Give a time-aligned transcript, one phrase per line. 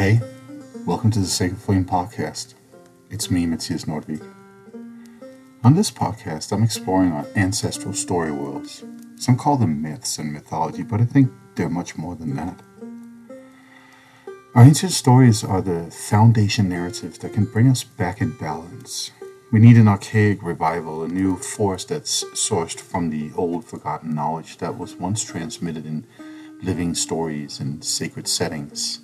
[0.00, 0.18] Hey,
[0.86, 2.54] welcome to the Sacred Flame Podcast.
[3.10, 4.24] It's me, Matthias Nordvik.
[5.62, 8.82] On this podcast, I'm exploring our ancestral story worlds.
[9.16, 12.58] Some call them myths and mythology, but I think they're much more than that.
[14.54, 19.10] Our ancient stories are the foundation narratives that can bring us back in balance.
[19.52, 24.56] We need an archaic revival, a new force that's sourced from the old forgotten knowledge
[24.56, 26.06] that was once transmitted in
[26.62, 29.00] living stories and sacred settings.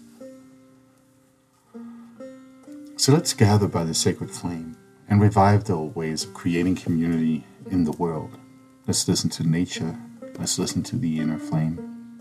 [3.06, 4.76] So let's gather by the sacred flame
[5.08, 8.36] and revive the old ways of creating community in the world.
[8.88, 9.96] Let's listen to nature.
[10.36, 12.18] Let's listen to the inner flame.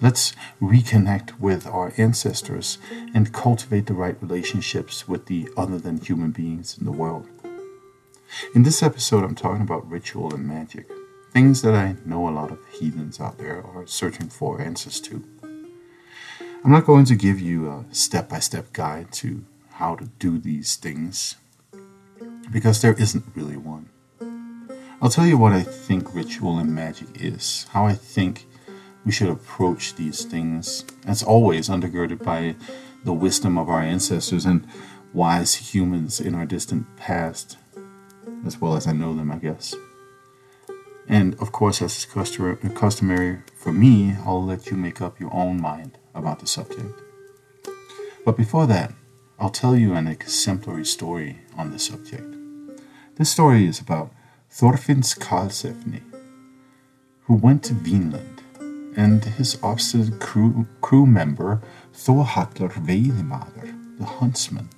[0.00, 2.78] Let's reconnect with our ancestors
[3.14, 7.28] and cultivate the right relationships with the other than human beings in the world.
[8.52, 10.88] In this episode, I'm talking about ritual and magic,
[11.30, 15.22] things that I know a lot of heathens out there are searching for answers to.
[16.64, 19.44] I'm not going to give you a step by step guide to
[19.76, 21.36] how to do these things
[22.50, 23.90] because there isn't really one.
[25.02, 28.46] I'll tell you what I think ritual and magic is, how I think
[29.04, 32.56] we should approach these things, as always undergirded by
[33.04, 34.66] the wisdom of our ancestors and
[35.12, 37.58] wise humans in our distant past,
[38.46, 39.74] as well as I know them, I guess.
[41.06, 45.60] And of course, as is customary for me, I'll let you make up your own
[45.60, 46.98] mind about the subject.
[48.24, 48.92] But before that,
[49.38, 52.34] I'll tell you an exemplary story on the subject.
[53.16, 54.10] This story is about
[54.50, 56.00] Thorfinns Karlsefni,
[57.24, 58.42] who went to Vinland
[58.96, 61.60] and his obstinate crew, crew member
[61.92, 64.70] Thorhallur Veiðimaður, the huntsman.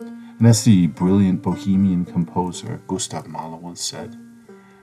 [0.00, 4.14] And as the brilliant bohemian composer Gustav Mahler once said,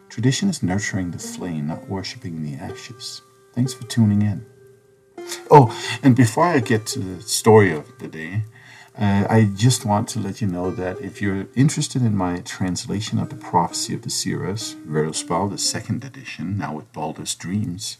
[0.09, 3.21] tradition is nurturing the flame, not worshipping the ashes.
[3.53, 4.45] Thanks for tuning in.
[5.51, 8.45] Oh, and before I get to the story of the day,
[9.00, 13.17] uh, I just want to let you know that if you're interested in my translation
[13.17, 17.98] of the Prophecy of the Seers, Völuspá, the second edition, now with Baldur's Dreams,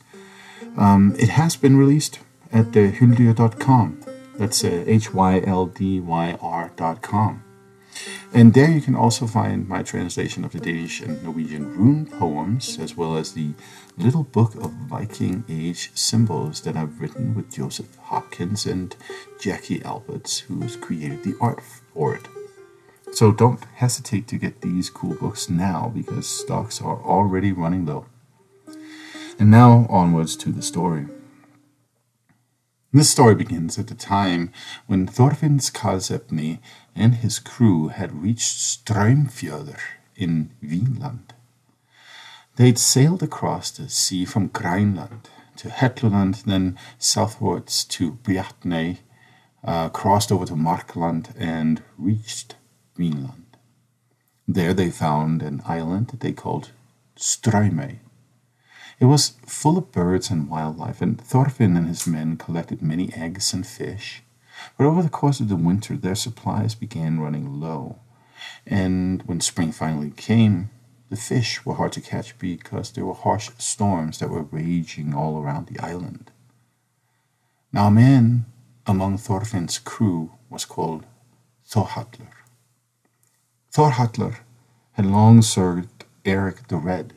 [0.78, 2.20] um, it has been released
[2.52, 4.02] at the hyldyr.com.
[4.38, 7.44] That's uh, H Y L D Y R.com.
[8.34, 12.78] And there you can also find my translation of the Danish and Norwegian rune poems,
[12.80, 13.54] as well as the
[13.98, 18.96] little book of Viking age symbols that I've written with Joseph Hopkins and
[19.40, 21.62] Jackie Alberts, who's created the art
[21.94, 22.28] for it.
[23.12, 28.06] So don't hesitate to get these cool books now because stocks are already running low.
[29.40, 31.08] And now onwards to the story.
[32.92, 34.52] This story begins at the time
[34.88, 36.58] when Thorfinns Karlsefni
[37.00, 39.80] and his crew had reached Straumfjörður
[40.18, 41.34] in Vinland.
[42.58, 48.98] They'd sailed across the sea from Greenland to Helluland, then southwards to Bjartney,
[49.64, 52.56] uh, crossed over to Markland, and reached
[52.98, 53.58] Vinland.
[54.46, 56.72] There they found an island that they called
[57.16, 58.00] Straumey.
[59.00, 63.54] It was full of birds and wildlife, and Thorfinn and his men collected many eggs
[63.54, 64.22] and fish.
[64.78, 68.00] But over the course of the winter, their supplies began running low.
[68.66, 70.70] And when spring finally came,
[71.09, 75.42] the fish were hard to catch because there were harsh storms that were raging all
[75.42, 76.31] around the island.
[77.74, 78.46] Now, a man
[78.86, 81.06] among Thorfinn's crew was called
[81.68, 82.31] Thorhallur.
[83.72, 84.38] Thorhallur
[84.94, 87.14] had long served Eric the Red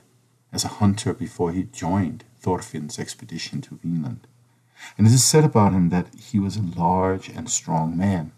[0.53, 4.27] as a hunter before he joined Thorfinn's expedition to Vinland.
[4.97, 8.33] And it is said about him that he was a large and strong man.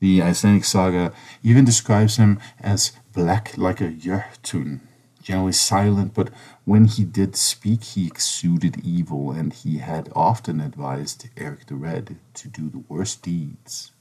[0.00, 1.12] The Icelandic saga
[1.42, 4.80] even describes him as black like a jötun,
[5.22, 6.30] generally silent, but
[6.64, 12.16] when he did speak, he exuded evil, and he had often advised Eric the Red
[12.34, 13.92] to do the worst deeds.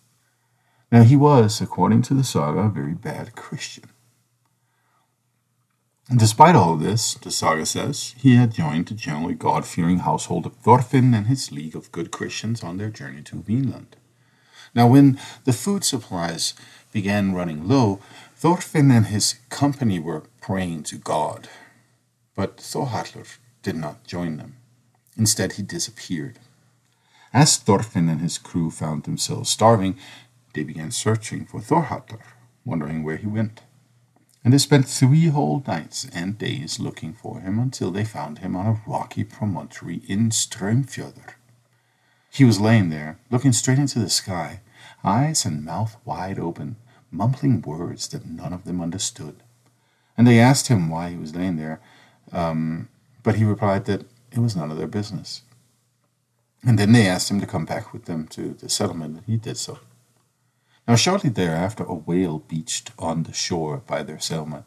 [0.91, 3.86] Now, he was, according to the saga, a very bad Christian.
[6.16, 10.58] Despite all this, the saga says, he had joined the generally God fearing household of
[10.58, 13.96] Thorfinn and his league of good Christians on their journey to Vinland.
[14.75, 16.53] Now, when the food supplies
[16.91, 18.02] began running low,
[18.35, 21.47] Thorfinn and his company were praying to God.
[22.35, 24.57] But Thorhallur did not join them.
[25.17, 26.40] Instead, he disappeared.
[27.34, 29.97] As Thorfinn and his crew found themselves starving,
[30.53, 32.19] they began searching for Thorhallur,
[32.66, 33.61] wondering where he went
[34.43, 38.55] and they spent three whole nights and days looking for him until they found him
[38.55, 41.34] on a rocky promontory in Straumfjörður.
[42.32, 44.61] He was laying there, looking straight into the sky,
[45.03, 46.78] eyes and mouth wide open,
[47.11, 49.43] mumbling words that none of them understood.
[50.17, 51.82] And they asked him why he was laying there,
[52.32, 52.90] um,
[53.22, 55.43] but he replied that it was none of their business.
[56.64, 59.38] And then they asked him to come back with them to the settlement, and he
[59.38, 59.79] did so.
[60.87, 64.66] Now, shortly thereafter, a whale beached on the shore by their settlement.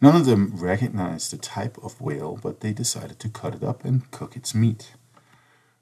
[0.00, 3.84] None of them recognized the type of whale, but they decided to cut it up
[3.84, 4.94] and cook its meat.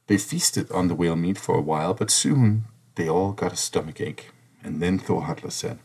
[0.08, 2.64] They feasted on the whale meat for a while, but soon
[2.96, 4.30] they all got a stomach ache.
[4.62, 5.78] And then Thorhallur said,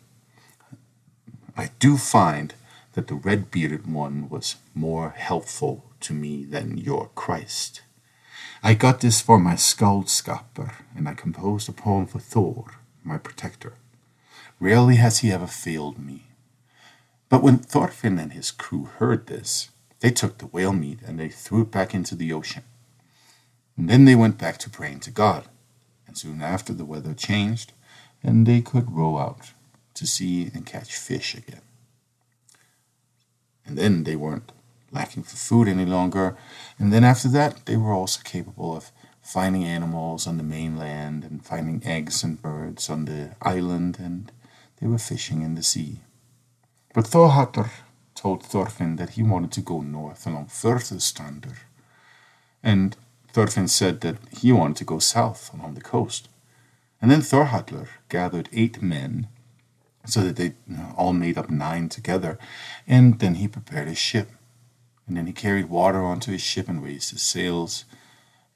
[1.56, 2.54] I do find
[2.94, 7.84] that the red bearded one was more helpful to me than your Christ.
[8.64, 12.66] I got this for my Skaldskaper, and I composed a poem for Thor,
[13.06, 13.74] my protector.
[14.60, 16.24] Rarely has he ever failed me.
[17.30, 19.70] But when Thorfinn and his crew heard this,
[20.00, 22.64] they took the whale meat and they threw it back into the ocean.
[23.78, 25.46] And then they went back to praying to God.
[26.08, 27.74] And soon after, the weather changed,
[28.24, 29.52] and they could row out
[29.96, 31.62] to sea and catch fish again.
[33.66, 34.52] And then they weren't
[34.92, 36.38] lacking for food any longer.
[36.78, 38.92] And then after that, they were also capable of
[39.26, 44.32] finding animals on the mainland and finding eggs and birds on the island, and
[44.80, 46.00] they were fishing in the sea.
[46.94, 47.72] But Thorhallr
[48.14, 51.58] told Thorfinn that he wanted to go north along Furðustrandir,
[52.62, 52.96] and
[53.34, 56.30] Thorfinn said that he wanted to go south along the coast.
[57.02, 59.28] And then Thorhallr gathered eight men
[60.06, 62.38] so that they you know, all made up nine together,
[62.88, 64.30] and then he prepared his ship.
[65.08, 67.86] And then he carried water onto his ship and raised his sails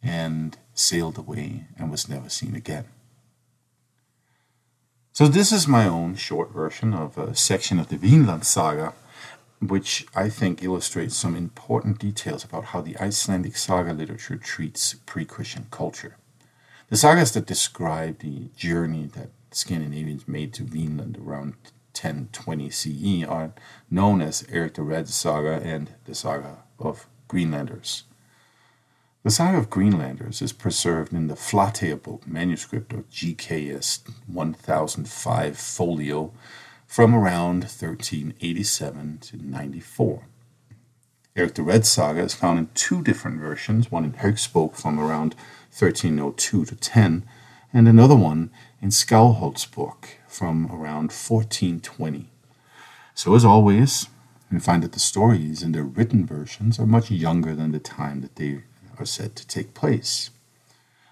[0.02, 2.86] and sailed away and was never seen again.
[5.12, 8.94] So, this is my own short version of a section of the Vinland saga,
[9.60, 15.26] which I think illustrates some important details about how the Icelandic saga literature treats pre
[15.26, 16.16] Christian culture.
[16.90, 21.56] The sagas that describe the journey that Scandinavians made to Vinland around
[21.94, 23.50] 1020 CE are uh,
[23.90, 28.04] known as Eric the Red saga and the saga of Greenlanders.
[29.30, 36.34] The saga of Greenlanders is preserved in the Flateyjarbók manuscript of GKS 1005 folio
[36.88, 40.24] from around 1387 to 94.
[41.36, 45.36] Eric the Red saga is found in two different versions, one in Hauksbók from around
[45.78, 47.24] 1302 to 10,
[47.72, 48.50] and another one
[48.82, 52.32] in Skálholtsbók from around 1420.
[53.14, 54.08] So, as always,
[54.52, 58.22] we find that the stories in their written versions are much younger than the time
[58.22, 58.64] that they
[59.00, 60.30] are said to take place.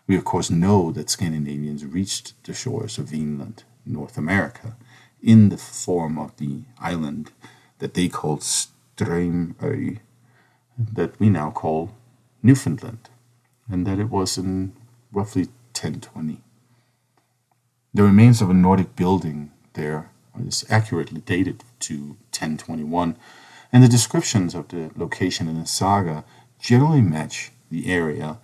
[0.08, 4.76] We, of course, know that Scandinavians reached the shores of Vinland, North America,
[5.22, 7.32] in the form of the island
[7.80, 10.00] that they called Strömøy,
[10.78, 11.92] that we now call
[12.42, 13.10] Newfoundland,
[13.70, 14.74] and that it was in
[15.12, 15.44] roughly
[15.74, 16.42] 1020.
[17.94, 23.18] The remains of a Nordic building there is accurately dated to 1021,
[23.74, 26.24] and the descriptions of the location in the saga
[26.60, 28.38] generally match the area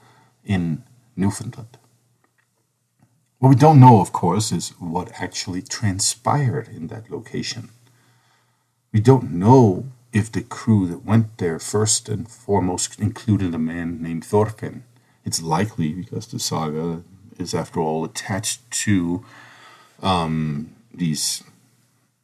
[0.46, 0.84] in
[1.16, 1.78] Newfoundland.
[3.40, 7.70] What we don't know, of course, is what actually transpired in that location.
[8.94, 14.02] We don't know if the crew that went there first and foremost included a man
[14.02, 14.86] named Thorfinn.
[15.26, 17.04] It's likely because the saga
[17.38, 19.26] is, after all, attached to
[20.02, 21.44] um, these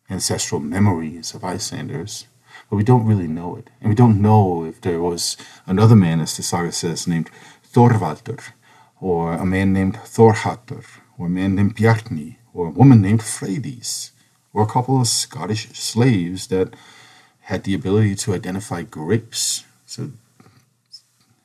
[0.10, 2.28] ancestral memories of Icelanders
[2.70, 3.70] but we don't really know it.
[3.82, 7.30] And we don't know if there was another man, as the saga says, named
[7.74, 8.42] Thorvaldur,
[9.02, 10.86] or a man named Thorhallur,
[11.18, 14.12] or a man named Bjarni, or a woman named Freydis,
[14.54, 16.76] or a couple of Scottish slaves that
[17.42, 20.12] had the ability to identify grapes, so,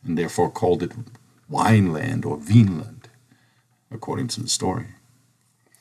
[0.05, 0.93] and therefore called it
[1.51, 3.09] Wineland or Vinland,
[3.91, 4.89] according to the story.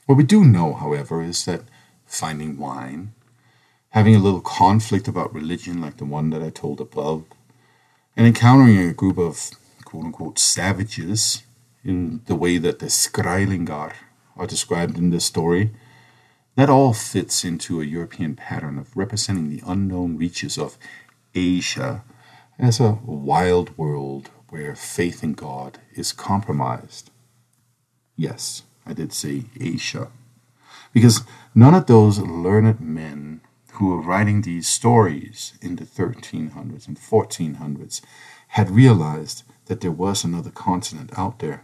[0.05, 1.63] What we do know, however, is that
[2.05, 3.13] finding wine
[3.93, 7.25] having a little conflict about religion like the one that I told above,
[8.17, 9.51] and encountering a group of
[9.85, 11.43] quote unquote savages
[11.83, 13.93] in the way that the Skrællingar
[14.35, 15.71] are described in this story,
[16.55, 20.77] that all fits into a European pattern of representing the unknown reaches of
[21.35, 22.03] Asia
[22.57, 27.11] as a wild world where faith in God is compromised.
[28.15, 30.07] Yes, I did say Asia.
[30.93, 31.21] Because
[31.53, 33.32] none of those learned men
[33.73, 38.01] who were writing these stories in the 1300s and 1400s
[38.49, 41.63] had realized that there was another continent out there,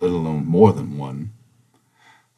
[0.00, 1.32] let alone more than one.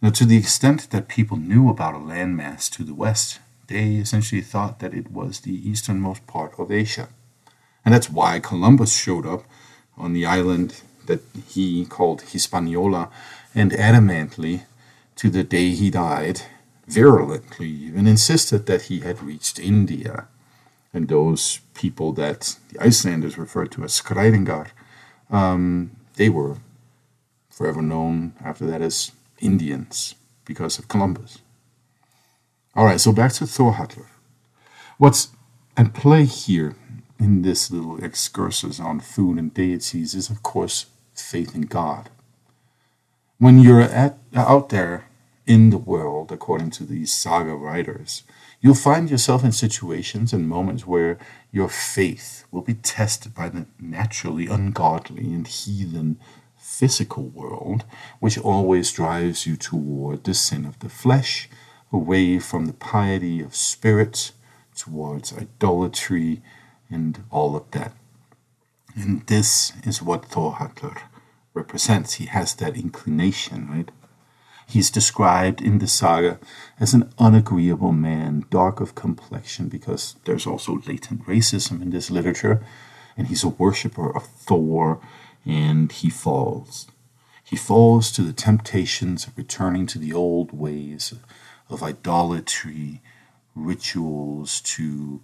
[0.00, 4.40] Now, to the extent that people knew about a landmass to the west, they essentially
[4.40, 7.08] thought that it was the easternmost part of Asia.
[7.84, 9.44] And that's why Columbus showed up
[9.96, 13.10] on the island that he called Hispaniola
[13.54, 14.62] and adamantly,
[15.16, 16.42] to the day he died,
[16.90, 20.26] virulently even insisted that he had reached India.
[20.92, 24.68] And those people that the Icelanders referred to as Skrællingar,
[25.30, 26.56] um, they were
[27.48, 31.38] forever known after that as Indians because of Columbus.
[32.74, 34.06] All right, so back to Thorhallur.
[34.98, 35.28] What's
[35.76, 36.74] at play here
[37.18, 42.10] in this little excursus on food and deities is, of course, faith in God.
[43.38, 45.06] When you're at, out there
[45.50, 48.22] in the world, according to these saga writers,
[48.60, 51.18] you'll find yourself in situations and moments where
[51.50, 56.20] your faith will be tested by the naturally ungodly and heathen
[56.56, 57.84] physical world,
[58.20, 61.48] which always drives you toward the sin of the flesh,
[61.92, 64.30] away from the piety of spirit,
[64.76, 66.42] towards idolatry,
[66.88, 67.92] and all of that.
[68.94, 70.96] And this is what Thorhallur
[71.54, 72.14] represents.
[72.14, 73.90] He has that inclination, right?
[74.70, 76.38] He's described in the saga
[76.78, 82.64] as an unagreeable man, dark of complexion, because there's also latent racism in this literature,
[83.16, 85.00] and he's a worshiper of Thor,
[85.44, 86.86] and he falls.
[87.42, 91.14] He falls to the temptations of returning to the old ways
[91.68, 93.02] of idolatry,
[93.56, 95.20] rituals, to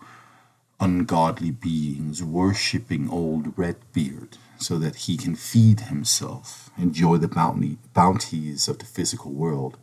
[0.81, 8.69] ungodly beings worshipping old Redbeard so that he can feed himself, enjoy the bounty, bounties
[8.69, 9.77] of the physical world,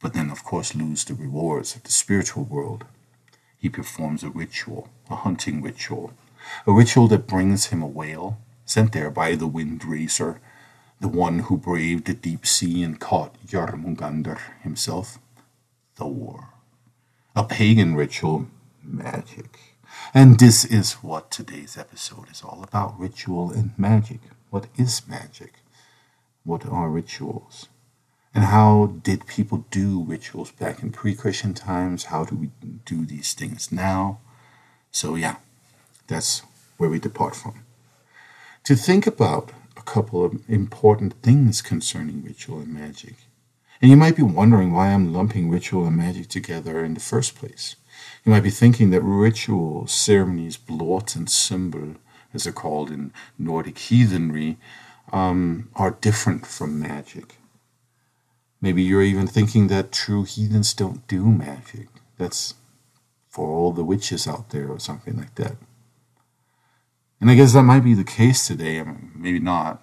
[0.00, 2.84] but then, of course, lose the rewards of the spiritual world.
[3.56, 6.12] He performs a ritual, a hunting ritual,
[6.66, 10.40] a ritual that brings him a whale sent there by the wind racer,
[11.00, 15.18] the one who braved the deep sea and caught Jormungandr himself,
[15.96, 16.50] Thor.
[17.34, 18.46] A pagan ritual,
[18.82, 19.67] magic.
[20.14, 24.20] And this is what today's episode is all about ritual and magic.
[24.50, 25.54] What is magic?
[26.44, 27.68] What are rituals?
[28.34, 32.04] And how did people do rituals back in pre Christian times?
[32.04, 32.50] How do we
[32.84, 34.20] do these things now?
[34.90, 35.36] So, yeah,
[36.06, 36.42] that's
[36.76, 37.64] where we depart from.
[38.64, 43.14] To think about a couple of important things concerning ritual and magic.
[43.80, 47.34] And you might be wondering why I'm lumping ritual and magic together in the first
[47.34, 47.76] place.
[48.28, 51.96] You might be thinking that rituals, ceremonies, blot, and sumbel,
[52.34, 54.58] as they're called in Nordic heathenry,
[55.10, 57.36] um, are different from magic.
[58.60, 61.88] Maybe you're even thinking that true heathens don't do magic.
[62.18, 62.52] That's
[63.30, 65.56] for all the witches out there or something like that.
[67.22, 69.82] And I guess that might be the case today, I mean, maybe not.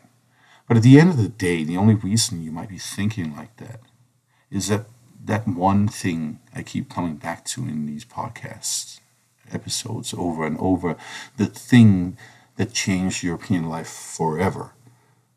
[0.67, 3.57] But at the end of the day, the only reason you might be thinking like
[3.57, 3.79] that
[4.51, 4.85] is that
[5.25, 8.99] that one thing I keep coming back to in these podcasts
[9.51, 10.95] episodes over and over,
[11.37, 12.17] the thing
[12.55, 14.73] that changed European life forever,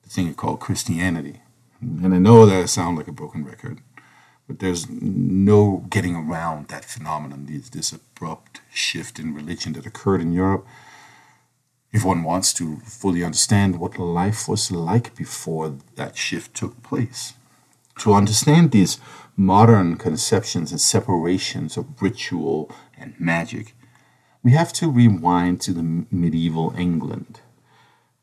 [0.02, 1.42] the thing called Christianity.
[1.80, 3.80] And I know that I sound like a broken record,
[4.46, 10.20] but there's no getting around that phenomenon, this, this abrupt shift in religion that occurred
[10.20, 10.66] in Europe.
[11.92, 17.34] If one wants to fully understand what life was like before that shift took place,
[17.98, 18.98] to understand these
[19.36, 23.74] modern conceptions and separations of ritual and magic,
[24.42, 27.40] we have to rewind to the medieval England,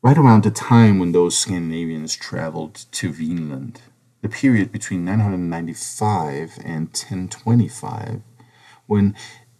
[0.02, 3.80] right around the time when those Scandinavians traveled to Vinland,
[4.22, 8.22] the period between 995 and 1025,
[8.86, 9.14] when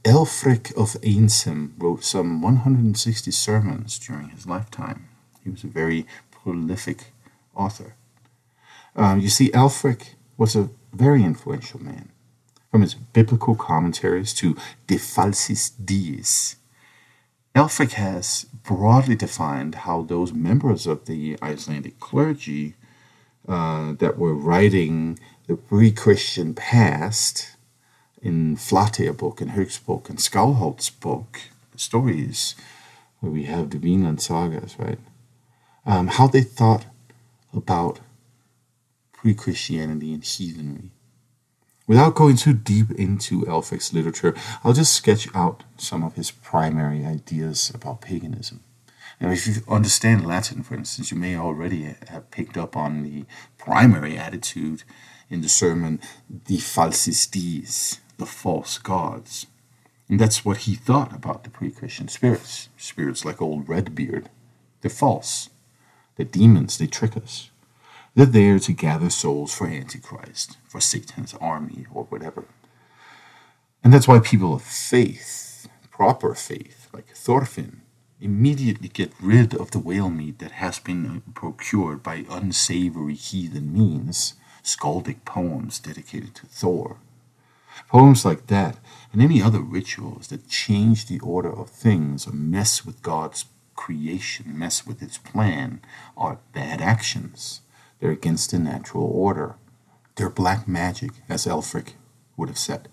[0.04, 5.08] Elfric of Eynsham wrote some 160 sermons during his lifetime.
[5.42, 7.12] He was a very prolific
[7.54, 7.96] author.
[8.96, 12.10] Um, you see, Elfric was a very influential man.
[12.70, 16.56] From his biblical commentaries to De Falsis Diis,
[17.54, 22.74] Elfric has broadly defined how those members of the Icelandic clergy
[23.48, 27.56] uh, that were writing the pre-Christian past
[28.20, 31.40] in Flateyr book and Hugh's book and Skalhold's book,
[31.76, 32.56] stories
[33.20, 34.98] where we have the Vinland sagas, right?
[35.86, 36.86] Um, how they thought
[37.54, 38.00] about
[39.16, 40.90] pre-Christianity and heathenry.
[41.86, 47.04] Without going too deep into Elfric's literature, I'll just sketch out some of his primary
[47.04, 48.60] ideas about paganism.
[49.20, 53.24] Now, if you understand Latin, for instance, you may already have picked up on the
[53.56, 54.82] primary attitude
[55.30, 56.00] in the sermon,
[56.44, 59.46] De Falsis Diis, the false gods.
[60.08, 62.68] And that's what he thought about the pre Christian spirits.
[62.76, 64.28] Spirits like old Redbeard.
[64.80, 65.50] They're false.
[66.16, 66.78] They're demons.
[66.78, 67.50] They trick us.
[68.16, 72.46] They're there to gather souls for Antichrist, for Satan's army, or whatever.
[73.84, 77.82] And that's why people of faith, proper faith, like Thorfinn,
[78.18, 84.32] immediately get rid of the whale meat that has been procured by unsavory heathen means,
[84.64, 86.96] skaldic poems dedicated to Thor.
[87.86, 88.78] Poems like that
[89.12, 93.44] and any other rituals that change the order of things or mess with God's
[93.74, 95.82] creation, mess with its plan,
[96.16, 97.60] are bad actions
[98.00, 99.56] They're against the natural order.
[100.16, 101.94] They're black magic, as Elfric
[102.36, 102.88] would have said.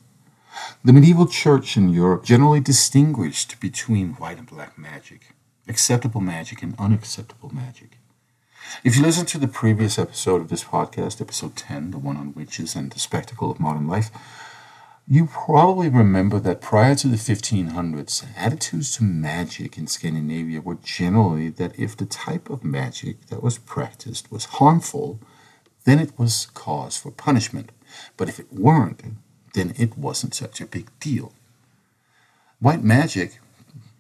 [0.84, 5.34] The medieval church in Europe generally distinguished between white and black magic,
[5.68, 7.98] acceptable magic and unacceptable magic.
[8.84, 12.34] If you listen to the previous episode of this podcast, episode 10, the one on
[12.34, 14.10] witches and the spectacle of modern life,
[15.08, 21.50] you probably remember that prior to the 1500s, attitudes to magic in Scandinavia were generally
[21.50, 25.20] that if the type of magic that was practiced was harmful,
[25.84, 27.72] then it was cause for punishment.
[28.16, 29.04] But if it weren't,
[29.54, 31.34] then it wasn't such a big deal.
[32.60, 33.40] White magic,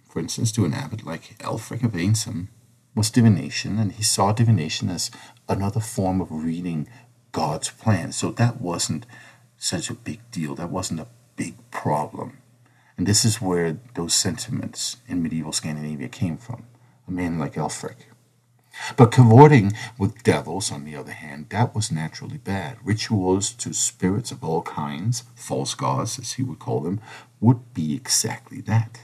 [0.10, 2.48] for instance, to an abbot like Ælfric of Eynsham,
[2.96, 5.12] was divination, and he saw divination as
[5.50, 6.88] another form of reading
[7.34, 8.14] God's plan.
[8.14, 9.06] So that wasn't
[9.64, 10.56] such a big deal.
[10.56, 12.40] That wasn't a big problem.
[12.98, 16.66] And this is where those sentiments in medieval Scandinavia came from.
[17.08, 17.96] A man like Ælfric.
[18.98, 22.78] But cavorting with devils, on the other hand, that was naturally bad.
[22.84, 27.00] Rituals to spirits of all kinds, false gods as he would call them,
[27.40, 29.00] would be exactly that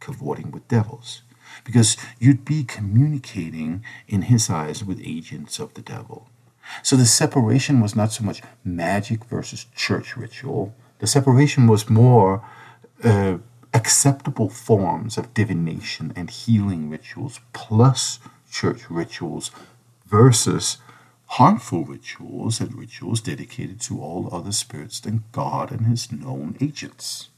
[0.00, 1.22] cavorting with devils.
[1.64, 6.28] Because you'd be communicating, in his eyes, with agents of the devil.
[6.82, 12.44] So the separation was not so much magic versus church ritual, the separation was more
[13.04, 13.38] uh,
[13.72, 18.18] acceptable forms of divination and healing rituals plus
[18.50, 19.50] church rituals
[20.06, 20.78] versus
[21.32, 27.28] harmful rituals and rituals dedicated to all other spirits than God and his known agents.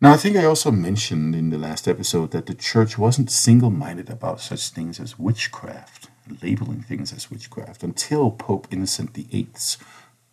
[0.00, 3.70] Now, I think I also mentioned in the last episode that the church wasn't single
[3.70, 6.08] minded about such things as witchcraft,
[6.42, 9.78] labeling things as witchcraft, until Pope Innocent VIII's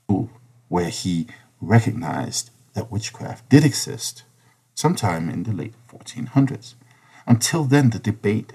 [0.07, 0.29] bull,
[0.69, 1.27] where he
[1.61, 4.23] recognized that witchcraft did exist
[4.75, 6.73] sometime in the late 1400s.
[7.25, 8.53] Until then, the debate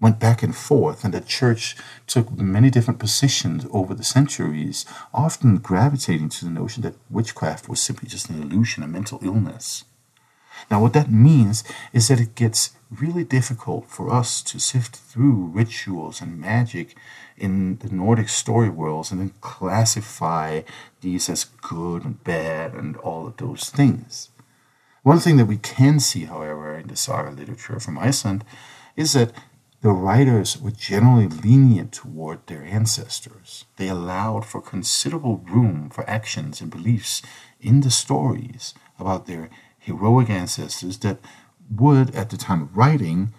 [0.00, 1.76] went back and forth, and the church
[2.06, 7.80] took many different positions over the centuries, often gravitating to the notion that witchcraft was
[7.80, 9.84] simply just an illusion, a mental illness.
[10.70, 15.50] Now, what that means is that it gets really difficult for us to sift through
[15.52, 16.96] rituals and magic
[17.36, 20.62] in the Nordic story worlds and then classify
[21.00, 24.30] these as good and bad and all of those things.
[25.02, 28.44] One thing that we can see, however, in the saga literature from Iceland
[28.96, 29.32] is that
[29.82, 33.66] the writers were generally lenient toward their ancestors.
[33.76, 37.22] They allowed for considerable room for actions and beliefs
[37.60, 39.48] in the stories about their
[39.86, 41.18] heroic ancestors that
[41.70, 43.32] would, at the time of writing,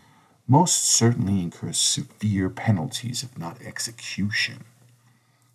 [0.47, 4.63] most certainly incur severe penalties, if not execution.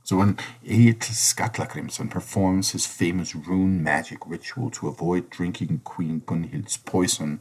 [0.05, 7.41] So when Egill performs his famous rune magic ritual to avoid drinking Queen Gunhild's poison,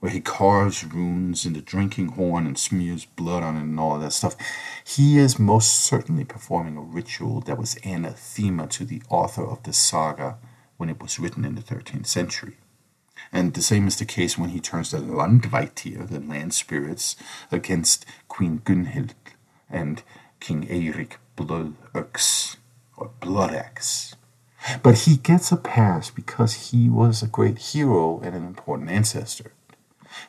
[0.00, 3.98] where he carves runes in the drinking horn and smears blood on it and all
[3.98, 4.36] that stuff,
[4.84, 9.72] he is most certainly performing a ritual that was anathema to the author of the
[9.72, 10.36] saga
[10.76, 12.58] when it was written in the 13th century.
[13.34, 17.16] And the same is the case when he turns the Landvættir, the land spirits,
[17.50, 19.10] against Queen Gunhild
[19.68, 20.02] and
[20.38, 22.56] King Eirik Bloodøx,
[22.96, 24.14] or Bloodaxe.
[24.82, 29.52] But he gets a pass because he was a great hero and an important ancestor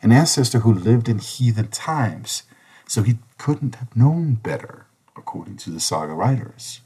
[0.01, 2.43] an ancestor who lived in heathen times,
[2.87, 6.81] so he couldn't have known better, according to the saga writers.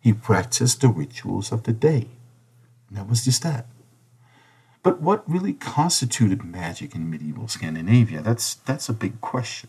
[0.00, 2.08] He practiced the rituals of the day.
[2.88, 3.66] And that was just that.
[4.86, 8.22] But what really constituted magic in medieval Scandinavia?
[8.22, 9.68] That's, that's a big question.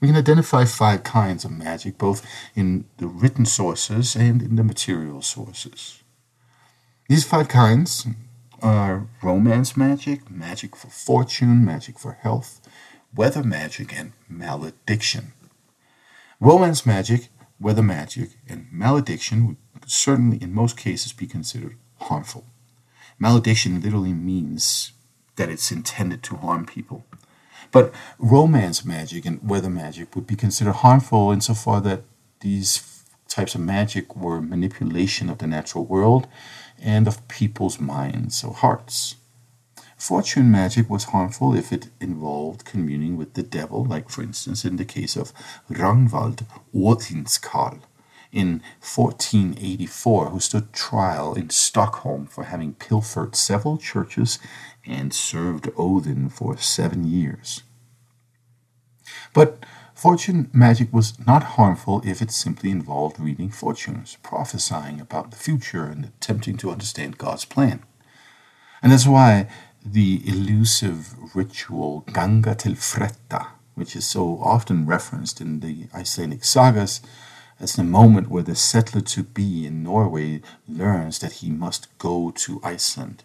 [0.00, 2.26] We can identify five kinds of magic, both
[2.56, 6.02] in the written sources and in the material sources.
[7.08, 8.04] These five kinds
[8.60, 12.60] are romance magic, magic for fortune, magic for health,
[13.14, 15.34] weather magic, and malediction.
[16.40, 17.28] Romance magic,
[17.60, 22.44] weather magic, and malediction would certainly in most cases be considered harmful.
[23.22, 24.90] Malediction literally means
[25.36, 27.04] that it's intended to harm people.
[27.70, 32.02] But romance magic and weather magic would be considered harmful insofar that
[32.40, 36.26] these types of magic were manipulation of the natural world
[36.82, 39.14] and of people's minds or hearts.
[39.96, 44.74] Fortune magic was harmful if it involved communing with the devil, like, for instance, in
[44.78, 45.32] the case of
[45.70, 47.82] Ragnvald Odinskal
[48.32, 54.38] in 1484, who stood trial in Stockholm for having pilfered several churches
[54.86, 57.62] and served Odin for seven years.
[59.34, 59.64] But
[60.02, 65.84] Fortune magic was not harmful if it simply involved reading fortunes, prophesying about the future,
[65.84, 67.84] and attempting to understand God's plan.
[68.82, 69.46] And that's why
[69.86, 77.00] the elusive ritual Ganga til Fretta, which is so often referenced in the Icelandic sagas,
[77.62, 82.32] That's the moment where the settler to be in Norway learns that he must go
[82.32, 83.22] to Iceland,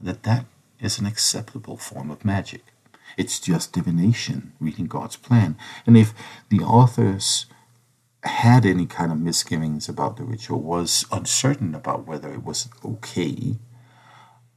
[0.00, 0.46] that that
[0.80, 2.62] is an acceptable form of magic.
[3.18, 5.58] It's just divination, reading God's plan.
[5.86, 6.14] And if
[6.48, 7.44] the authors
[8.22, 13.58] had any kind of misgivings about the ritual, was uncertain about whether it was okay,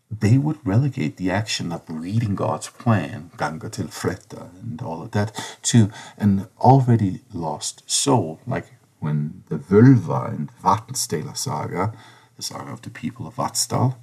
[0.09, 5.11] they would relegate the action of reading God's plan, Ganga til Fretta, and all of
[5.11, 8.67] that, to an already lost soul, like
[8.99, 11.93] when the Völva in Vatnsdæla saga,
[12.35, 13.95] the saga of the people of Vatnsdal,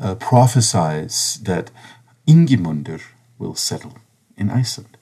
[0.00, 1.70] uh, prophesies that
[2.26, 3.00] Ingimundur
[3.38, 3.94] will settle
[4.36, 4.96] in Iceland.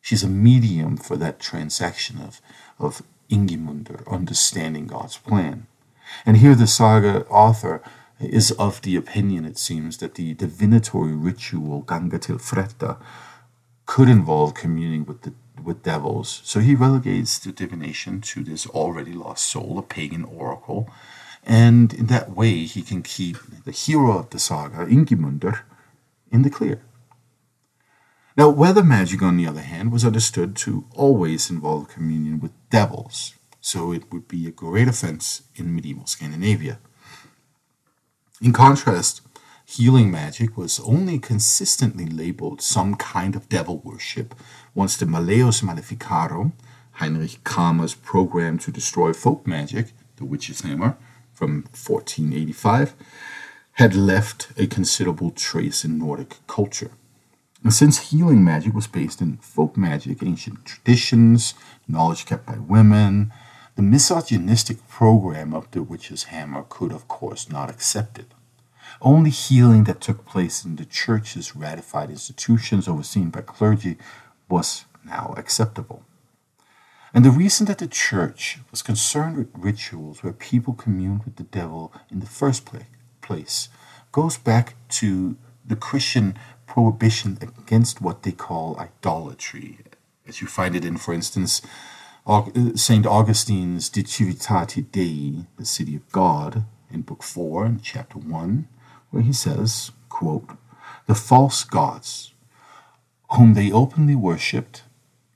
[0.00, 2.40] She's a medium for that transaction of,
[2.78, 5.66] of Ingimundur understanding God's plan.
[6.24, 7.82] And here the saga author
[8.20, 12.96] is of the opinion, it seems, that the divinatory ritual Ganga til Fretta
[13.86, 16.40] could involve communing with the with devils.
[16.44, 20.90] So he relegates the divination to this already lost soul, a pagan oracle,
[21.44, 25.60] and in that way he can keep the hero of the saga, Ingimundr,
[26.30, 26.82] in the clear.
[28.36, 33.34] Now, weather magic, on the other hand, was understood to always involve communion with devils,
[33.62, 36.78] so it would be a great offense in medieval Scandinavia.
[38.42, 39.22] In contrast,
[39.64, 44.34] healing magic was only consistently labeled some kind of devil worship
[44.76, 46.52] once the Malleus Maleficarum,
[46.92, 49.86] Heinrich Kramer's program to destroy folk magic,
[50.16, 50.98] the Witch's Hammer,
[51.32, 52.94] from 1485,
[53.72, 56.90] had left a considerable trace in Nordic culture.
[57.62, 61.54] And since healing magic was based in folk magic, ancient traditions,
[61.88, 63.32] knowledge kept by women,
[63.76, 68.32] the misogynistic program of the witch's hammer could, of course, not accept it.
[69.00, 73.96] Only healing that took place in the church's ratified institutions overseen by clergy
[74.48, 76.04] was now acceptable.
[77.14, 81.44] And the reason that the church was concerned with rituals where people communed with the
[81.44, 82.68] devil in the first
[83.22, 83.68] place
[84.12, 89.78] goes back to the Christian prohibition against what they call idolatry,
[90.26, 91.62] as you find it in, for instance,
[92.74, 93.06] St.
[93.06, 98.68] Augustine's De Civitate Dei, the city of God, in Book 4, in chapter 1,
[99.10, 100.50] where he says, quote,
[101.06, 102.32] The false gods,
[103.30, 104.82] whom they openly worshipped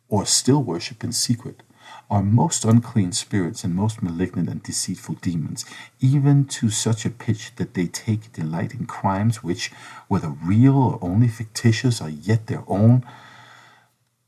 [0.08, 1.62] or still worship in secret,
[2.10, 5.64] are most unclean spirits and most malignant and deceitful demons,
[6.00, 9.70] even to such a pitch that they take delight in crimes which,
[10.08, 13.04] whether real or only fictitious, are yet their own,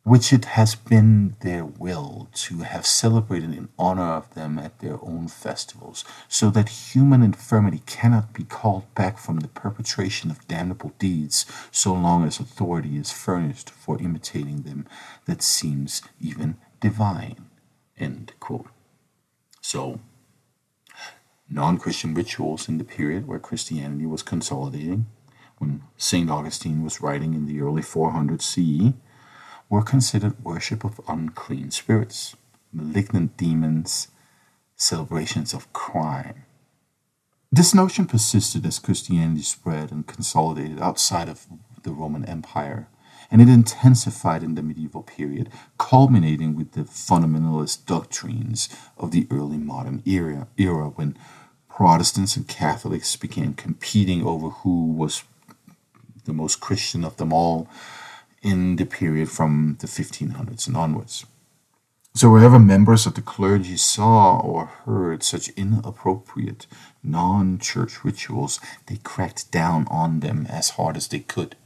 [0.05, 4.99] which it has been their will to have celebrated in honor of them at their
[5.03, 10.93] own festivals, so that human infirmity cannot be called back from the perpetration of damnable
[10.99, 14.87] deeds, so long as authority is furnished for imitating them
[15.27, 17.47] that seems even divine.
[17.97, 18.67] End quote.
[19.61, 20.01] So,
[21.49, 25.07] non Christian rituals in the period where Christianity was consolidating,
[25.59, 26.29] when St.
[26.29, 28.95] Augustine was writing in the early 400 CE,
[29.73, 32.37] were considered worship of unclean spirits,
[32.75, 34.09] malignant demons,
[34.77, 36.45] celebrations of crime.
[37.51, 41.47] This notion persisted as Christianity spread and consolidated outside of
[41.85, 42.89] the Roman Empire,
[43.31, 49.57] and it intensified in the medieval period, culminating with the fundamentalist doctrines of the early
[49.57, 51.17] modern era, era when
[51.71, 55.25] Protestants and Catholics began competing over who was
[56.27, 57.71] the most Christian of them all
[58.43, 61.25] in the period from the 1500s and onwards.
[62.15, 66.67] So, wherever members of the clergy saw or heard such inappropriate
[67.03, 71.57] non church rituals, they cracked down on them as hard as they could.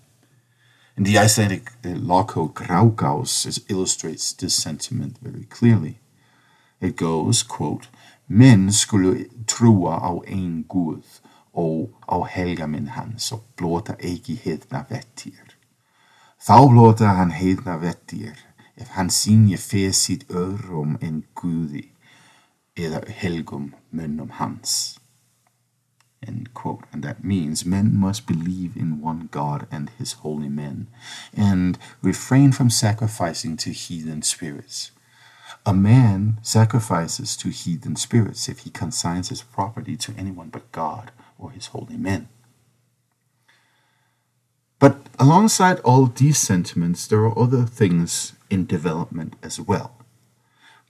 [0.96, 5.98] And the Icelandic law code Grágás illustrates this sentiment very clearly.
[6.80, 7.88] It goes, quote,
[8.28, 11.20] Men skulle trua á ein Guð
[11.54, 15.45] og á helgaminn hans og blota eigi heiðna vettir.
[16.46, 18.36] Þá blota hann heiðna vettir
[18.78, 21.88] ef hann sýnja feð sitt öðrum en Guði
[22.78, 25.00] eða helgum mönnum hans.
[26.22, 26.86] End quote.
[26.92, 30.86] And that means men must believe in one God and his holy men,
[31.36, 34.92] and refrain from sacrificing to heathen spirits.
[35.64, 41.10] A man sacrifices to heathen spirits if he consigns his property to anyone but God
[41.40, 42.28] or his holy men.
[44.78, 49.96] But alongside all these sentiments, there are other things in development as well.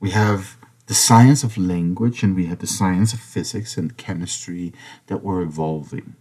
[0.00, 4.72] We have the science of language and we have the science of physics and chemistry
[5.06, 6.16] that were evolving.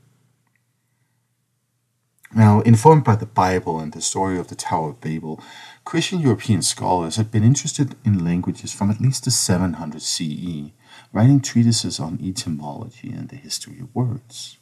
[2.34, 5.41] Now, informed by the Bible and the story of the Tower of Babel,
[5.86, 10.71] Christian European scholars had been interested in languages from at least the 700 CE,
[11.13, 14.58] writing treatises on etymology and the history of words.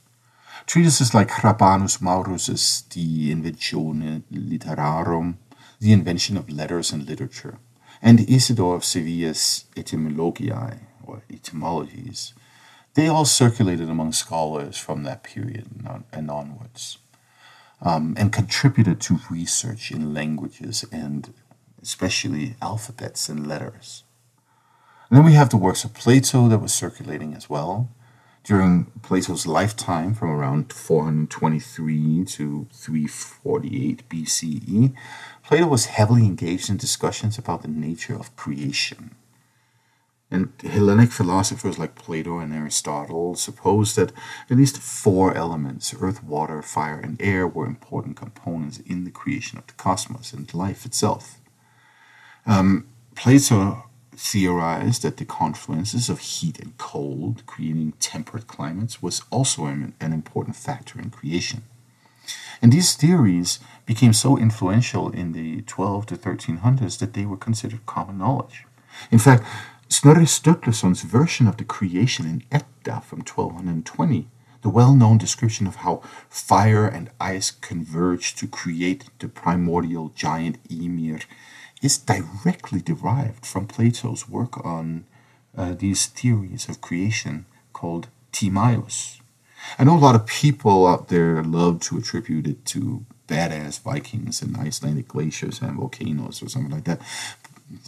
[0.65, 5.37] Treatises like Rabanus Maurus's De Inventione Literarum,
[5.79, 7.59] The Invention of Letters and Literature,
[8.01, 12.33] and Isidore of Sevilla's Etymologiae, or Etymologies,
[12.93, 15.67] they all circulated among scholars from that period
[16.11, 16.97] and onwards,
[17.81, 21.33] um, and contributed to research in languages and
[21.81, 24.03] especially alphabets and letters.
[25.09, 27.89] And then we have the works of Plato that was circulating as well.
[28.43, 34.93] During Plato's lifetime, from around 423 to 348 BCE,
[35.45, 39.15] Plato was heavily engaged in discussions about the nature of creation.
[40.29, 44.11] And Hellenic philosophers like Plato and Aristotle supposed that
[44.49, 49.57] at least four elements earth, water, fire, and air were important components in the creation
[49.57, 51.39] of the cosmos and life itself.
[52.45, 53.83] Um, Plato
[54.15, 60.13] theorized that the confluences of heat and cold, creating temperate climates, was also an, an
[60.13, 61.63] important factor in creation.
[62.61, 67.85] And these theories became so influential in the 12 to 1300s that they were considered
[67.85, 68.65] common knowledge.
[69.11, 69.43] In fact,
[69.89, 74.27] Snorri Sturluson's version of the creation in Edda from 1220,
[74.61, 80.57] the well known description of how fire and ice converged to create the primordial giant
[80.69, 81.19] Ymir,
[81.83, 85.05] is directly derived from Plato's work on
[85.55, 89.19] uh, these theories of creation called Timaeus.
[89.77, 94.41] I know a lot of people out there love to attribute it to badass Vikings
[94.41, 97.01] and Icelandic glaciers and volcanoes or something like that.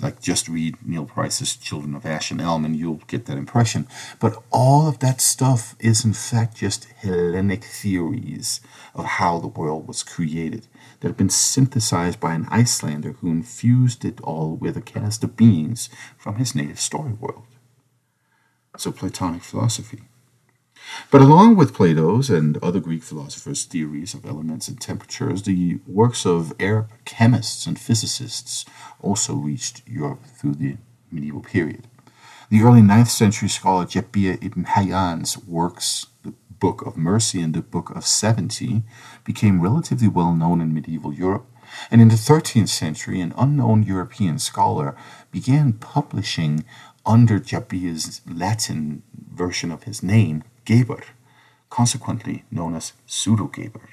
[0.02, 3.88] Like just read Neil Price's Children of Ash and Elm and you'll get that impression.
[4.19, 8.62] But all of that stuff is in fact just Hellenic theories
[8.93, 10.67] of how the world was created
[11.00, 15.38] that had been synthesized by an Icelander who infused it all with a cast of
[15.38, 17.43] beings from his native story world.
[18.78, 20.04] So, Platonic philosophy.
[21.12, 26.26] But along with Plato's and other Greek philosophers' theories of elements and temperatures, the works
[26.26, 28.65] of Arab chemists and physicists
[29.02, 30.78] also reached Europe through the
[31.12, 31.88] medieval period.
[32.50, 37.62] The early 9th century scholar Jabir ibn Hayyan's works, the Book of Mercy and the
[37.62, 38.84] Book of Seventy,
[39.24, 41.48] became relatively well known in medieval Europe.
[41.89, 44.95] And in the 13th century, an unknown European scholar
[45.32, 46.63] began publishing
[47.06, 51.04] under Jabir's Latin version of his name, Geber,
[51.69, 53.89] consequently known as Pseudo Geber.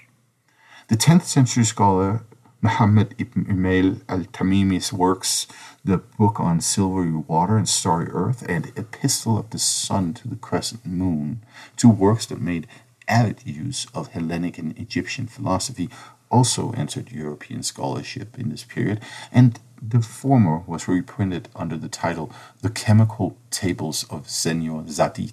[0.88, 2.24] The 10th century scholar
[2.64, 5.48] Muhammad ibn Umail al Tamimi's works,
[5.84, 10.36] the book on silvery water and starry earth, and Epistle of the Sun to the
[10.36, 11.42] Crescent Moon,
[11.76, 12.68] two works that made
[13.08, 15.90] avid use of Hellenic and Egyptian philosophy,
[16.30, 19.00] also entered European scholarship in this period,
[19.32, 25.32] and the former was reprinted under the title The Chemical Tables of Senior Zadith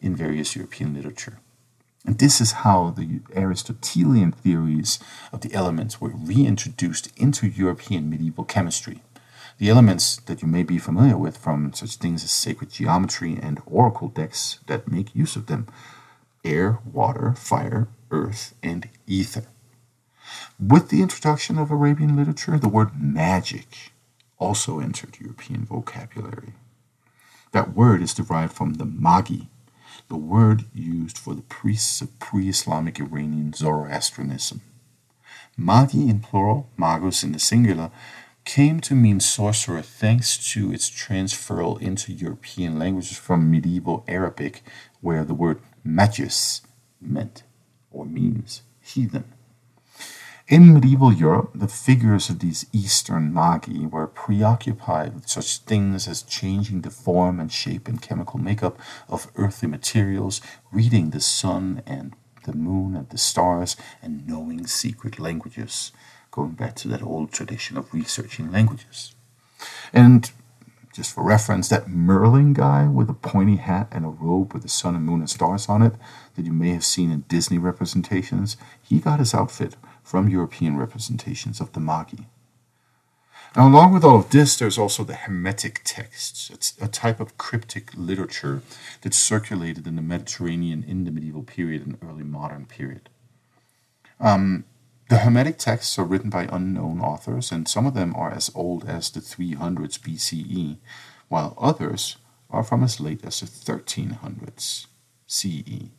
[0.00, 1.38] in various European literature.
[2.06, 4.98] And this is how the Aristotelian theories
[5.32, 9.02] of the elements were reintroduced into European medieval chemistry.
[9.58, 13.60] The elements that you may be familiar with from such things as sacred geometry and
[13.66, 15.66] oracle decks that make use of them
[16.42, 19.44] air, water, fire, earth, and ether.
[20.58, 23.92] With the introduction of Arabian literature, the word magic
[24.38, 26.54] also entered European vocabulary.
[27.52, 29.44] That word is derived from the magi,
[30.10, 34.60] the word used for the priests of pre Islamic Iranian Zoroastrianism.
[35.56, 37.92] Magi in plural, magus in the singular,
[38.44, 44.62] came to mean sorcerer thanks to its transferal into European languages from medieval Arabic,
[45.00, 46.62] where the word magus
[47.00, 47.44] meant
[47.92, 49.24] or means heathen.
[50.50, 56.22] In medieval Europe, the figures of these Eastern magi were preoccupied with such things as
[56.22, 58.76] changing the form and shape and chemical makeup
[59.08, 60.40] of earthly materials,
[60.72, 65.92] reading the sun and the moon and the stars, and knowing secret languages,
[66.32, 69.14] going back to that old tradition of researching languages.
[69.92, 70.32] And
[70.92, 74.68] just for reference, that Merlin guy with a pointy hat and a robe with the
[74.68, 75.94] sun and moon and stars on it
[76.34, 79.76] that you may have seen in Disney representations, he got his outfit
[80.10, 82.24] from European representations of the Magi.
[83.54, 86.50] Now, along with all of this, there's also the Hermetic texts.
[86.52, 88.62] It's a type of cryptic literature
[89.02, 93.08] that circulated in the Mediterranean in the medieval period and early modern period.
[94.18, 94.64] Um,
[95.08, 98.88] the Hermetic texts are written by unknown authors, and some of them are as old
[98.88, 100.78] as the 300s BCE,
[101.28, 102.16] while others
[102.50, 104.86] are from as late as the 1300s
[105.28, 105.90] CE.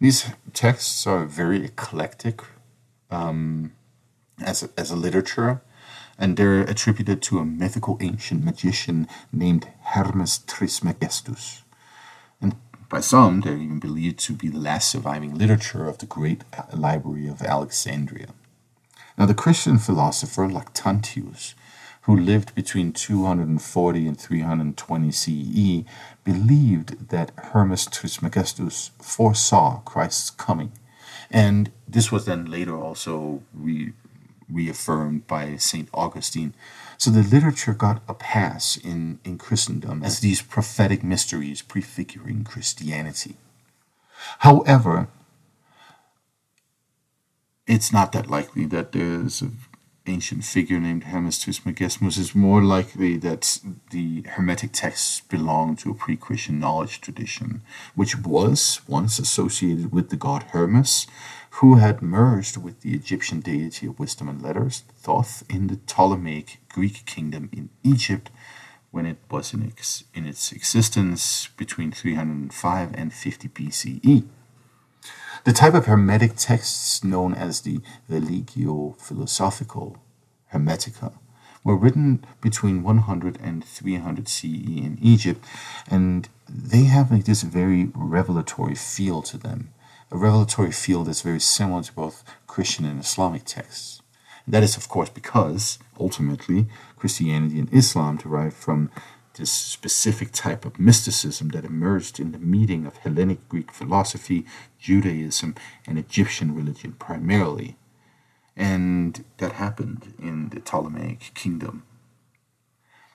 [0.00, 2.42] These texts are very eclectic,
[3.10, 3.72] um,
[4.44, 5.60] as, a, as a literature,
[6.18, 11.62] and they're attributed to a mythical ancient magician named Hermes Trismegistus.
[12.40, 12.56] And
[12.88, 16.42] by some, they're even believed to be the last surviving literature of the great
[16.72, 18.28] library of Alexandria.
[19.16, 21.54] Now, the Christian philosopher Lactantius,
[22.02, 25.84] who lived between 240 and 320 CE,
[26.24, 30.72] believed that Hermes Trismegistus foresaw Christ's coming.
[31.30, 33.92] And this was then later also re-
[34.50, 35.88] reaffirmed by St.
[35.94, 36.54] Augustine.
[36.98, 43.36] So the literature got a pass in, in Christendom as these prophetic mysteries prefiguring Christianity.
[44.40, 45.08] However,
[47.66, 49.42] it's not that likely that there's
[50.08, 52.18] ancient figure named Hermes Trismegistus.
[52.18, 57.62] It's more likely that the Hermetic texts belong to a pre Christian knowledge tradition,
[57.94, 61.06] which was once associated with the god Hermes,
[61.50, 66.60] who had merged with the Egyptian deity of wisdom and letters, Thoth, in the Ptolemaic
[66.68, 68.30] Greek kingdom in Egypt
[68.90, 69.72] when it was in,
[70.14, 74.24] in its existence between 305 and 50 BCE.
[75.48, 79.96] The type of Hermetic texts known as the Religio Philosophical
[80.52, 81.14] Hermetica
[81.64, 85.42] were written between 100 and 300 CE in Egypt,
[85.90, 89.70] and they have like this very revelatory feel to them,
[90.12, 94.02] a revelatory feel that's very similar to both Christian and Islamic texts.
[94.44, 96.66] And that is, of course, because ultimately
[96.98, 98.90] Christianity and Islam derive from
[99.38, 104.44] this specific type of mysticism that emerged in the meeting of Hellenic Greek philosophy,
[104.78, 105.54] Judaism,
[105.86, 107.76] and Egyptian religion primarily.
[108.56, 111.84] And that happened in the Ptolemaic kingdom.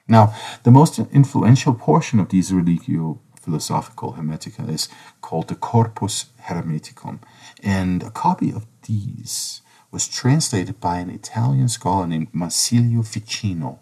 [0.07, 0.33] Now,
[0.63, 4.89] the most influential portion of these religio philosophical hermetica is
[5.21, 7.19] called the Corpus Hermeticum,
[7.61, 13.79] and a copy of these was translated by an Italian scholar named Marsilio Ficino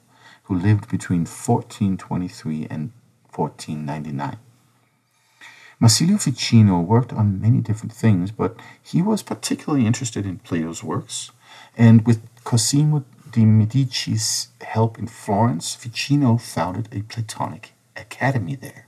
[0.52, 2.92] who lived between 1423 and
[3.34, 4.38] 1499.
[5.80, 11.32] Marsilio Ficino worked on many different things, but he was particularly interested in Plato's works,
[11.78, 18.88] and with Cosimo de' Medici's help in Florence, Ficino founded a Platonic academy there.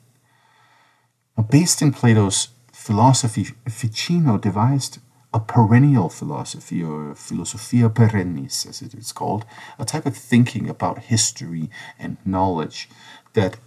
[1.37, 4.99] Now, based in Plato's philosophy, Ficino devised
[5.33, 9.45] a perennial philosophy, or philosophia perennis, as it is called,
[9.79, 12.87] a type of thinking about history and knowledge
[13.33, 13.57] that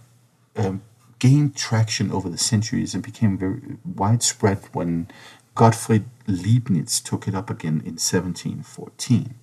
[0.55, 0.81] um,
[1.19, 5.07] gained traction over the centuries and became very widespread when
[5.55, 9.35] Gottfried Leibniz took it up again in 1714.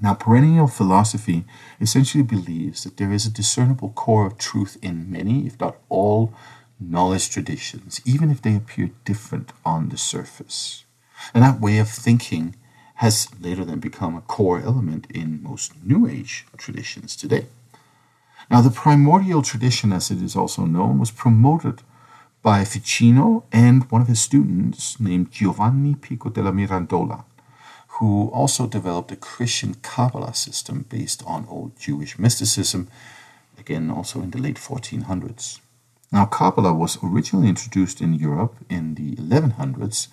[0.00, 1.44] Now, perennial philosophy
[1.80, 6.32] essentially believes that there is a discernible core of truth in many, if not all,
[6.80, 10.83] knowledge traditions, even if they appear different on the surface.
[11.32, 12.56] And that way of thinking
[12.96, 17.46] has later then become a core element in most New Age traditions today.
[18.50, 21.82] Now, the primordial tradition, as it is also known, was promoted
[22.42, 27.24] by Ficino and one of his students named Giovanni Pico della Mirandola,
[27.98, 32.88] who also developed a Christian Kabbalah system based on old Jewish mysticism,
[33.58, 35.60] again, also in the late 1400s.
[36.12, 40.08] Now, Kabbalah was originally introduced in Europe in the 1100s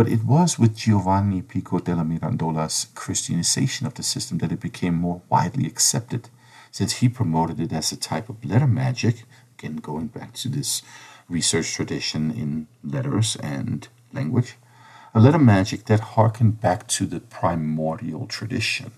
[0.00, 4.94] but it was with Giovanni Pico della Mirandola's Christianization of the system that it became
[4.94, 6.30] more widely accepted,
[6.70, 9.24] since he promoted it as a type of letter magic,
[9.58, 10.80] again going back to this
[11.28, 14.56] research tradition in letters and language,
[15.14, 18.92] a letter magic that harkened back to the primordial tradition.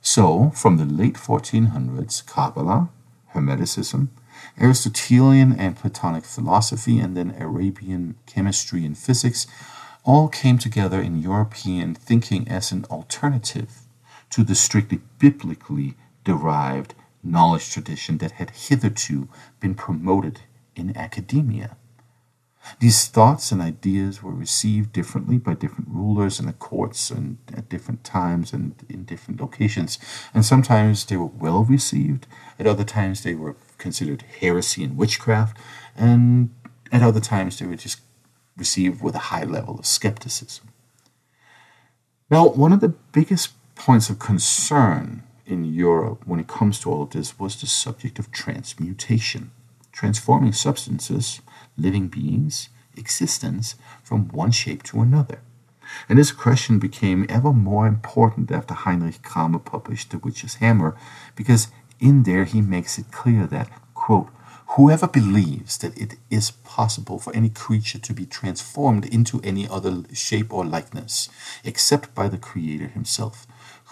[0.00, 2.88] So, from the late 1400s, Kabbalah,
[3.34, 4.10] Hermeticism,
[4.60, 9.48] Aristotelian and Platonic philosophy, and then Arabian chemistry and physics
[10.04, 13.82] all came together in European thinking as an alternative
[14.30, 19.28] to the strictly biblically derived knowledge tradition that had hitherto
[19.60, 20.40] been promoted
[20.76, 21.76] in academia.
[22.80, 27.68] These thoughts and ideas were received differently by different rulers and the courts and at
[27.68, 29.98] different times and in different locations.
[30.32, 32.26] And sometimes they were well received,
[32.58, 35.58] at other times they were considered heresy and witchcraft,
[35.94, 36.54] and
[36.90, 38.00] at other times they were just
[38.56, 40.68] received with a high level of skepticism.
[42.30, 47.02] Now, one of the biggest points of concern in Europe when it comes to all
[47.02, 49.50] of this was the subject of transmutation,
[49.92, 51.40] transforming substances,
[51.76, 55.40] living beings, existence from one shape to another.
[56.08, 60.96] And this question became ever more important after Heinrich Kramer published The Witch's Hammer,
[61.36, 61.68] because
[62.00, 64.28] in there he makes it clear that, quote,
[64.68, 70.02] Whoever believes that it is possible for any creature to be transformed into any other
[70.12, 71.28] shape or likeness,
[71.62, 73.46] except by the Creator Himself,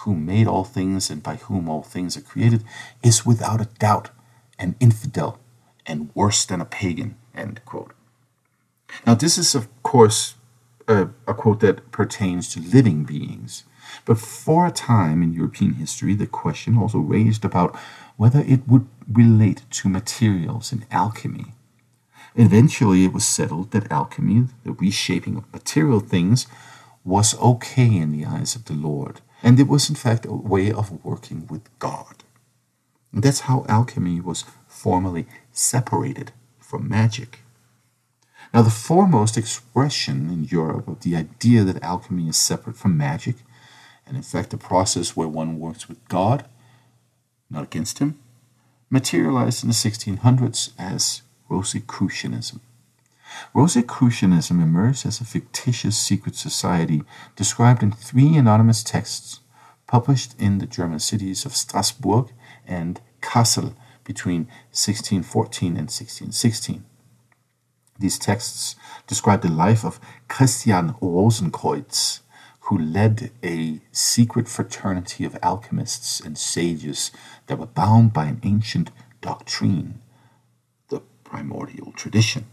[0.05, 2.65] who made all things and by whom all things are created,
[3.03, 4.11] is without a doubt
[4.59, 5.39] an infidel
[5.87, 7.17] and worse than a pagan.
[9.07, 10.35] Now, this is, of course,
[10.89, 13.65] a, a quote that pertains to living beings.
[14.05, 17.79] But for a time in European history, the question also raised about
[18.23, 21.47] whether it would relate to materials in alchemy.
[22.37, 26.47] Eventually, it was settled that alchemy, the reshaping of material things,
[27.03, 30.71] was okay in the eyes of the Lord, and it was in fact a way
[30.71, 32.23] of working with God.
[33.13, 37.41] And that's how alchemy was formally separated from magic.
[38.55, 43.35] Now, the foremost expression in Europe of the idea that alchemy is separate from magic,
[44.07, 46.45] and in fact a process where one works with God,
[47.53, 48.19] not against Him,
[48.91, 52.61] materialized in the 1600s as Rosicrucianism.
[53.55, 57.03] Rosicrucianism emerged as a fictitious secret society
[57.37, 59.41] described in three anonymous texts
[59.87, 62.33] published in the German cities of Strasbourg
[62.67, 63.75] and Kassel
[64.05, 66.85] between 1614 and 1616.
[67.99, 68.75] These texts
[69.07, 72.21] describe the life of Christian Rosenkreuz,
[72.73, 77.11] who led a secret fraternity of alchemists and sages
[77.47, 80.01] that were bound by an ancient doctrine,
[80.89, 82.47] the primordial tradition.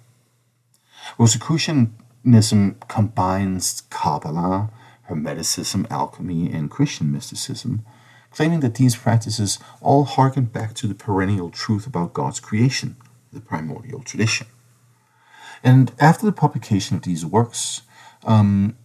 [1.18, 4.70] Rosicrucianism combines Kabbalah,
[5.08, 7.86] Hermeticism, alchemy, and Christian mysticism,
[8.30, 12.98] claiming that these practices all harken back to the perennial truth about God's creation,
[13.32, 14.48] the primordial tradition.
[15.64, 17.84] And after the publication of these works,
[18.26, 18.76] um,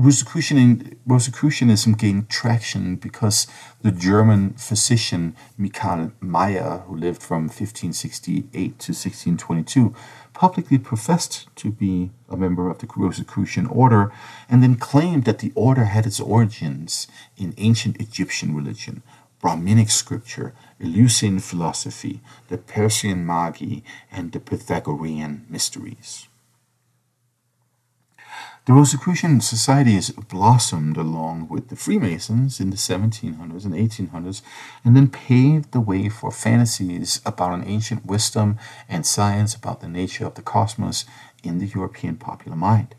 [0.00, 3.46] Rosicrucianism gained traction because
[3.82, 9.94] the German physician Michael Maier, who lived from 1568 to 1622,
[10.32, 14.10] publicly professed to be a member of the Rosicrucian order
[14.48, 19.02] and then claimed that the order had its origins in ancient Egyptian religion,
[19.38, 23.80] Brahminic scripture, Eleusinian philosophy, the Persian Magi,
[24.10, 26.29] and the Pythagorean mysteries.
[28.70, 34.42] The Rosicrucian Society has blossomed along with the Freemasons in the 1700s and 1800s
[34.84, 38.58] and then paved the way for fantasies about an ancient wisdom
[38.88, 41.04] and science about the nature of the cosmos
[41.42, 42.94] in the European popular mind.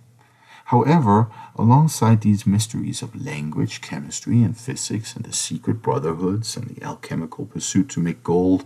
[0.65, 6.84] However, alongside these mysteries of language, chemistry, and physics, and the secret brotherhoods, and the
[6.84, 8.65] alchemical pursuit to make gold,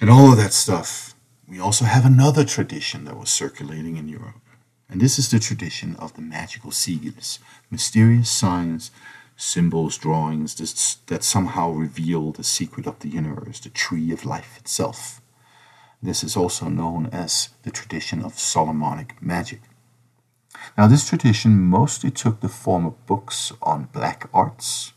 [0.00, 1.16] and all of that stuff,
[1.48, 4.36] we also have another tradition that was circulating in Europe.
[4.88, 7.38] And this is the tradition of the magical sigils,
[7.70, 8.90] mysterious signs,
[9.36, 10.54] symbols, drawings
[11.06, 15.20] that somehow reveal the secret of the universe, the tree of life itself.
[16.02, 19.62] This is also known as the tradition of Solomonic magic.
[20.78, 24.92] Now, this tradition mostly took the form of books on black arts,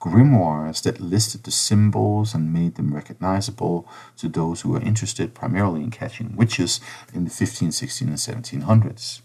[0.00, 3.86] grimoires that listed the symbols and made them recognizable
[4.16, 6.80] to those who were interested primarily in catching witches
[7.12, 9.20] in the 15, 16, and 1700s.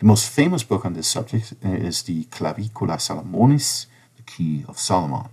[0.00, 3.84] The most famous book on this subject uh, is the Clavicula Salomonis,
[4.16, 5.28] the Key of Solomon.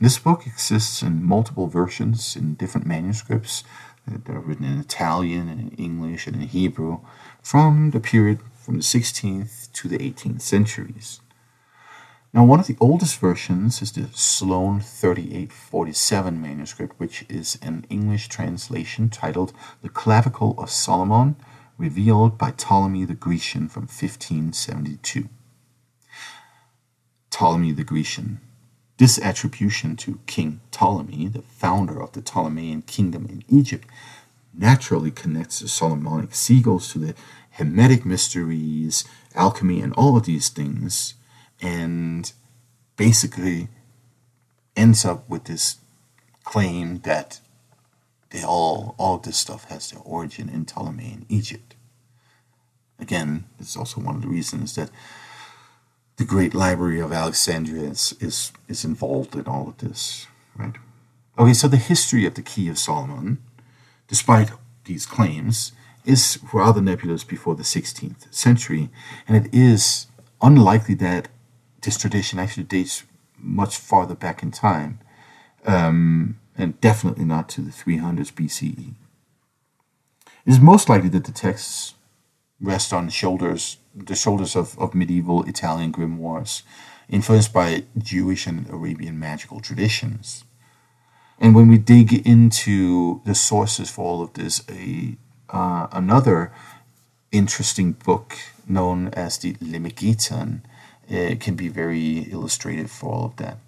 [0.00, 3.64] This book exists in multiple versions in different manuscripts
[4.08, 7.00] uh, that are written in Italian and in English and in Hebrew
[7.42, 11.20] from the period from the 16th to the 18th centuries.
[12.32, 18.28] Now, one of the oldest versions is the Sloane 3847 manuscript, which is an English
[18.28, 21.36] translation titled The Clavicle of Solomon,
[21.82, 25.28] revealed by Ptolemy the Grecian from 1572.
[27.28, 28.40] Ptolemy the Grecian.
[28.98, 33.88] This attribution to King Ptolemy, the founder of the Ptolemean kingdom in Egypt,
[34.54, 37.14] naturally connects the Solomonic sigils to the
[37.50, 39.04] Hermetic mysteries,
[39.34, 41.14] alchemy, and all of these things,
[41.60, 42.32] and
[42.96, 43.68] basically
[44.76, 45.78] ends up with this
[46.44, 47.40] claim that
[48.32, 51.76] they all all of this stuff has their origin in Ptolemaic Egypt.
[52.98, 54.90] Again, it's also one of the reasons that
[56.16, 60.74] the Great Library of Alexandria is, is, is involved in all of this, right?
[61.38, 63.38] Okay, so the history of the Key of Solomon,
[64.06, 64.52] despite
[64.84, 65.72] these claims,
[66.04, 68.90] is rather nebulous before the 16th century,
[69.26, 70.06] and it is
[70.40, 71.28] unlikely that
[71.80, 73.04] this tradition actually dates
[73.38, 75.00] much farther back in time,
[75.66, 78.94] um, and definitely not to the 300s BCE.
[80.44, 81.94] It is most likely that the texts
[82.60, 86.62] rest on shoulders, the shoulders of, of medieval Italian grimoires,
[87.08, 90.44] influenced by Jewish and Arabian magical traditions.
[91.38, 95.16] And when we dig into the sources for all of this, a
[95.52, 96.50] uh, another
[97.30, 98.36] interesting book
[98.66, 100.62] known as the Lemegeton
[101.10, 103.58] uh, can be very illustrative for all of that.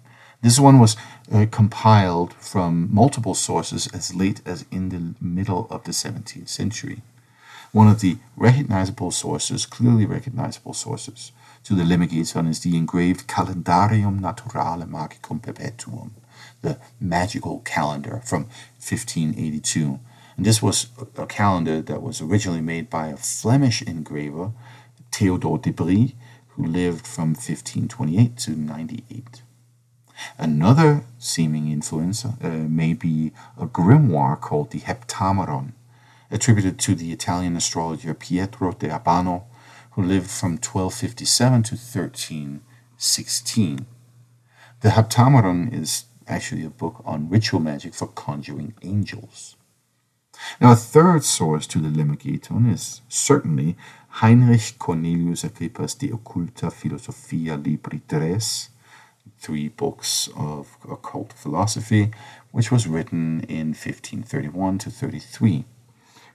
[0.45, 0.95] This one was
[1.33, 7.01] uh, compiled from multiple sources as late as in the middle of the 17th century.
[7.71, 11.31] One of the recognizable sources, clearly recognizable sources,
[11.63, 16.13] to the Lemegeton is the engraved Calendarium Naturale Magicum Perpetuum,
[16.61, 18.43] the magical calendar from
[18.77, 19.99] 1582.
[20.37, 24.51] And this was a calendar that was originally made by a Flemish engraver,
[25.11, 26.13] Theodor de Bry,
[26.49, 29.41] who lived from 1528 to 98.
[30.37, 35.73] Another seeming influence uh, may be a grimoire called the Heptameron,
[36.31, 39.43] attributed to the Italian astrologer Pietro de Abano,
[39.91, 43.85] who lived from 1257 to 1316.
[44.81, 49.55] The Heptameron is actually a book on ritual magic for conjuring angels.
[50.59, 53.77] Now, a third source to the Lemegeton is certainly
[54.09, 58.69] Heinrich Cornelius Agrippa's De Occulta Philosophia Libri Tres,
[59.39, 62.11] three books of occult philosophy,
[62.51, 65.65] which was written in 1531 to 33.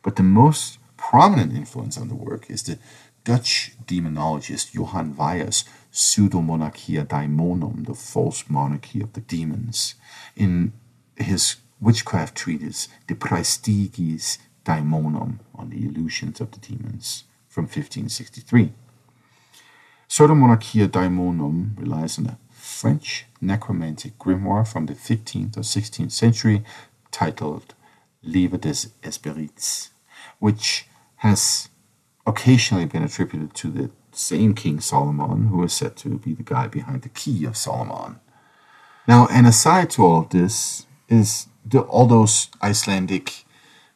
[0.02, 2.78] But the most prominent influence on the work is the
[3.24, 9.94] Dutch demonologist Johann Weyer's Pseudomonarchia Daemonum, the false monarchy of the demons,
[10.36, 10.72] in
[11.16, 18.72] his witchcraft treatise De Praestigiis Daemonum, on the illusions of the demons, from 1563.
[20.08, 22.38] Pseudomonarchia Daemonum relies on a
[22.80, 26.64] French necromantic grimoire from the 15th or 16th century
[27.10, 27.74] titled
[28.22, 29.90] Livre des Esprits,
[30.38, 31.68] which has
[32.26, 36.68] occasionally been attributed to the same King Solomon, who is said to be the guy
[36.68, 38.18] behind the Key of Solomon.
[39.06, 43.44] Now, an aside to all of this is the, all those Icelandic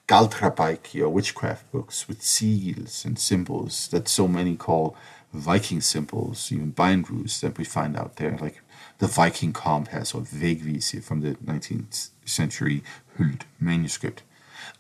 [0.07, 4.95] Galdrabæki or witchcraft books with seals and symbols that so many call
[5.39, 8.61] Viking symbols, even bindrus that we find out there, like
[8.99, 12.82] the Viking compass or Vegvísir from the 19th century
[13.16, 14.22] Huld manuscript.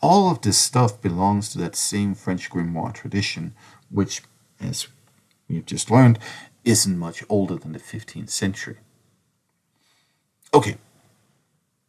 [0.00, 3.54] All of this stuff belongs to that same French grimoire tradition,
[3.90, 4.22] which,
[4.60, 4.88] as
[5.48, 6.18] we've just learned,
[6.64, 8.78] isn't much older than the 15th century.
[10.52, 10.76] Okay,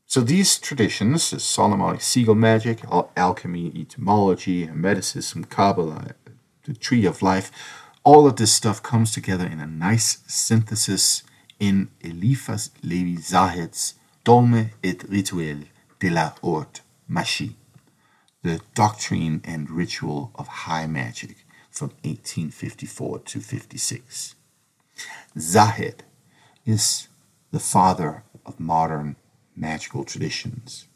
[0.06, 2.80] so these traditions, the Solomonic sigil magic,
[3.18, 6.16] alchemy, etymology, Hermeticism, Kabbalah,
[6.64, 7.52] the tree of life,
[8.06, 11.24] all of this stuff comes together in a nice synthesis
[11.60, 15.66] in Eliphas Levi Zahed's Dogme et Rituel
[16.00, 17.56] de la Haute Magie,
[18.44, 24.36] the doctrine and ritual of high magic from 1854 to 56.
[25.38, 26.02] Zahed
[26.64, 27.08] is
[27.52, 29.16] the father of modern
[29.56, 30.88] magical traditions.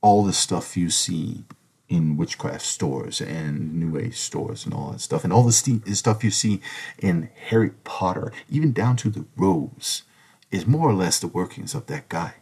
[0.00, 1.44] All the stuff you see
[1.92, 5.86] in witchcraft stores and New Age stores and all that stuff, and all the st-
[5.96, 6.60] stuff you see
[6.98, 10.02] in Harry Potter, even down to the robes,
[10.50, 12.34] is more or less the workings of that guy.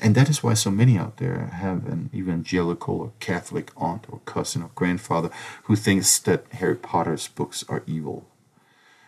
[0.00, 4.20] And that is why so many out there have an evangelical or Catholic aunt or
[4.24, 5.30] cousin or grandfather
[5.64, 8.26] who thinks that Harry Potter's books are evil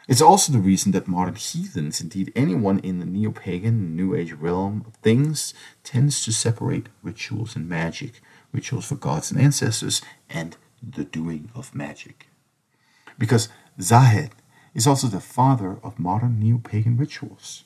[0.06, 4.32] it's also the reason that modern heathens, indeed anyone in the neo pagan, New Age
[4.32, 8.20] realm of things, tends to separate rituals and magic,
[8.54, 10.00] rituals for gods and ancestors,
[10.30, 12.28] and the doing of magic.
[13.18, 13.48] Because
[13.78, 14.30] Zahed
[14.74, 17.64] is also the father of modern neo pagan rituals.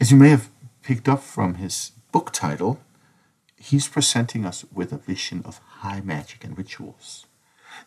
[0.00, 0.50] As you may have
[0.82, 2.80] picked up from his book title,
[3.56, 7.26] he's presenting us with a vision of high magic and rituals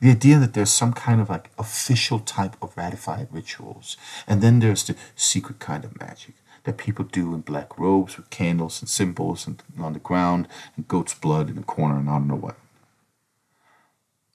[0.02, 3.98] the idea that there's some kind of like official type of ratified rituals,
[4.28, 8.30] and then there's the secret kind of magic that people do in black robes with
[8.30, 12.14] candles and symbols and on the ground and goat's blood in the corner and I
[12.14, 12.58] don't know what.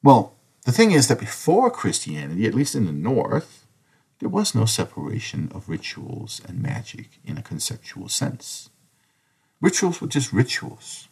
[0.02, 3.66] Well, the thing is that before Christianity, at least in the North,
[4.20, 8.70] there was no separation of rituals and magic in a conceptual sense.
[9.60, 11.08] Rituals were just rituals.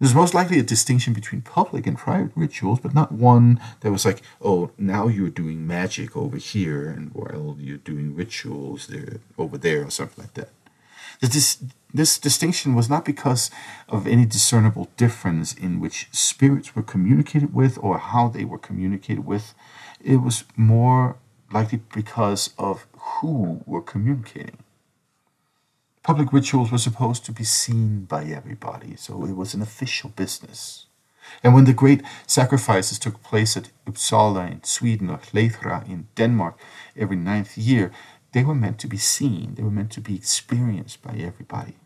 [0.00, 4.06] There's most likely a distinction between public and private rituals, but not one that was
[4.06, 9.58] like, oh, now you're doing magic over here, and while you're doing rituals there over
[9.58, 10.48] there, or something like that.
[11.20, 13.50] This, this distinction was not because
[13.90, 19.26] of any discernible difference in which spirits were communicated with or how they were communicated
[19.26, 19.52] with.
[20.02, 21.16] It was more
[21.52, 22.86] likely because of
[23.20, 24.56] who were communicating.
[26.02, 30.86] Public rituals were supposed to be seen by everybody, so it was an official business.
[31.44, 36.58] And when the great sacrifices took place at Uppsala in Sweden or Hleithra in Denmark
[36.96, 37.92] every ninth year,
[38.32, 41.76] they were meant to be seen, they were meant to be experienced by everybody.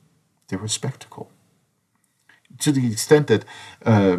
[0.49, 1.31] they were a spectacle.
[2.61, 3.45] To the extent that
[3.85, 4.19] uh,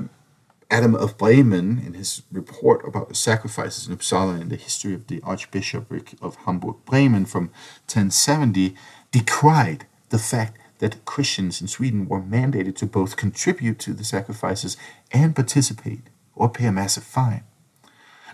[0.70, 5.08] Adam of Bremen, in his report about the sacrifices in Uppsala and the history of
[5.08, 7.46] the Archbishopric of Hamburg Bremen from
[7.86, 8.76] 1070,
[9.12, 14.78] decried the fact that Christians in Sweden were mandated to both contribute to the sacrifices
[15.12, 16.02] and participate
[16.36, 17.44] or pay a massive fine.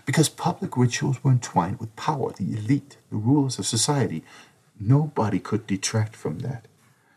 [0.04, 4.24] Because public rituals were entwined with power, the elite, the rulers of society,
[4.80, 6.66] nobody could detract from that.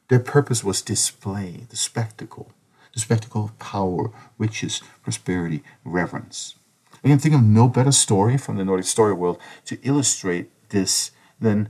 [0.08, 2.52] Their purpose was display, the spectacle,
[2.94, 6.56] the spectacle of power, riches, prosperity, reverence.
[7.04, 11.12] I can think of no better story from the Nordic story world to illustrate this
[11.40, 11.70] than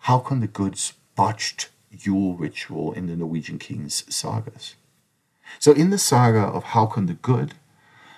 [0.00, 4.74] Haakon the Good's botched Yule ritual in the Norwegian king's sagas.
[5.58, 7.54] So, in the saga of Haakon the Good,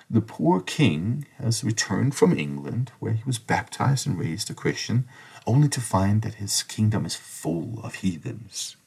[0.09, 5.05] the poor king has returned from England, where he was baptized and raised a Christian,
[5.45, 8.77] only to find that his kingdom is full of heathens.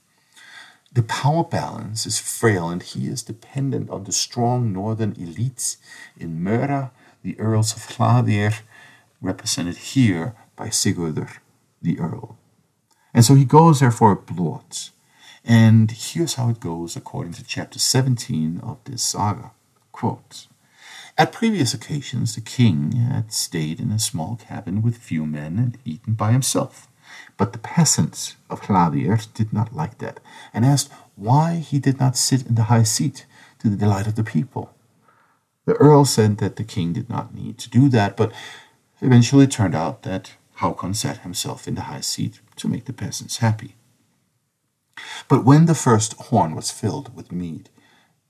[0.92, 5.76] The power balance is frail, and he is dependent on the strong northern elites
[6.16, 6.90] in Møre,
[7.22, 8.60] the Earls of Hladir,
[9.20, 11.38] represented here by Sigurdur
[11.82, 12.39] the Earl.
[13.12, 14.90] And so he goes there for a blot.
[15.44, 19.52] And here's how it goes according to chapter 17 of this saga.
[19.92, 20.46] Quote,
[21.16, 25.78] At previous occasions, the king had stayed in a small cabin with few men and
[25.84, 26.88] eaten by himself.
[27.36, 30.20] But the peasants of Hladir did not like that,
[30.54, 33.26] and asked why he did not sit in the high seat
[33.58, 34.74] to the delight of the people.
[35.64, 38.32] The earl said that the king did not need to do that, but
[39.00, 42.92] eventually it turned out that Haakon sat himself in the high seat to make the
[42.92, 43.76] peasants happy.
[45.28, 47.68] But when the first horn was filled with mead,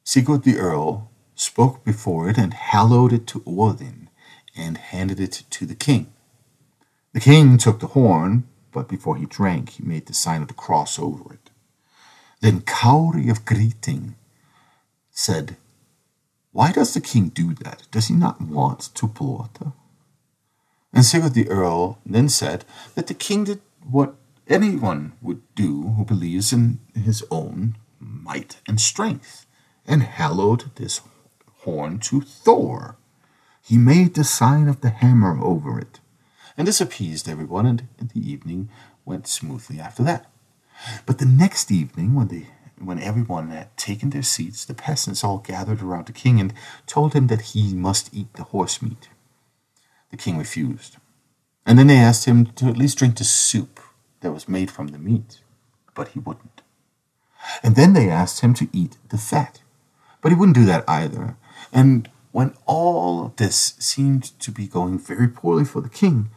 [0.04, 4.08] Sigurd the Earl spoke before it and hallowed it to Odin
[4.56, 6.12] and handed it to the king.
[7.12, 10.54] The king took the horn, but before he drank, he made the sign of the
[10.54, 11.50] cross over it.
[12.40, 14.14] Then Kauri of Gryting
[15.10, 15.56] said,
[16.52, 17.82] Why does the king do that?
[17.90, 19.72] Does he not want to plota?
[20.92, 22.64] And Sigurd the Earl then said
[22.94, 24.14] that the king did what
[24.50, 29.46] anyone would do who believes in his own might and strength,
[29.86, 31.00] and hallowed this
[31.62, 32.96] horn to Thor.
[33.62, 36.00] He made the sign of the hammer over it,
[36.56, 38.68] and this appeased everyone, and the evening
[39.04, 40.30] went smoothly after that.
[41.06, 42.46] But the next evening, when the
[42.78, 46.54] when everyone had taken their seats, the peasants all gathered around the king and
[46.86, 49.10] told him that he must eat the horse meat.
[50.10, 50.96] The king refused.
[51.66, 53.80] And then they asked him to at least drink the soup
[54.20, 55.40] that was made from the meat,
[55.94, 56.62] but he wouldn't.
[57.62, 59.60] And then they asked him to eat the fat,
[60.20, 61.36] but he wouldn't do that either.
[61.72, 66.30] And when all of this seemed to be going very poorly for the king,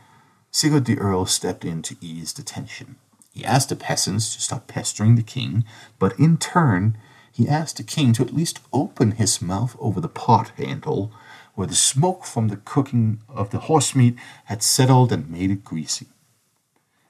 [0.52, 2.96] Sigurd the Earl stepped in to ease the tension.
[3.34, 5.66] He asked the peasants to stop pestering the king,
[5.98, 6.98] but in turn,
[7.32, 11.12] he asked the king to at least open his mouth over the pot handle
[11.56, 14.16] where the smoke from the cooking of the horse meat
[14.46, 16.08] had settled and made it greasy.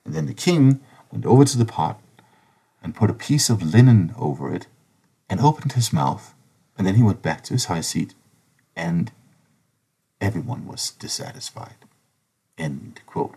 [0.06, 0.82] And then the king
[1.12, 2.00] went over to the pot
[2.82, 4.68] and put a piece of linen over it
[5.30, 6.34] and opened his mouth,
[6.78, 8.14] and then he went back to his high seat,
[8.76, 9.12] and
[10.20, 11.76] everyone was dissatisfied.
[12.58, 13.36] End quote.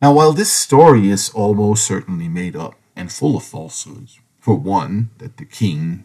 [0.00, 5.10] Now, while this story is almost certainly made up and full of falsehoods, for one,
[5.18, 6.04] that the king,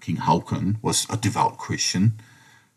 [0.00, 2.20] King Haakon, was a devout Christian,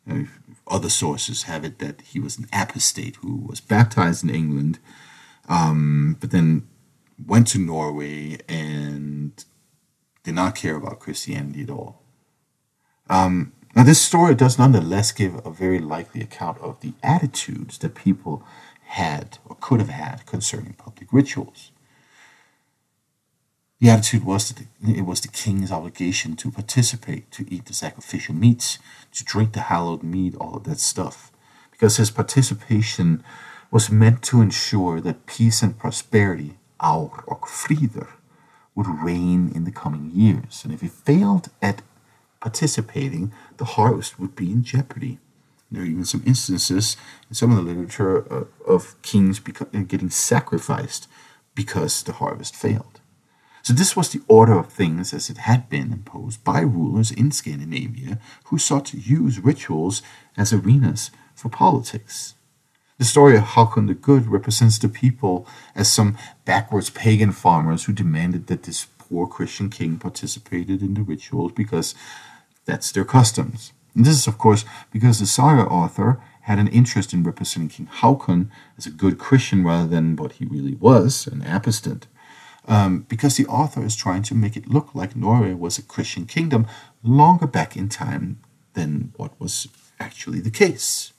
[0.09, 0.23] uh,
[0.67, 4.79] other sources have it that he was an apostate who was baptized in England,
[5.47, 6.67] um, but then
[7.25, 9.43] went to Norway and
[10.23, 12.01] did not care about Christianity at all.
[13.09, 17.93] Um, now, this story does nonetheless give a very likely account of the attitudes that
[17.93, 18.43] people
[18.85, 21.71] had or could have had concerning public rituals.
[23.81, 28.33] The attitude was that it was the king's obligation to participate, to eat the sacrificial
[28.33, 28.79] meats,
[29.11, 31.31] to drink the hallowed mead, all of that stuff,
[31.71, 33.23] because his participation
[33.75, 38.07] was meant to ensure that peace and prosperity, aur or frieder,
[38.73, 40.61] would reign in the coming years.
[40.63, 41.81] And if he failed at
[42.39, 45.19] participating, the harvest would be in jeopardy.
[45.69, 46.95] There are even some instances
[47.27, 51.09] in some of the literature of, of kings uh, getting sacrificed
[51.53, 53.01] because the harvest failed.
[53.61, 57.29] So, this was the order of things as it had been imposed by rulers in
[57.29, 60.01] Scandinavia who sought to use rituals
[60.37, 62.35] as arenas for politics.
[62.97, 67.93] The story of Haakon the Good represents the people as some backwards pagan farmers who
[67.93, 71.95] demanded that this poor Christian king participated in the rituals because
[72.65, 73.73] that's their customs.
[73.95, 77.87] And this is, of course, because the saga author had an interest in representing King
[77.87, 82.07] Haakon as a good Christian rather than what he really was, an apostate.
[82.67, 86.25] um, because the author is trying to make it look like Norway was a Christian
[86.25, 86.67] kingdom
[87.03, 88.39] longer back in time
[88.73, 89.67] than what was
[89.99, 91.13] actually the case.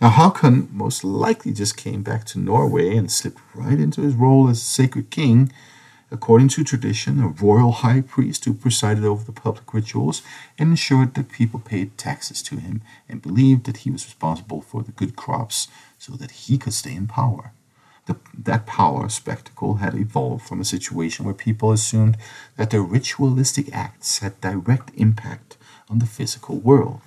[0.00, 4.48] Now, Haakon most likely just came back to Norway and slipped right into his role
[4.48, 5.52] as sacred king.
[6.10, 10.22] According to tradition, a royal high priest who presided over the public rituals
[10.58, 14.82] and ensured that people paid taxes to him and believed that he was responsible for
[14.82, 15.68] the good crops
[15.98, 17.52] so that he could stay in power.
[18.06, 22.18] The, that power spectacle had evolved from a situation where people assumed
[22.56, 25.56] that their ritualistic acts had direct impact
[25.88, 27.00] on the physical world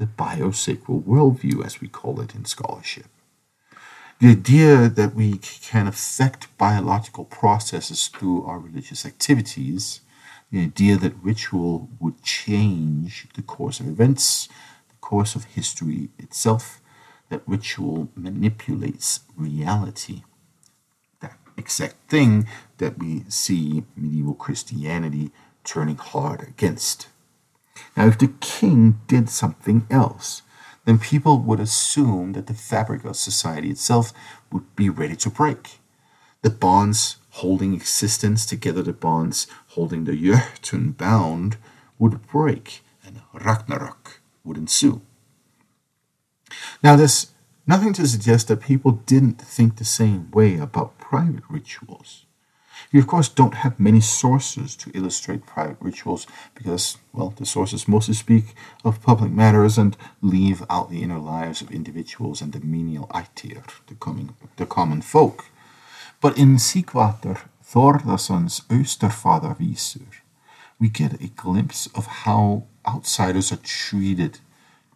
[0.00, 3.06] the biosacral worldview, as we call it in scholarship.
[4.18, 10.00] The idea that we can affect biological processes through our religious activities,
[10.50, 14.48] the idea that ritual would change the course of events,
[14.88, 16.80] the course of history itself,
[17.28, 20.22] that ritual manipulates reality.
[21.20, 22.48] That exact thing
[22.78, 25.30] that we see medieval Christianity
[25.62, 27.08] turning hard against.
[27.96, 30.42] Now, if the king did something else,
[30.84, 34.12] then people would assume that the fabric of society itself
[34.50, 35.80] would be ready to break.
[36.42, 41.58] The bonds holding existence together, the bonds holding the Jötun bound,
[41.98, 45.02] would break, and Ragnarok would ensue.
[46.82, 47.32] Now, there's
[47.66, 52.24] nothing to suggest that people didn't think the same way about private rituals.
[52.92, 56.26] You, of course, don't have many sources to illustrate private rituals
[56.56, 61.62] because, well, the sources mostly speak of public matters and leave out the inner lives
[61.62, 65.44] of individuals and the menial ættir, the, the common folk.
[66.20, 70.22] But in Sighvatur Þórðarsson's Austrfararvísur,
[70.80, 74.40] we get a glimpse of how outsiders are treated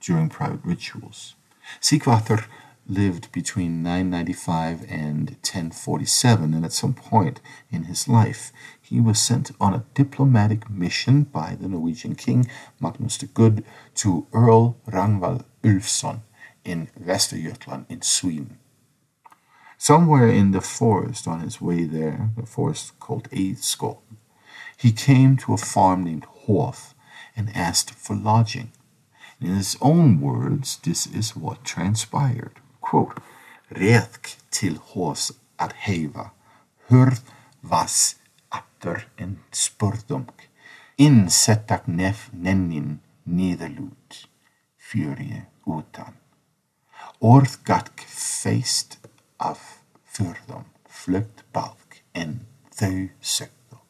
[0.01, 1.37] during private rituals.
[1.81, 2.47] Sighvatur
[2.87, 9.51] lived between 995 and 1047, and at some point in his life, he was sent
[9.61, 12.47] on a diplomatic mission by the Norwegian king
[12.81, 13.65] Magnus the Good
[13.97, 16.21] to Earl Ragnvald Ulfsson
[16.65, 18.59] in Västergötland in Sweden.
[19.79, 23.99] Somewhere in the forest on his way there, the forest called Eidskog,
[24.77, 26.95] he came to a farm named Hof
[27.37, 28.73] and asked for lodging.
[29.41, 32.61] In his own words, this is what transpired
[32.95, 33.21] quote,
[33.69, 36.31] rätt till oss att häva.
[36.87, 37.17] Hör
[37.61, 38.17] vas
[38.49, 40.49] atter en spördunk.
[40.97, 44.29] Insätta knäff nännin nederlut.
[44.79, 46.15] Furie utan.
[47.19, 48.01] Orðgat
[48.43, 48.99] feist
[49.37, 49.61] af
[50.05, 52.37] förðum flögt balk en
[52.77, 53.81] þau sögðu.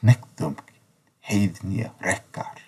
[0.00, 0.58] Hnektum
[1.24, 2.60] heiðnja rekkar,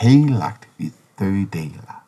[0.00, 2.03] heilagt við þau deila.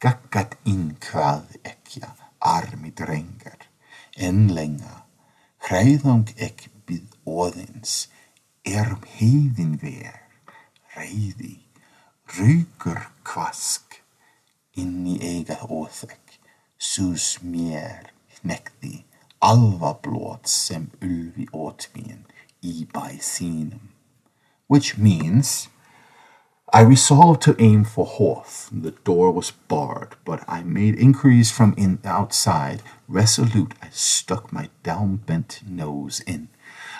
[0.00, 3.68] kakkat inkval ekja armit rengar,
[4.16, 5.04] en lenga,
[5.66, 8.08] hreidong ek bid odins.
[8.64, 10.20] erum heidin ver,
[10.94, 11.54] reiði,
[12.36, 13.96] rygur kvask,
[14.76, 16.36] inn í eiga óþekk,
[16.76, 18.12] sus mér,
[18.44, 19.06] nekti,
[19.40, 22.28] alva blót sem ulvi åtmin
[22.60, 23.90] i bajsinum.
[24.70, 25.68] which means
[26.72, 28.68] I resolved to aim for Horth.
[28.70, 32.80] The door was barred, but I made inquiries from in outside.
[33.08, 36.48] Resolute, I stuck my down bent nose in.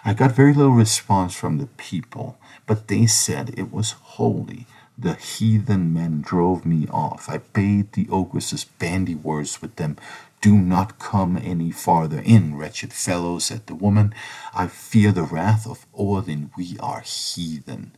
[0.05, 4.67] I got very little response from the people, but they said it was holy.
[4.99, 7.29] The heathen men drove me off.
[7.29, 9.99] I bade the ogresses bandy words with them.
[10.41, 14.15] Do not come any farther in, wretched fellow, said the woman.
[14.53, 16.51] I fear the wrath of Odin.
[16.57, 17.93] We are heathen.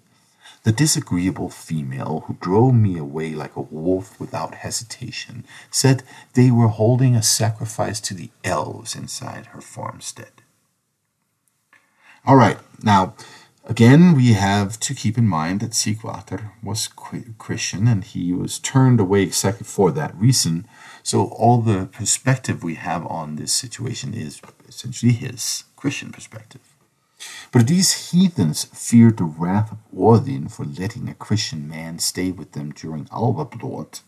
[0.64, 6.04] The disagreeable female, who drove me away like a wolf without hesitation, said
[6.34, 10.42] they were holding a sacrifice to the elves inside her farmstead.
[12.24, 13.14] All right, now,
[13.64, 19.00] again, we have to keep in mind that Sighvatur was Christian and he was turned
[19.00, 20.68] away exactly for that reason.
[21.02, 26.71] So, all the perspective we have on this situation is essentially his Christian perspective.
[27.52, 32.52] But these heathens feared the wrath of Odin for letting a Christian man stay with
[32.52, 34.02] them during Alvablot,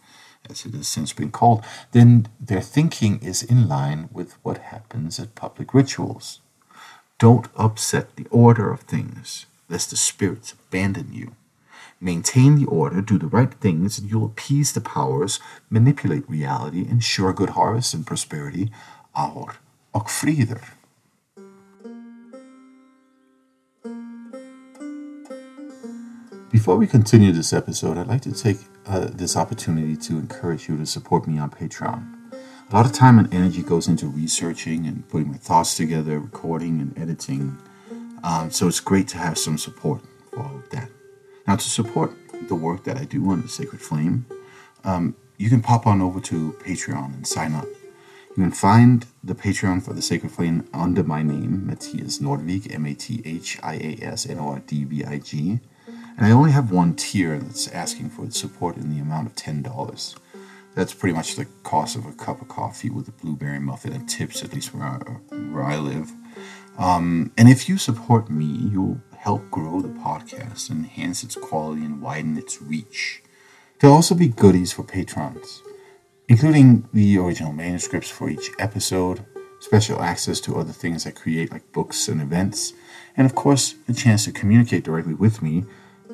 [0.49, 5.19] as it has since been called, then their thinking is in line with what happens
[5.19, 6.41] at public rituals.
[7.19, 11.33] Don't upset the order of things, lest the spirits abandon you.
[12.01, 15.41] Maintain the order, do the right things, and you'll appease the powers,
[15.71, 18.71] manipulate reality, ensure good harvest and prosperity.
[19.15, 19.55] Aur
[19.93, 20.61] och frider.
[26.65, 28.57] Before we continue this episode, I'd like to take
[28.87, 32.33] uh, this opportunity to encourage you to support me on Patreon.
[32.33, 36.81] A lot of time and energy goes into researching and putting my thoughts together, recording
[36.81, 37.59] and editing
[38.23, 40.01] Um, so it's great to have some support
[40.31, 40.89] for all of that.
[41.47, 42.13] Now, to support
[42.49, 44.25] the work that I do on the Sacred Flame,
[44.85, 47.67] um, you can pop on over to Patreon and sign up.
[48.31, 52.87] You can find the Patreon for the Sacred Flame under my name, Matthias Nordvig, M
[52.87, 55.61] A T H I A S N O R D V I G.
[56.17, 60.17] And I only have one tier that's asking for support in the amount of $10.
[60.75, 64.09] That's pretty much the cost of a cup of coffee with a blueberry muffin and
[64.09, 64.97] tips, at least where I,
[65.53, 66.13] where I live.
[66.79, 72.03] Um, and if you support me, you'll help grow the podcast, enhance its quality, and
[72.03, 73.23] widen its reach.
[73.79, 75.63] There'll also be goodies for patrons
[76.29, 79.25] including the original manuscripts for each episode,
[79.61, 82.73] special access to other things I create like books and events,
[83.17, 85.65] and of course, a chance to communicate directly with me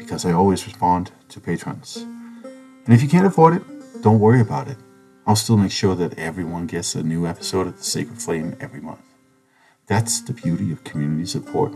[0.01, 1.99] because I always respond to patrons.
[1.99, 4.79] And if you can't afford it, don't worry about it.
[5.27, 8.81] I'll still make sure that everyone gets a new episode of The Sacred Flame every
[8.81, 9.03] month.
[9.87, 11.75] That's the beauty of community support.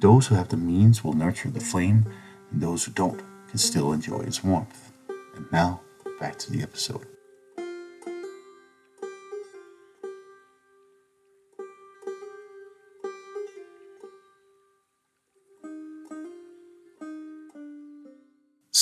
[0.00, 2.04] Those who have the means will nurture the flame,
[2.50, 4.92] and those who don't can still enjoy its warmth.
[5.36, 5.82] And now,
[6.18, 7.11] back to the episode.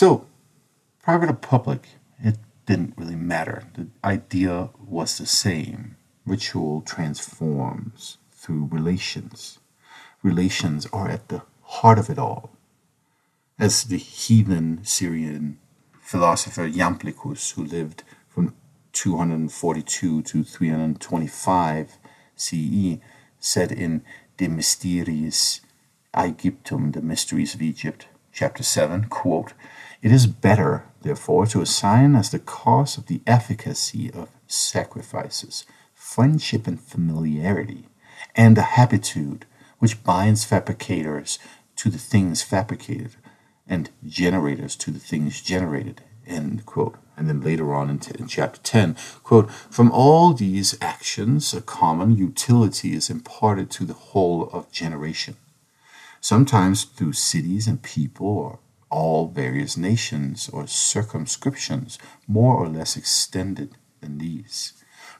[0.01, 0.24] So,
[1.03, 1.86] private or public,
[2.18, 3.64] it didn't really matter.
[3.74, 5.98] The idea was the same.
[6.24, 9.59] Ritual transforms through relations.
[10.22, 12.48] Relations are at the heart of it all.
[13.59, 15.59] As the heathen Syrian
[16.01, 18.55] philosopher Iamblichus, who lived from
[18.94, 21.98] 242 to 325
[22.36, 22.96] CE,
[23.38, 24.03] said in
[24.38, 25.61] De Mysteriis
[26.14, 29.53] Aegyptum, The Mysteries of Egypt, chapter 7, quote,
[30.03, 36.66] it is better, therefore, to assign as the cause of the efficacy of sacrifices friendship
[36.66, 37.87] and familiarity,
[38.35, 39.45] and a habitude
[39.78, 41.39] which binds fabricators
[41.76, 43.14] to the things fabricated,
[43.68, 46.03] and generators to the things generated.
[46.26, 46.97] End quote.
[47.16, 51.61] And then later on in, t- in chapter 10, quote, From all these actions, a
[51.61, 55.37] common utility is imparted to the whole of generation,
[56.21, 58.59] sometimes through cities and people or
[58.91, 64.73] all various nations or circumscriptions more or less extended than these.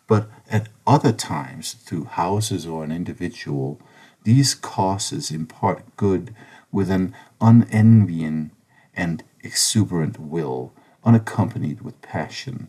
[0.07, 3.81] But at other times, through houses or an individual,
[4.25, 6.35] these causes impart good
[6.73, 8.51] with an unenvying
[8.95, 10.73] and exuberant will,
[11.05, 12.69] unaccompanied with passion,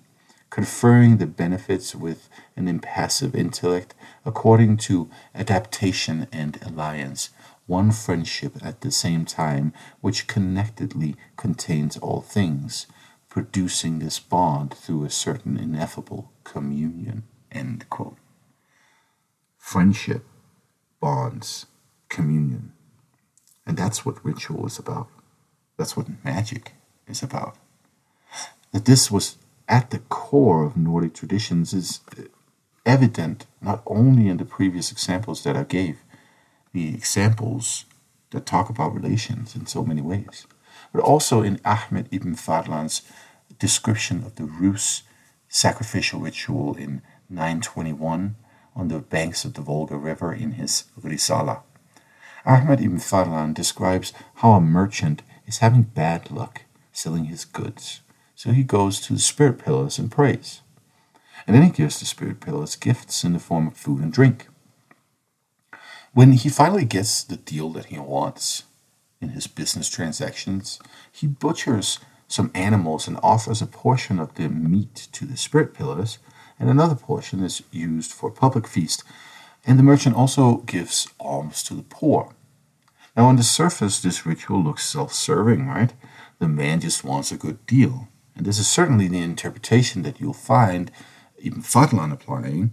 [0.50, 7.32] conferring the benefits with an impassive intellect according to adaptation and alliance,
[7.72, 12.86] one friendship at the same time, which connectedly contains all things,
[13.30, 17.24] producing this bond through a certain ineffable communion.
[17.50, 18.18] End quote.
[19.58, 20.26] Friendship,
[21.00, 21.66] bonds,
[22.10, 22.74] communion.
[23.66, 25.08] And that's what ritual is about.
[25.78, 26.74] That's what magic
[27.08, 27.56] is about.
[28.74, 29.38] That this was
[29.70, 32.02] at the core of Nordic traditions is
[32.86, 36.00] evident not only in the previous examples that I gave,
[36.74, 37.86] the examples
[38.32, 40.48] that talk about relations in so many ways,
[40.94, 43.02] but also in Ahmed ibn Fadlan's
[43.60, 45.04] description of the Rus
[45.48, 48.36] sacrificial ritual in 921
[48.76, 51.62] on the banks of the Volga River in his Risala.
[52.46, 56.62] Ahmed ibn Fadlan describes how a merchant is having bad luck
[56.94, 58.02] selling his goods,
[58.36, 60.62] so he goes to the spirit pillars and prays.
[61.46, 64.48] And then he gives the spirit pillars gifts in the form of food and drink.
[66.14, 68.64] When he finally gets the deal that he wants
[69.22, 70.78] in his business transactions,
[71.10, 76.20] he butchers some animals and offers a portion of the meat to the spirit pillars,
[76.60, 79.04] and another portion is used for public feast.
[79.66, 82.34] And the merchant also gives alms to the poor.
[83.16, 85.94] Now, on the surface, this ritual looks self serving, right?
[86.40, 88.10] The man just wants a good deal.
[88.36, 90.92] And this is certainly the interpretation that you'll find
[91.38, 92.72] ibn Fadlan applying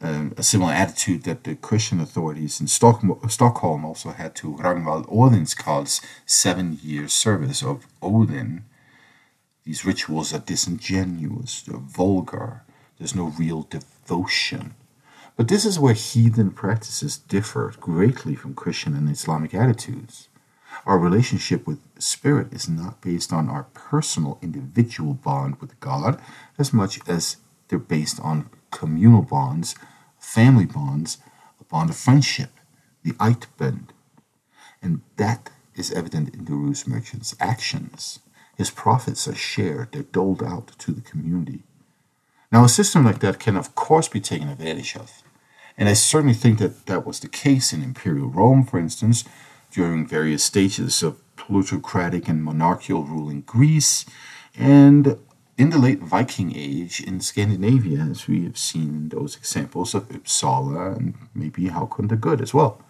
[0.00, 5.08] um, a similar attitude that the Christian authorities in Stock- Stockholm also had to Ragnvald
[5.08, 8.64] Odinkarl's seven year service of Odin.
[9.64, 12.62] These rituals are disingenuous, they're vulgar,
[12.98, 14.74] there's no real devotion.
[15.36, 20.28] But this is where heathen practices differ greatly from Christian and Islamic attitudes.
[20.86, 26.20] Our relationship with spirit is not based on our personal individual bond with God
[26.58, 27.36] as much as
[27.68, 29.74] they're based on communal bonds,
[30.18, 31.18] family bonds,
[31.60, 32.50] a bond of friendship,
[33.02, 33.88] the Eidbund.
[34.82, 38.20] And that is evident in the Rus merchant's actions.
[38.56, 41.62] His profits are shared, they're doled out to the community.
[42.50, 45.22] Now, a system like that can, of course, be taken advantage of.
[45.76, 49.24] And I certainly think that that was the case in Imperial Rome, for instance,
[49.70, 54.06] during various stages of plutocratic and monarchical rule in Greece,
[54.56, 55.18] and
[55.58, 60.08] in the late Viking Age in Scandinavia, as we have seen in those examples of
[60.10, 62.82] Uppsala and maybe Haakon the Good as well.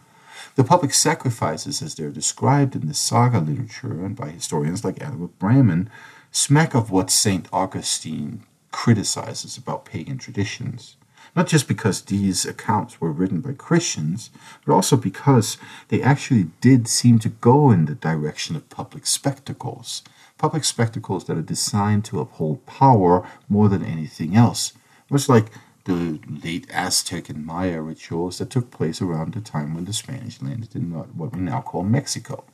[0.56, 5.38] The public sacrifices, as they're described in the saga literature and by historians like Albert
[5.38, 5.88] Bremen,
[6.32, 7.48] smack of what St.
[7.52, 8.42] Augustine
[8.72, 10.96] criticizes about pagan traditions.
[11.36, 14.30] Not just because these accounts were written by Christians,
[14.64, 15.56] but also because
[15.88, 20.02] they actually did seem to go in the direction of public spectacles.
[20.38, 24.72] Public spectacles that are designed to uphold power more than anything else.
[25.10, 25.46] Much like
[25.84, 30.42] the late Aztec and Maya rituals that took place around the time when the Spanish
[30.42, 32.44] landed in what we now call Mexico.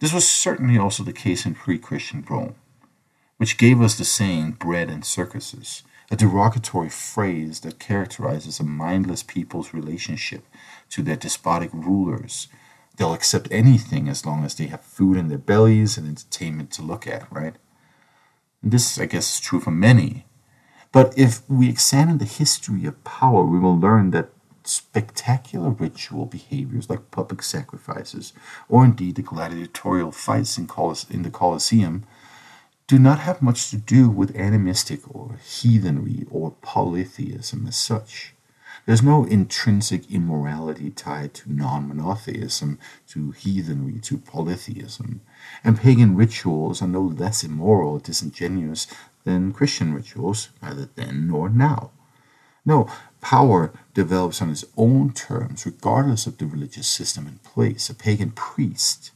[0.00, 2.56] This was certainly also the case in pre Christian Rome,
[3.38, 9.22] which gave us the saying bread and circuses, a derogatory phrase that characterizes a mindless
[9.22, 10.44] people's relationship
[10.90, 12.48] to their despotic rulers.
[13.02, 16.82] They'll accept anything as long as they have food in their bellies and entertainment to
[16.82, 17.56] look at, right?
[18.62, 20.26] And this, I guess, is true for many
[20.92, 24.28] but if we examine the history of power, we will learn that
[24.62, 28.34] spectacular ritual behaviors like public sacrifices,
[28.68, 32.04] or indeed the gladiatorial fights in, Colis- in the Colosseum,
[32.86, 38.34] do not have much to do with animistic or heathenry or polytheism as such.
[38.84, 42.78] There's no intrinsic immorality tied to non monotheism,
[43.08, 45.20] to heathenry, to polytheism.
[45.62, 48.88] And pagan rituals are no less immoral or disingenuous
[49.24, 51.92] than Christian rituals, either then nor now.
[52.64, 52.88] No,
[53.20, 57.88] power develops on its own terms, regardless of the religious system in place.
[57.88, 59.12] A pagan priest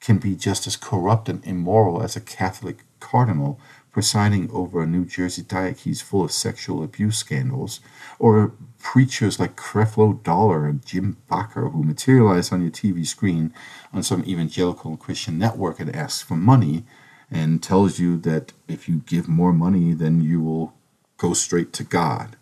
[0.00, 3.58] can be just as corrupt and immoral as a Catholic cardinal
[3.90, 7.80] presiding over a New Jersey diocese full of sexual abuse scandals,
[8.18, 13.52] or preachers like Creflo Dollar and Jim Bakker who materialize on your TV screen
[13.92, 16.84] on some evangelical Christian network and ask for money
[17.30, 20.74] and tells you that if you give more money, then you will
[21.18, 22.36] go straight to God.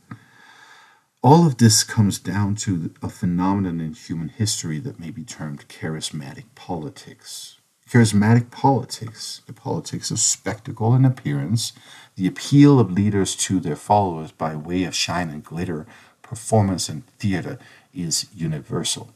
[1.22, 5.66] All of this comes down to a phenomenon in human history that may be termed
[5.68, 7.59] charismatic politics.
[7.91, 11.72] Charismatic politics, the politics of spectacle and appearance,
[12.14, 15.87] the appeal of leaders to their followers by way of shine and glitter,
[16.27, 17.59] performance and theater,
[17.95, 19.14] is universal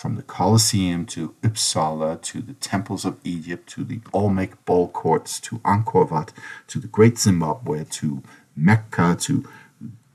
[0.00, 5.38] from the Colosseum to Uppsala to the temples of Egypt to the Olmec ball courts
[5.40, 6.32] to Angkor Wat
[6.68, 8.22] to the Great Zimbabwe to
[8.56, 9.46] Mecca to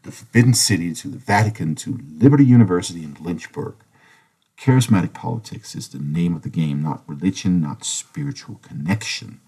[0.02, 3.76] the Forbidden City to the Vatican to Liberty University in Lynchburg.
[4.58, 9.42] Charismatic politics is the name of the game, not religion, not spiritual connection.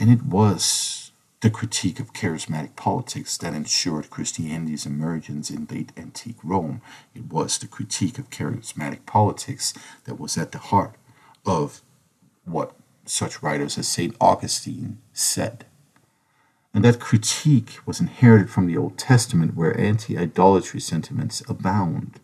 [0.00, 1.03] And it was
[1.44, 6.80] the critique of charismatic politics that ensured Christianity's emergence in late antique Rome.
[7.14, 9.74] It was the critique of charismatic politics
[10.06, 10.94] that was at the heart
[11.44, 11.82] of
[12.46, 12.74] what
[13.04, 14.16] such writers as St.
[14.22, 15.66] Augustine said.
[16.72, 22.20] And that critique was inherited from the Old Testament, where anti idolatry sentiments abound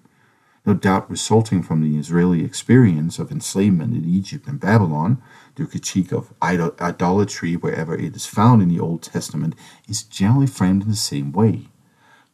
[0.65, 5.23] no doubt resulting from the Israeli experience of enslavement in Egypt and Babylon,
[5.57, 9.55] the critique of idol- idolatry wherever it is found in the Old Testament
[9.89, 11.69] is generally framed in the same way.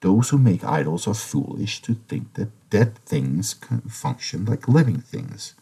[0.01, 5.01] Those who make idols are foolish to think that dead things can function like living
[5.01, 5.55] things.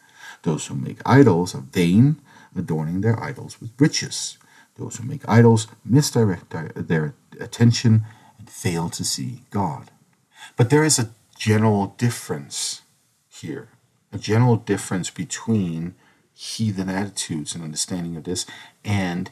[0.42, 2.16] Those who make idols are vain,
[2.56, 4.38] adorning their idols with riches.
[4.76, 8.04] Those who make idols misdirect their attention
[8.38, 9.90] and fail to see God.
[10.56, 12.82] But there is a general difference
[13.28, 13.68] here,
[14.12, 15.94] a general difference between
[16.34, 18.44] heathen attitudes and understanding of this
[18.84, 19.30] and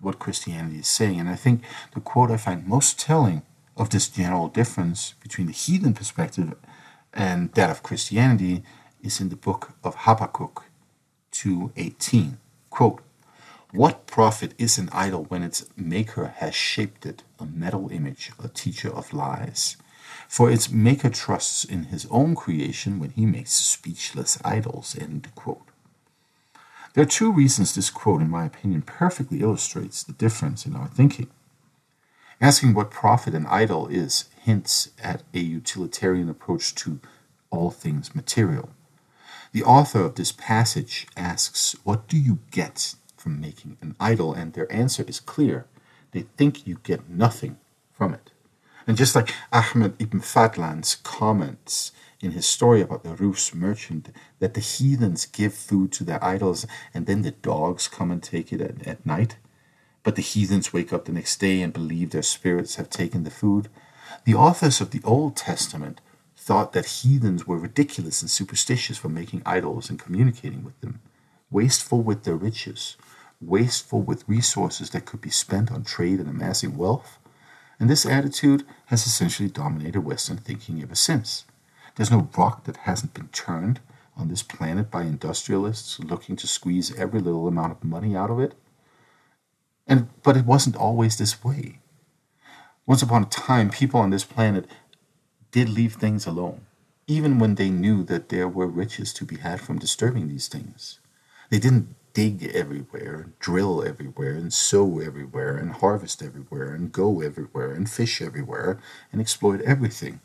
[0.00, 1.20] what Christianity is saying.
[1.20, 1.62] And I think
[1.94, 3.42] the quote I find most telling
[3.76, 6.54] of this general difference between the heathen perspective
[7.12, 8.62] and that of Christianity
[9.02, 10.64] is in the book of Habakkuk
[11.32, 12.36] 2.18.
[12.70, 13.00] Quote,
[13.72, 18.48] What profit is an idol when its maker has shaped it, a metal image, a
[18.48, 19.76] teacher of lies?
[20.28, 24.96] For its maker trusts in his own creation when he makes speechless idols.
[24.98, 25.67] End quote.
[26.94, 30.88] There are two reasons this quote, in my opinion, perfectly illustrates the difference in our
[30.88, 31.28] thinking.
[32.40, 37.00] Asking what profit an idol is hints at a utilitarian approach to
[37.50, 38.70] all things material.
[39.52, 44.34] The author of this passage asks, What do you get from making an idol?
[44.34, 45.66] And their answer is clear.
[46.12, 47.58] They think you get nothing
[47.92, 48.30] from it.
[48.86, 54.08] And just like Ahmed ibn Fadlan's comments in his story about the Rus merchant,
[54.40, 58.52] that the heathens give food to their idols and then the dogs come and take
[58.52, 59.36] it at, at night,
[60.02, 63.30] but the heathens wake up the next day and believe their spirits have taken the
[63.30, 63.68] food.
[64.24, 66.00] The authors of the Old Testament
[66.36, 71.00] thought that heathens were ridiculous and superstitious for making idols and communicating with them.
[71.50, 72.96] wasteful with their riches,
[73.40, 77.18] wasteful with resources that could be spent on trade and amassing wealth.
[77.80, 81.44] And this attitude has essentially dominated Western thinking ever since.
[81.98, 83.80] There's no rock that hasn't been turned
[84.16, 88.38] on this planet by industrialists looking to squeeze every little amount of money out of
[88.38, 88.54] it.
[89.84, 91.80] And but it wasn't always this way.
[92.86, 94.66] Once upon a time, people on this planet
[95.50, 96.66] did leave things alone,
[97.08, 101.00] even when they knew that there were riches to be had from disturbing these things.
[101.50, 107.72] They didn't dig everywhere, drill everywhere, and sow everywhere, and harvest everywhere, and go everywhere,
[107.72, 108.78] and fish everywhere,
[109.10, 110.20] and exploit everything.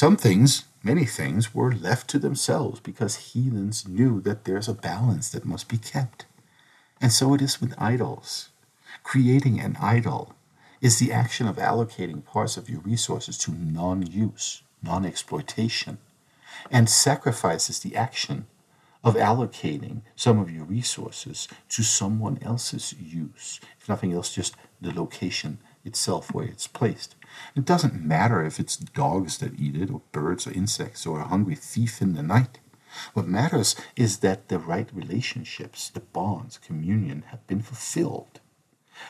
[0.00, 5.28] Some things, many things, were left to themselves because heathens knew that there's a balance
[5.28, 6.24] that must be kept.
[7.02, 8.48] And so it is with idols.
[9.02, 10.32] Creating an idol
[10.80, 15.98] is the action of allocating parts of your resources to non use, non exploitation,
[16.70, 18.46] and sacrifice is the action
[19.04, 23.60] of allocating some of your resources to someone else's use.
[23.78, 27.16] If nothing else, just the location itself where it's placed.
[27.56, 31.28] It doesn't matter if it's dogs that eat it, or birds, or insects, or a
[31.28, 32.58] hungry thief in the night.
[33.14, 38.40] What matters is that the right relationships, the bonds, communion have been fulfilled.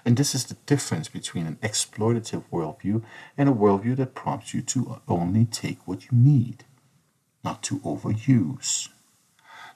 [0.05, 3.03] And this is the difference between an exploitative worldview
[3.37, 6.65] and a worldview that prompts you to only take what you need,
[7.43, 8.89] not to overuse.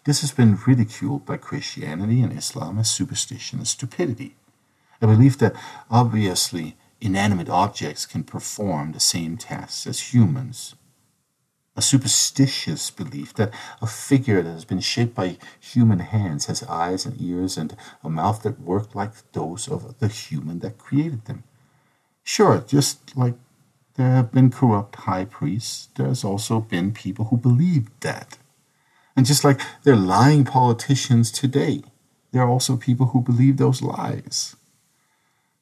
[0.05, 4.37] This has been ridiculed by Christianity and Islam as superstition and stupidity.
[5.01, 5.55] A belief that
[5.91, 10.75] obviously inanimate objects can perform the same tasks as humans.
[11.77, 13.53] A superstitious belief that
[13.83, 18.09] a figure that has been shaped by human hands has eyes and ears and a
[18.09, 21.43] mouth that work like those of the human that created them.
[22.23, 23.35] Sure, just like
[23.97, 28.39] there have been corrupt high priests, there's also been people who believed that.
[29.17, 31.83] And just like there are lying politicians today,
[32.33, 34.57] there are also people who believe those lies.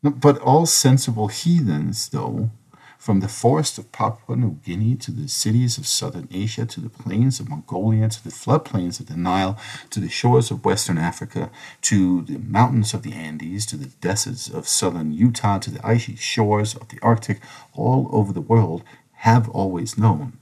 [0.03, 2.50] But all sensible heathens, though,
[2.98, 6.88] from the forests of Papua New Guinea to the cities of southern Asia to the
[6.88, 9.57] plains of Mongolia to the floodplains of the Nile
[9.90, 11.50] to the shores of western Africa
[11.82, 16.16] to the mountains of the Andes to the deserts of southern Utah to the icy
[16.16, 17.40] shores of the Arctic,
[17.72, 18.82] all over the world,
[19.18, 20.38] have always known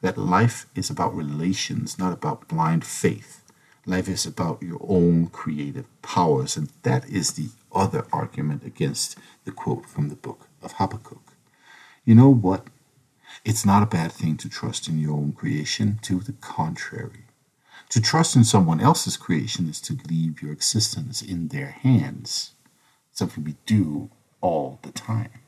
[0.00, 3.41] that life is about relations, not about blind faith.
[3.84, 9.50] Life is about your own creative powers, and that is the other argument against the
[9.50, 11.32] quote from the book of Habakkuk.
[12.04, 12.68] You know what?
[13.44, 17.24] It's not a bad thing to trust in your own creation, to the contrary.
[17.88, 22.52] To trust in someone else's creation is to leave your existence in their hands,
[23.12, 24.10] something we do
[24.40, 25.40] all the time.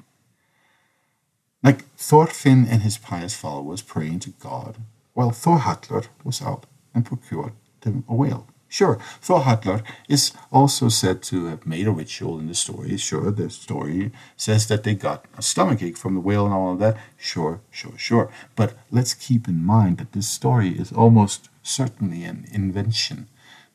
[1.62, 4.78] Like Thorfinn and his pious followers praying to God,
[5.12, 7.52] while Thorhallr was out and procured
[7.84, 8.46] them a whale.
[8.74, 12.96] Sure, Thorhallr is also said to have made a ritual in the story.
[12.96, 16.80] Sure, the story says that they got a stomachache from the whale and all of
[16.80, 16.96] that.
[17.16, 18.32] Sure, sure, sure.
[18.56, 23.28] But let's keep in mind that this story is almost certainly an invention,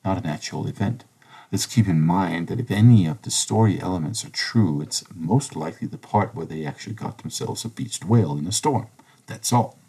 [0.04, 1.06] not an actual event.
[1.50, 5.56] Let's keep in mind that if any of the story elements are true, it's most
[5.56, 8.88] likely the part where they actually got themselves a beached whale in a storm.
[9.28, 9.80] That's all.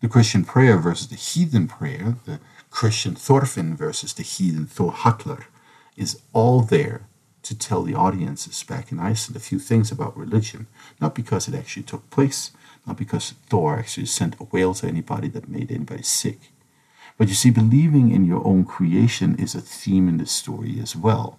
[0.00, 2.40] The Christian prayer versus the heathen prayer, the
[2.72, 5.44] Christian Thorfinn versus the heathen Thorhallr,
[5.96, 7.06] is all there
[7.42, 10.66] to tell the audiences back in Iceland a few things about religion,
[11.00, 12.50] not because it actually took place,
[12.86, 16.38] not because Thor actually sent a whale to anybody that made anybody sick,
[17.18, 20.96] but you see, believing in your own creation is a theme in this story as
[20.96, 21.38] well.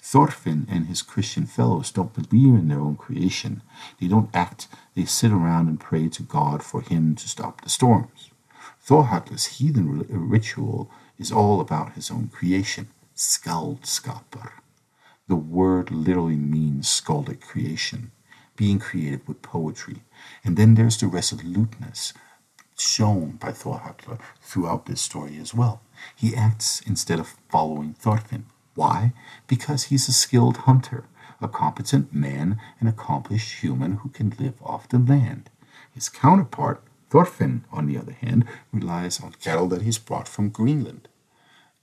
[0.00, 3.62] Thorfinn and his Christian fellows don't believe in their own creation.
[4.00, 7.68] They don't act, they sit around and pray to God for him to stop the
[7.68, 8.19] storms.
[8.90, 14.50] Thorhallr's heathen ritual is all about his own creation, skaldskapar.
[15.28, 18.10] The word literally means skaldic creation,
[18.56, 20.02] being created with poetry.
[20.42, 22.12] And then there's the resoluteness,
[22.76, 25.82] shown by Thorhallr throughout this story as well.
[26.16, 28.46] He acts instead of following Thorfinn.
[28.74, 29.12] Why?
[29.46, 31.04] Because he's a skilled hunter,
[31.40, 35.48] a competent man, an accomplished human who can live off the land.
[35.92, 41.08] His counterpart, Thorfinn, on the other hand, relies on cattle that he's brought from Greenland.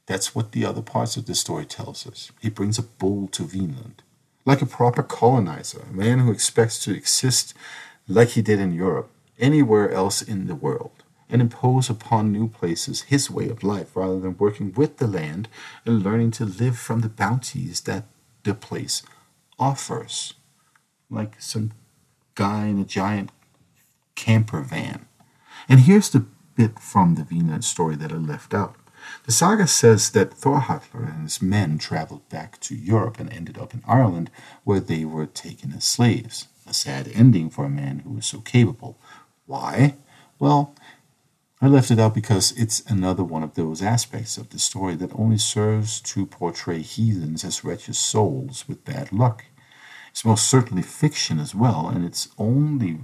[0.05, 2.31] That's what the other parts of the story tells us.
[2.41, 4.03] He brings a bull to Vinland.
[4.45, 7.53] Like a proper colonizer, a man who expects to exist
[8.07, 13.03] like he did in Europe, anywhere else in the world and impose upon new places
[13.03, 15.47] his way of life rather than working with the land
[15.85, 18.05] and learning to live from the bounties that
[18.43, 19.03] the place
[19.59, 20.33] offers.
[21.09, 21.73] Like some
[22.35, 23.31] guy in a giant
[24.15, 25.06] camper van.
[25.69, 26.25] And here's the
[26.55, 28.75] bit from the Vinland story that I left out.
[29.25, 33.73] The saga says that Thorhallr and his men traveled back to Europe and ended up
[33.73, 34.29] in Ireland,
[34.63, 36.47] where they were taken as slaves.
[36.65, 38.99] A sad ending for a man who was so capable.
[39.45, 39.95] Why?
[40.39, 40.75] Well,
[41.61, 45.17] I left it out because it's another one of those aspects of the story that
[45.17, 49.45] only serves to portray heathens as wretched souls with bad luck.
[50.11, 52.99] It's most certainly fiction as well, and it's only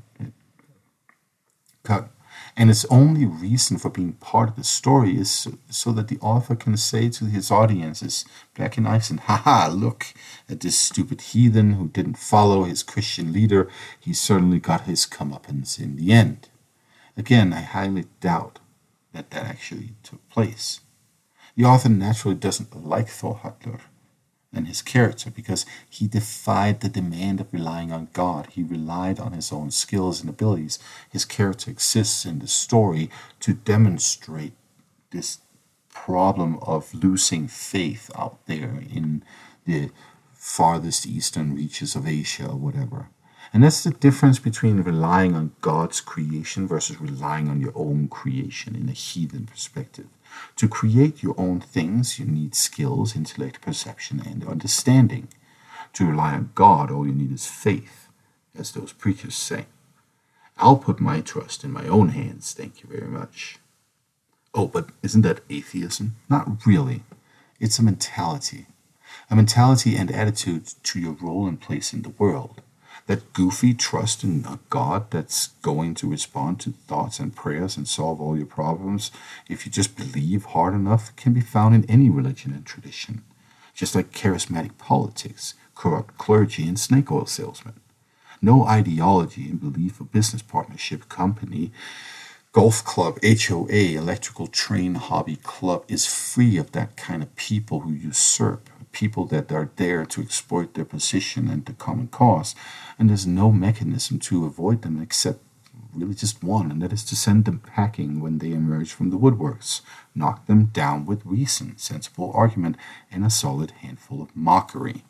[1.83, 2.11] cut
[2.55, 6.19] and its only reason for being part of the story is so, so, that the
[6.19, 8.25] author can say to his audiences,
[8.55, 10.05] black and Iceland, haha, look
[10.47, 13.69] at this stupid heathen who didn't follow his Christian leader.
[13.99, 16.49] He certainly got his comeuppance in the end.
[17.17, 18.59] Again, I highly doubt
[19.13, 20.79] that that actually took place.
[21.55, 23.81] The author naturally doesn't like Thorhallr
[24.53, 28.47] and his character because he defied the demand of relying on God.
[28.51, 30.79] He relied on his own skills and abilities.
[31.09, 33.09] His character exists in the story
[33.41, 34.53] to demonstrate
[35.11, 35.39] this
[35.89, 39.23] problem of losing faith out there in
[39.65, 39.91] the
[40.33, 43.09] farthest eastern reaches of Asia or whatever.
[43.53, 48.75] And that's the difference between relying on God's creation versus relying on your own creation
[48.75, 50.07] in a heathen perspective.
[50.57, 55.27] To create your own things, you need skills, intellect, perception, and understanding.
[55.93, 58.07] To rely on God, all you need is faith,
[58.57, 59.65] as those preachers say.
[60.57, 63.57] I'll put my trust in my own hands, thank you very much.
[64.53, 66.15] Oh, but isn't that atheism?
[66.29, 67.03] Not really.
[67.59, 68.67] It's a mentality.
[69.29, 72.61] A mentality and attitude to your role and place in the world
[73.07, 77.87] that goofy trust in a God that's going to respond to thoughts and prayers and
[77.87, 79.11] solve all your problems
[79.49, 83.23] if you just believe hard enough can be found in any religion and tradition,
[83.73, 87.73] just like charismatic politics, corrupt clergy, and snake oil salesmen.
[88.41, 91.71] No ideology and belief of business partnership, company,
[92.53, 97.91] golf club, HOA, electrical train hobby club is free of that kind of people who
[97.91, 102.53] usurp people that are there to exploit their position and the common cause.
[102.99, 105.39] And there's no mechanism to avoid them except
[105.95, 109.17] really just one, and that is to send them packing when they emerge from the
[109.17, 109.81] woodworks.
[110.13, 112.77] Knock them down with reason, sensible argument,
[113.11, 115.03] and a solid handful of mockery.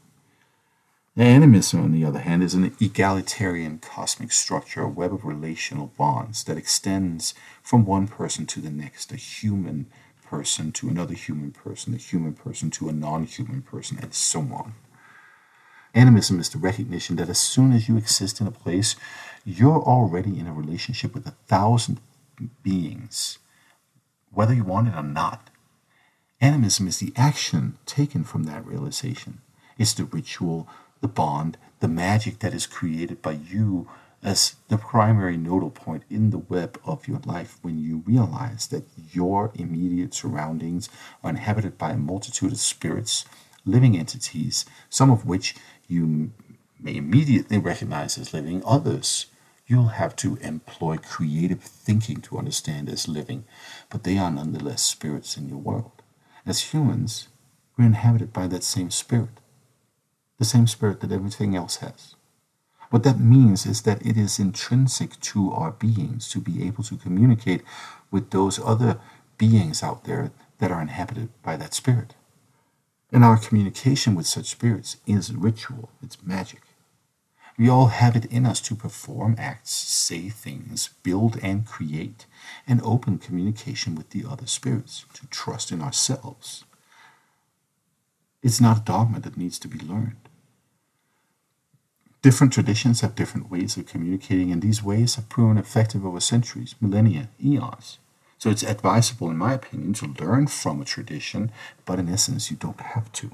[1.16, 6.44] Animism, on the other hand, is an egalitarian cosmic structure, a web of relational bonds
[6.46, 9.86] that extends from one person to the next, a human
[10.26, 14.40] person to another human person, a human person to a non human person, and so
[14.40, 14.74] on.
[15.94, 18.96] Animism is the recognition that as soon as you exist in a place,
[19.46, 22.00] you're already in a relationship with a thousand
[22.64, 23.38] beings,
[24.32, 25.52] whether you want it or not.
[26.42, 29.42] Animism is the action taken from that realization.
[29.78, 30.68] It's the ritual,
[31.04, 33.88] the bond, the magic that is created by you
[34.24, 38.88] as the primary nodal point in the web of your life when you realize that
[39.12, 40.88] your immediate surroundings
[41.22, 43.26] are inhabited by a multitude of spirits,
[43.66, 45.56] living entities, some of which
[45.90, 46.32] you
[46.80, 49.26] may immediately recognize as living, others
[49.68, 53.44] you'll have to employ creative thinking to understand as living,
[53.90, 56.02] but they are nonetheless spirits in your world.
[56.46, 57.28] As humans,
[57.78, 59.40] we're inhabited by that same spirit,
[60.44, 62.16] the same spirit that everything else has.
[62.90, 66.98] What that means is that it is intrinsic to our beings to be able to
[66.98, 67.62] communicate
[68.12, 69.00] with those other
[69.38, 72.16] beings out there that are inhabited by that spirit.
[73.10, 76.64] And our communication with such spirits is ritual, it's magic.
[77.58, 82.26] We all have it in us to perform acts, say things, build and create,
[82.68, 86.66] and open communication with the other spirits, to trust in ourselves.
[88.42, 90.23] It's not a dogma that needs to be learned.
[92.24, 96.74] Different traditions have different ways of communicating, and these ways have proven effective over centuries,
[96.80, 98.00] millennia, eons.
[98.38, 101.52] So it's advisable, in my opinion, to learn from a tradition,
[101.84, 103.32] but in essence, you don't have to.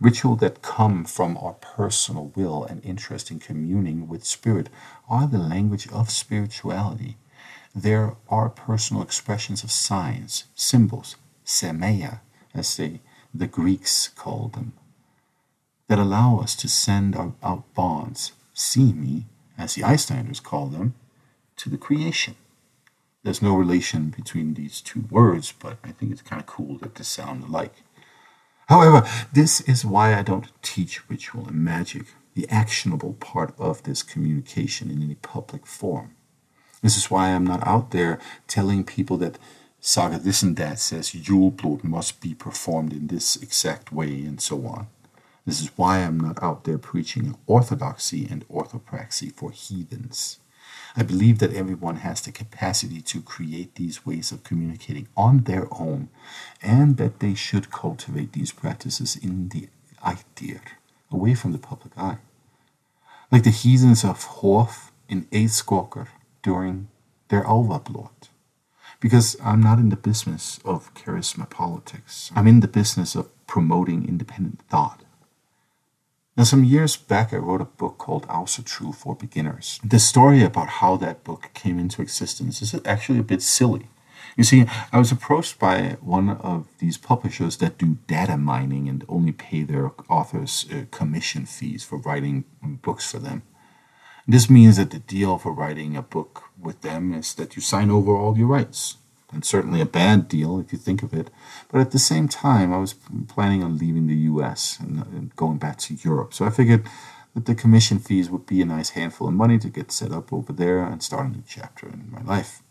[0.00, 4.68] Ritual that come from our personal will and interest in communing with spirit
[5.08, 7.16] are the language of spirituality.
[7.74, 12.20] There are personal expressions of signs, symbols, semeia,
[12.54, 13.00] as they,
[13.34, 14.74] the Greeks called them,
[15.88, 19.26] that allow us to send out bonds, see me,
[19.58, 20.94] as the Icelanders call them,
[21.56, 22.36] to the creation.
[23.22, 26.94] There's no relation between these two words, but I think it's kind of cool that
[26.94, 27.74] they sound alike.
[28.68, 34.02] However, this is why I don't teach ritual and magic, the actionable part of this
[34.02, 36.14] communication in any public form.
[36.82, 39.38] This is why I'm not out there telling people that
[39.80, 44.40] saga this and that says Yule blood must be performed in this exact way and
[44.40, 44.86] so on.
[45.46, 50.38] This is why I'm not out there preaching orthodoxy and orthopraxy for heathens.
[50.96, 55.66] I believe that everyone has the capacity to create these ways of communicating on their
[55.70, 56.08] own,
[56.62, 59.68] and that they should cultivate these practices in the
[60.04, 60.60] idea,
[61.10, 62.18] away from the public eye.
[63.30, 66.08] Like the heathens of Hof in Eidskogr
[66.42, 66.88] during
[67.28, 68.28] their Alvablot.
[69.00, 72.30] Because I'm not in the business of charisma politics.
[72.34, 75.03] I'm in the business of promoting independent thought.
[76.36, 79.78] Now, some years back, I wrote a book called Asatru for Beginners.
[79.84, 83.86] The story about how that book came into existence is actually a bit silly.
[84.36, 89.04] You see, I was approached by one of these publishers that do data mining and
[89.08, 93.42] only pay their authors uh, commission fees for writing books for them.
[94.26, 97.92] This means that the deal for writing a book with them is that you sign
[97.92, 98.96] over all your rights
[99.34, 101.28] and certainly a bad deal if you think of it.
[101.70, 102.94] But at the same time, I was
[103.28, 106.32] planning on leaving the US and going back to Europe.
[106.32, 106.86] So I figured
[107.34, 110.32] that the commission fees would be a nice handful of money to get set up
[110.32, 112.62] over there and start a new chapter in my life.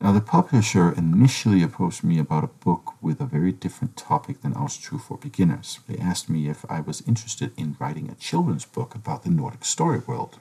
[0.00, 4.54] Now, the publisher initially approached me about a book with a very different topic than
[4.54, 5.80] True for Beginners.
[5.86, 9.66] They asked me if I was interested in writing a children's book about the Nordic
[9.66, 10.38] story world.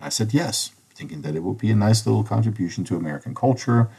[0.00, 3.90] I said yes, thinking that it would be a nice little contribution to American culture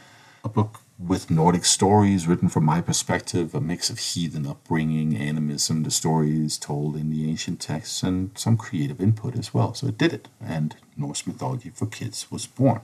[0.46, 5.82] a book with Nordic stories written from my perspective, a mix of heathen upbringing, animism,
[5.82, 9.74] the stories told in the ancient texts, and some creative input as well.
[9.74, 12.82] So it did it, and Norse mythology for kids was born.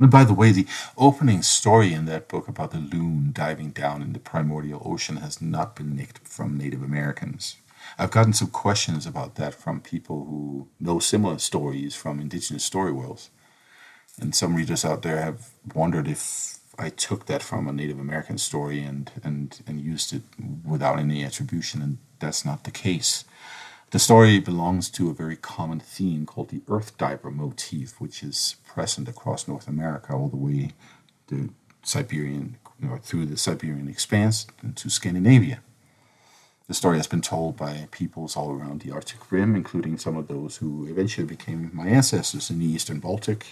[0.00, 0.66] And by the way, the
[0.96, 5.42] opening story in that book about the loon diving down in the primordial ocean has
[5.42, 7.56] not been nicked from Native Americans.
[7.98, 12.90] I've gotten some questions about that from people who know similar stories from indigenous story
[12.90, 13.28] worlds.
[14.20, 18.38] And some readers out there have wondered if I took that from a Native American
[18.38, 20.22] story and, and, and used it
[20.64, 23.24] without any attribution, and that's not the case.
[23.90, 28.56] The story belongs to a very common theme called the Earth Diver motif, which is
[28.66, 30.70] present across North America all the way
[31.28, 32.56] to Siberian
[32.90, 35.60] or through the Siberian expanse into Scandinavia.
[36.66, 40.28] The story has been told by peoples all around the Arctic Rim, including some of
[40.28, 43.46] those who eventually became my ancestors in the Eastern Baltic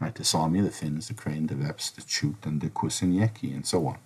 [0.00, 0.14] right?
[0.14, 3.86] The Sami, the Finns, the Crane, the Veps, the Chute, and the Kusinjeki, and so
[3.86, 3.98] on.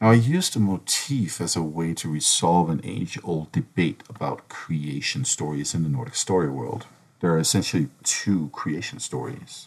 [0.00, 4.48] Now, I used the motif as a way to resolve an age old debate about
[4.48, 6.86] creation stories in the Nordic story world.
[7.20, 9.66] There are essentially two creation stories.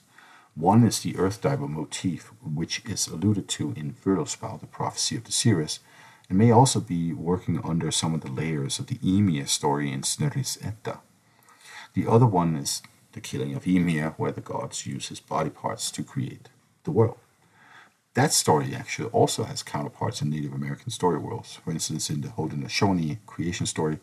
[0.56, 5.26] One is the Earth Diver motif, which is alluded to in Völuspá, the prophecy of
[5.26, 5.80] the seeress,
[6.30, 10.04] and may also be working under some of the layers of the Ymir story in
[10.04, 11.02] Snorri's Edda.
[11.94, 12.82] The other one is
[13.14, 16.50] the killing of Ymir, where the gods use his body parts to create
[16.84, 17.18] the world.
[18.14, 21.56] That story actually also has counterparts in Native American story worlds.
[21.56, 24.00] For instance, in the Haudenosaunee creation story,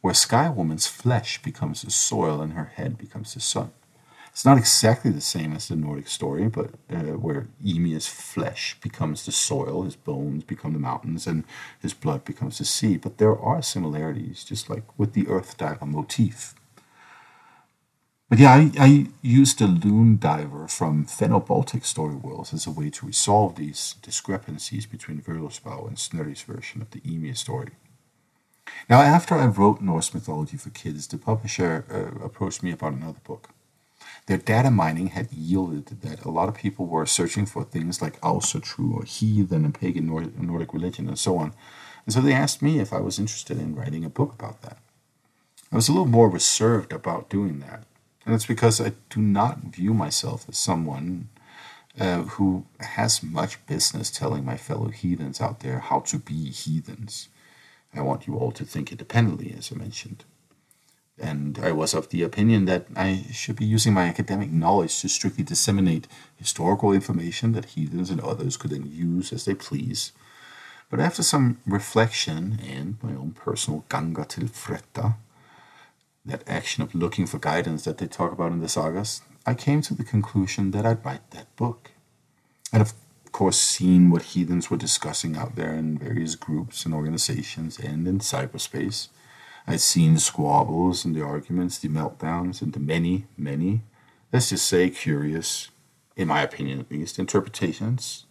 [0.00, 3.72] where Sky Woman's flesh becomes the soil and her head becomes the sun.
[4.32, 9.26] It's not exactly the same as the Nordic story, but uh, where Ymir's flesh becomes
[9.26, 11.42] the soil, his bones become the mountains, and
[11.82, 12.96] his blood becomes the sea.
[12.96, 16.54] But there are similarities, just like with the Earth Diver motif.
[18.30, 22.70] But yeah, I, I used the Loon Diver from Fenno Baltic Story Worlds as a
[22.70, 27.72] way to resolve these discrepancies between Völuspá and Snorri's version of the Ymir story.
[28.88, 33.18] Now, after I wrote Norse Mythology for Kids, the publisher uh, approached me about another
[33.24, 33.48] book.
[34.26, 38.20] Their data mining had yielded that a lot of people were searching for things like
[38.20, 41.52] Asatru or heathen and pagan Nordic religion and so on.
[42.06, 44.78] And so they asked me if I was interested in writing a book about that.
[45.72, 47.86] I was a little more reserved about doing that
[48.30, 51.30] and it's because I do not view myself as someone
[51.98, 57.28] uh, who has much business telling my fellow heathens out there how to be heathens.
[57.92, 60.22] I want you all to think independently, as I mentioned.
[61.18, 65.08] And I was of the opinion that I should be using my academic knowledge to
[65.08, 70.12] strictly disseminate historical information that heathens and others could then use as they please.
[70.88, 75.14] But after some reflection and my own personal ganga til fretta,
[76.30, 79.82] that action of looking for guidance that they talk about in the sagas, I came
[79.82, 81.90] to the conclusion that I'd write that book.
[82.72, 82.94] I'd of
[83.32, 88.18] course seen what heathens were discussing out there in various groups and organizations and in
[88.18, 89.08] cyberspace.
[89.66, 93.82] I'd seen squabbles and the arguments, the meltdowns, and the many, many,
[94.32, 95.68] let's just say curious,
[96.16, 98.24] in my opinion at least, interpretations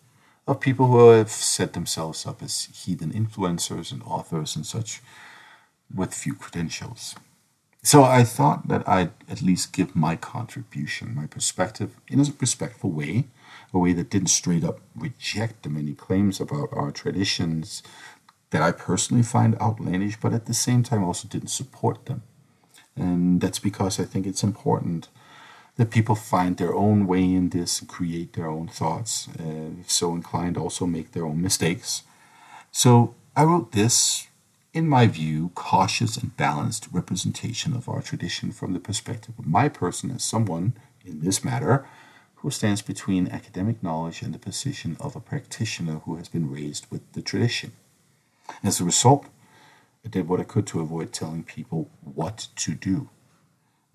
[0.47, 5.01] of people who have set themselves up as heathen influencers and authors and such
[5.93, 7.15] with few credentials.
[7.81, 12.91] So I thought that I'd at least give my contribution, my perspective, in a respectful
[12.91, 13.27] way,
[13.73, 17.81] a way that didn't straight up reject the many claims about our traditions
[18.51, 22.23] that I personally find outlandish, but at the same time also didn't support them.
[22.95, 25.07] And that's because I think it's important
[25.77, 30.13] That people find their own way in this create their own thoughts, uh, if so
[30.13, 32.03] inclined, also make their own mistakes.
[32.71, 34.28] So I wrote this,
[34.79, 39.67] in my view, cautious and balanced representation of our tradition from the perspective of my
[39.67, 40.73] person as someone,
[41.05, 41.85] in this matter,
[42.35, 46.87] who stands between academic knowledge and the position of a practitioner who has been raised
[46.89, 47.73] with the tradition.
[48.63, 49.25] As a result,
[50.05, 53.09] I did what I could to avoid telling people what to do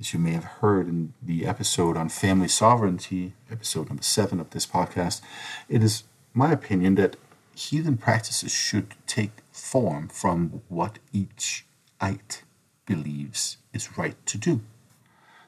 [0.01, 4.51] as you may have heard in the episode on family sovereignty, episode number seven of
[4.51, 5.21] this podcast,
[5.69, 6.03] it is
[6.35, 7.17] my opinion that
[7.55, 11.65] heathen practices should take form from what each
[12.01, 12.43] ætt
[12.87, 14.61] believes is right to do.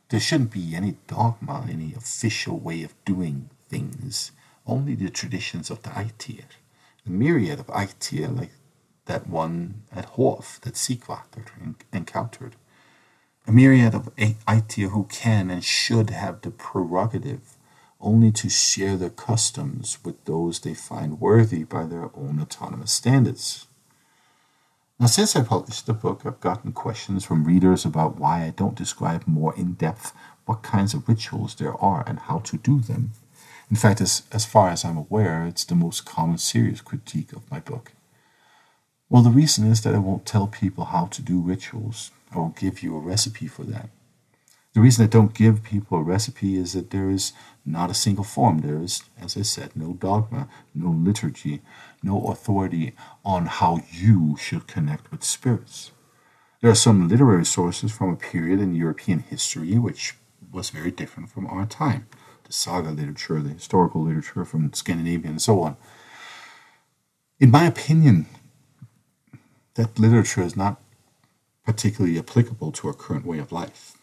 [0.08, 4.30] There shouldn't be any dogma, any official way of doing things,
[4.66, 6.44] only the traditions of the ættir.
[7.04, 8.52] A myriad of ættir, like
[9.06, 12.56] that one at Hof that Sighvatur encountered
[13.48, 17.56] a myriad of ættir who can and should have the prerogative
[18.00, 23.65] only to share their customs with those they find worthy by their own autonomous standards.
[24.98, 28.74] Now, since I published the book, I've gotten questions from readers about why I don't
[28.74, 30.14] describe more in depth
[30.46, 33.12] what kinds of rituals there are and how to do them.
[33.70, 37.50] In fact, as, as far as I'm aware, it's the most common serious critique of
[37.50, 37.92] my book.
[39.10, 42.10] Well, the reason is that I won't tell people how to do rituals.
[42.32, 43.90] I won't give you a recipe for that.
[44.72, 47.32] The reason I don't give people a recipe is that there is
[47.64, 48.58] not a single form.
[48.58, 51.62] There is, as I said, no dogma, no liturgy,
[52.02, 52.94] no authority
[53.24, 55.92] on how you should connect with spirits.
[56.60, 60.14] There are some literary sources from a period in European history which
[60.52, 62.06] was very different from our time
[62.46, 65.76] the saga literature, the historical literature from Scandinavia, and so on.
[67.40, 68.26] In my opinion,
[69.74, 70.80] that literature is not
[71.64, 73.98] particularly applicable to our current way of life.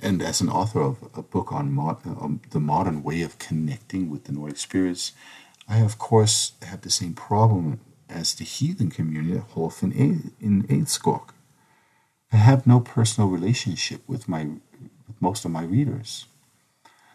[0.00, 4.10] And as an author of a book on mod, um, the modern way of connecting
[4.10, 5.12] with the Nordic spirits,
[5.68, 10.62] I of course have the same problem as the heathen community at Hof in, in
[10.64, 11.28] Eidskog.
[12.32, 14.44] I have no personal relationship with my
[15.06, 16.26] with most of my readers.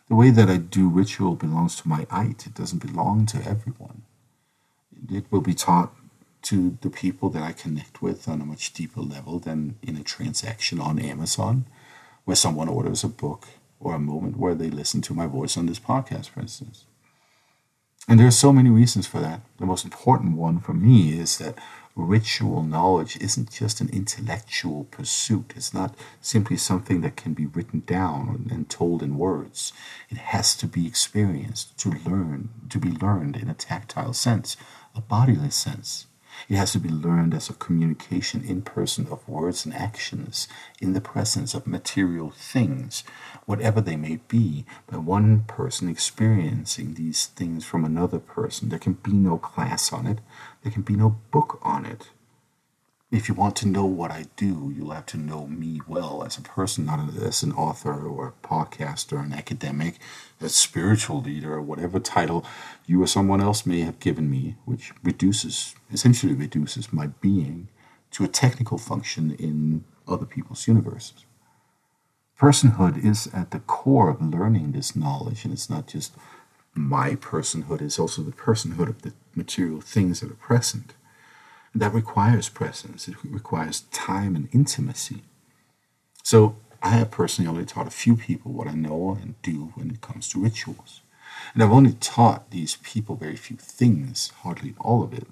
[0.08, 2.46] The way that I do ritual belongs to my ætt.
[2.46, 4.04] It doesn't belong to everyone.
[5.12, 5.94] It will be taught
[6.44, 10.04] to the people that I connect with on a much deeper level than in a
[10.04, 11.66] transaction on Amazon,
[12.26, 13.48] where someone orders a book
[13.80, 16.86] or a moment where they listen to my voice on this podcast, for instance.
[18.08, 19.42] And there are so many reasons for that.
[19.60, 21.58] The most important one for me is that
[21.96, 25.54] ritual knowledge isn't just an intellectual pursuit.
[25.56, 29.72] It's not simply something that can be written down and told in words.
[30.10, 34.58] It has to be experienced to learn, to be learned in a tactile sense,
[34.96, 36.08] a bodily sense.
[36.50, 40.48] It has to be learned as a communication in person of words and actions
[40.82, 43.04] in the presence of material things,
[43.46, 48.70] whatever they may be, by one person experiencing these things from another person.
[48.70, 50.20] There can be no class on it,
[50.64, 52.10] there can be no book on it.
[53.14, 56.36] If you want to know what I do, you'll have to know me well as
[56.36, 60.00] a person, not as an author or a podcaster, an academic,
[60.42, 62.44] a spiritual leader, or whatever title
[62.88, 67.68] you or someone else may have given me, which reduces, essentially reduces my being
[68.10, 71.24] to a technical function in other people's universes.
[72.40, 76.16] Personhood is at the core of learning this knowledge, and it's not just
[76.74, 80.96] my personhood, it's also the personhood of the material things that are present.
[81.76, 85.24] That requires presence, it requires time and intimacy.
[86.24, 89.90] So, I have personally only taught a few people what I know and do when
[89.90, 91.02] it comes to rituals.
[91.54, 95.26] And I've only taught these people very few things, hardly all of it.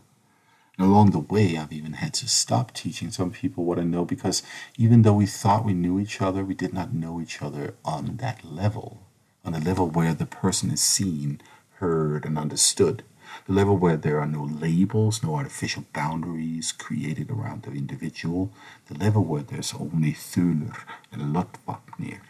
[0.77, 4.05] And along the way, I've even had to stop teaching some people what I know
[4.05, 4.41] because
[4.77, 8.17] even though we thought we knew each other, we did not know each other on
[8.17, 9.03] that level,
[9.43, 11.41] on a level where the person is seen,
[11.75, 13.03] heard, and understood
[13.51, 18.53] the level where there are no labels, no artificial boundaries created around the individual,
[18.87, 20.77] the level where there's only Thulur
[21.11, 22.21] and Lotvatnir.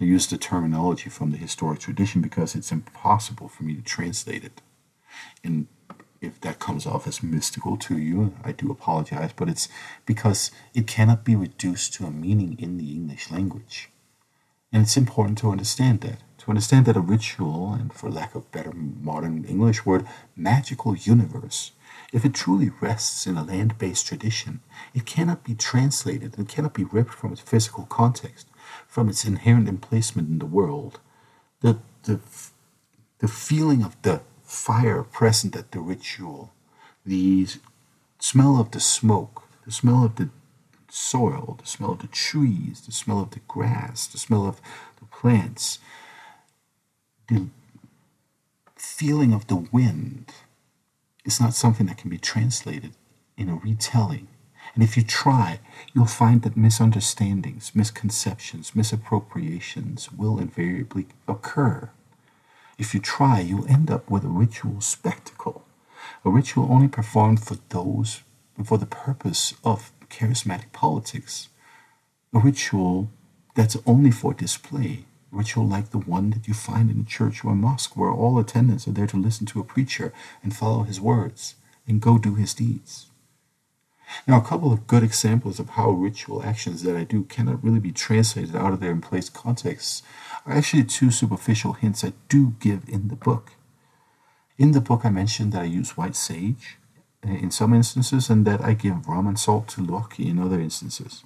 [0.00, 4.42] I use the terminology from the historic tradition because it's impossible for me to translate
[4.42, 4.62] it.
[5.44, 5.66] And
[6.22, 9.68] if that comes off as mystical to you, I do apologize, but it's
[10.06, 13.90] because it cannot be reduced to a meaning in the English language.
[14.72, 18.72] And it's important to understand that understand that a ritual, and for lack of better
[18.72, 20.06] modern English word,
[20.36, 21.72] magical universe,
[22.12, 24.60] if it truly rests in a land based tradition,
[24.94, 28.48] it cannot be translated and cannot be ripped from its physical context,
[28.86, 31.00] from its inherent emplacement in the world.
[31.60, 32.20] The, the,
[33.18, 36.52] the feeling of the fire present at the ritual,
[37.04, 37.46] the
[38.18, 40.30] smell of the smoke, the smell of the
[40.90, 44.60] soil, the smell of the trees, the smell of the grass, the smell of
[44.98, 45.78] the plants,
[47.28, 47.48] the
[48.76, 50.32] feeling of the wind
[51.24, 52.92] is not something that can be translated
[53.36, 54.28] in a retelling.
[54.74, 55.60] And if you try,
[55.94, 61.90] you'll find that misunderstandings, misconceptions, misappropriations will invariably occur.
[62.78, 65.64] If you try, you'll end up with a ritual spectacle,
[66.24, 68.22] a ritual only performed for those,
[68.64, 71.48] for the purpose of charismatic politics,
[72.32, 73.10] a ritual
[73.54, 77.52] that's only for display, ritual like the one that you find in a church or
[77.52, 81.00] a mosque where all attendants are there to listen to a preacher and follow his
[81.00, 81.54] words
[81.86, 83.06] and go do his deeds.
[84.26, 87.80] Now, a couple of good examples of how ritual actions that I do cannot really
[87.80, 90.02] be translated out of their in place contexts
[90.46, 93.52] are actually two superficial hints I do give in the book.
[94.56, 96.78] In the book, I mentioned that I use white sage
[97.26, 100.60] uh, in some instances and that I give rum and salt to Loki in other
[100.60, 101.22] instances.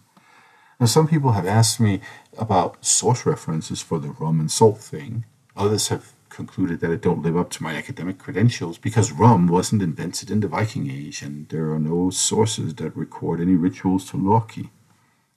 [0.83, 2.01] Now, some people have asked me
[2.37, 5.25] about source references for the rum and salt thing.
[5.57, 9.81] Others have concluded that it don't live up to my academic credentials because rum wasn't
[9.81, 14.17] invented in the Viking Age and there are no sources that record any rituals to
[14.17, 14.71] Loki.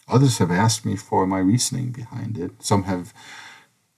[0.08, 2.54] Others have asked me for my reasoning behind it.
[2.64, 3.14] Some have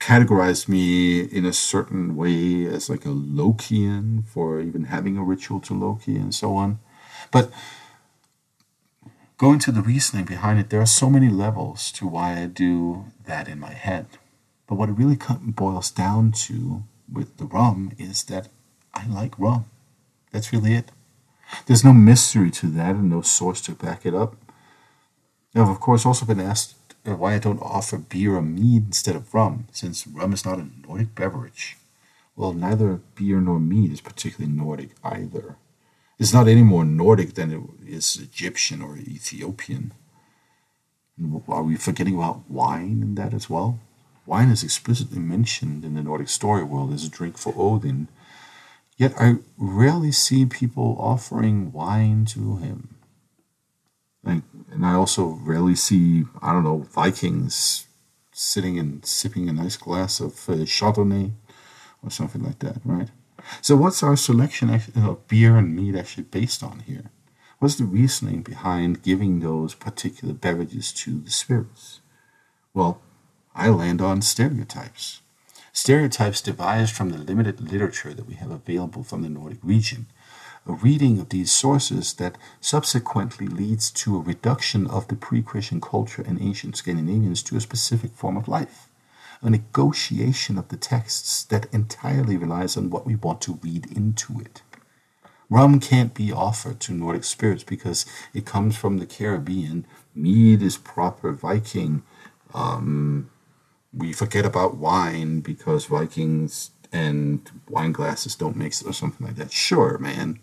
[0.01, 5.61] categorized me in a certain way as like a Lokian for even having a ritual
[5.61, 6.79] to Loki and so on.
[7.31, 7.53] But
[9.37, 13.05] going to the reasoning behind it, there are so many levels to why I do
[13.25, 14.07] that in my head.
[14.67, 18.49] But what it really boils down to with the rum is that
[18.93, 19.65] I like rum.
[20.31, 20.91] That's really it.
[21.65, 24.35] There's no mystery to that and no source to back it up.
[25.55, 29.33] I've, of course, also been asked why I don't offer beer or mead instead of
[29.33, 31.77] rum, since rum is not a Nordic beverage.
[32.35, 35.55] Well, neither beer nor mead is particularly Nordic either.
[36.19, 39.93] It's not any more Nordic than it is Egyptian or Ethiopian.
[41.47, 43.79] Are we forgetting about wine in that as well?
[44.25, 48.07] Wine is explicitly mentioned in the Nordic story world as a drink for Odin,
[48.97, 52.95] yet I rarely see people offering wine to him.
[54.23, 57.87] And, and I also rarely see, I don't know, Vikings
[58.33, 61.31] sitting and sipping a nice glass of uh, Chardonnay
[62.03, 63.09] or something like that, right?
[63.61, 67.11] So, what's our selection of beer and meat actually based on here?
[67.59, 72.01] What's the reasoning behind giving those particular beverages to the spirits?
[72.73, 73.01] Well,
[73.55, 75.21] I land on stereotypes.
[75.73, 80.07] Stereotypes devised from the limited literature that we have available from the Nordic region.
[80.67, 85.79] A reading of these sources that subsequently leads to a reduction of the pre Christian
[85.79, 88.89] culture and ancient Scandinavians to a specific form of life.
[89.41, 94.39] A negotiation of the texts that entirely relies on what we want to read into
[94.39, 94.61] it.
[95.49, 99.85] Rum can't be offered to Nordic spirits because it comes from the Caribbean.
[100.13, 102.03] Mead is proper Viking.
[102.53, 103.29] Um,
[103.93, 109.51] we forget about wine because Vikings and wine glasses don't mix or something like that.
[109.51, 110.39] Sure, man.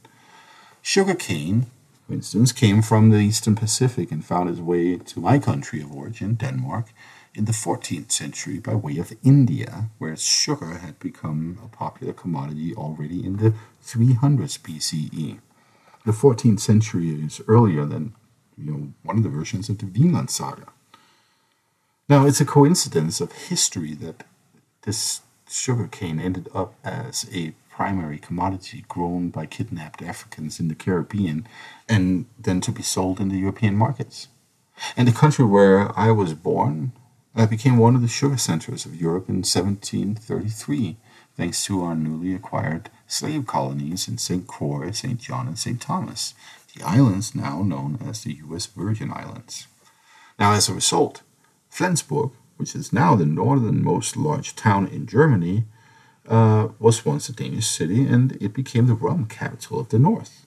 [0.80, 1.66] Sugarcane,
[2.06, 5.92] for instance, came from the Eastern Pacific and found its way to my country of
[5.92, 6.86] origin, Denmark,
[7.34, 12.74] in the 14th century by way of India, where sugar had become a popular commodity
[12.74, 13.54] already in the
[13.84, 15.38] 300s BCE.
[16.04, 18.14] The 14th century is earlier than
[18.56, 20.66] you know one of the versions of the Vinland Saga.
[22.08, 24.24] Now, it's a coincidence of history that
[24.82, 31.48] this sugarcane ended up as a primary commodity grown by kidnapped Africans in the Caribbean
[31.88, 34.28] and then to be sold in the European markets.
[34.96, 36.92] And the country where I was born
[37.36, 40.96] uh, became one of the sugar centers of Europe in 1733,
[41.36, 44.46] thanks to our newly acquired slave colonies in St.
[44.46, 45.18] Croix, St.
[45.18, 45.80] John, and St.
[45.80, 46.34] Thomas,
[46.74, 48.66] the islands now known as the U.S.
[48.66, 49.66] Virgin Islands.
[50.38, 51.22] Now, as a result,
[51.68, 55.64] Flensburg, which is now the northernmost large town in Germany,
[56.28, 60.46] uh, was once a Danish city and it became the rum capital of the north.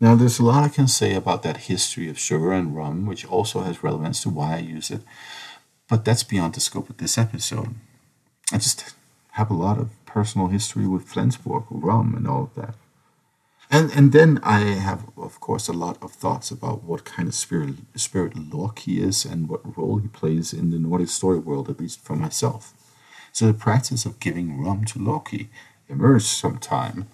[0.00, 3.26] Now, there's a lot I can say about that history of sugar and rum, which
[3.26, 5.02] also has relevance to why I use it,
[5.90, 7.74] but that's beyond the scope of this episode.
[8.52, 8.94] I just
[9.32, 12.76] have a lot of personal history with Flensburg, rum, and all of that.
[13.70, 17.34] And and then I have, of course, a lot of thoughts about what kind of
[17.34, 21.80] spirit spirit Loki is and what role he plays in the Nordic story world, at
[21.80, 22.72] least for myself.
[23.32, 25.50] So the practice of giving rum to Loki
[25.88, 27.08] emerged sometime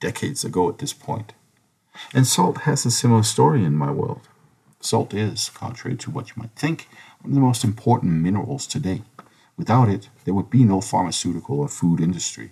[0.00, 1.32] decades ago at this point.
[2.14, 4.28] And salt has a similar story in my world.
[4.80, 6.88] Salt is, contrary to what you might think,
[7.20, 9.02] one of the most important minerals today.
[9.56, 12.50] Without it, there would be no pharmaceutical or food industry.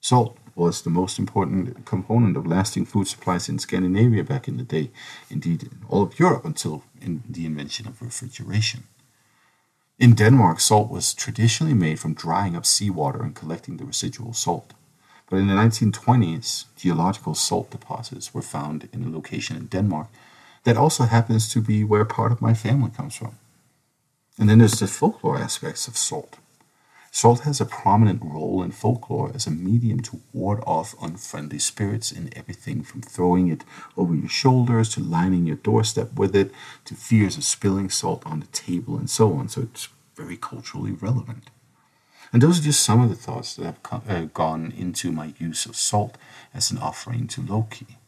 [0.00, 4.62] Salt was the most important component of lasting food supplies in Scandinavia back in the
[4.62, 4.90] day,
[5.30, 8.84] indeed in all of Europe until in the invention of refrigeration.
[9.98, 14.74] In Denmark, salt was traditionally made from drying up seawater and collecting the residual salt.
[15.30, 20.08] But in the 1920s, geological salt deposits were found in a location in Denmark
[20.64, 23.36] that also happens to be where part of my family comes from.
[24.38, 26.38] And then there's the folklore aspects of salt.
[27.10, 32.10] Salt has a prominent role in folklore as a medium to ward off unfriendly spirits
[32.10, 33.62] in everything from throwing it
[33.96, 36.50] over your shoulders to lining your doorstep with it
[36.84, 39.48] to fears of spilling salt on the table and so on.
[39.48, 41.50] So it's very culturally relevant.
[42.32, 45.66] And those are just some of the thoughts that have uh, gone into my use
[45.66, 46.18] of salt
[46.52, 47.98] as an offering to Loki.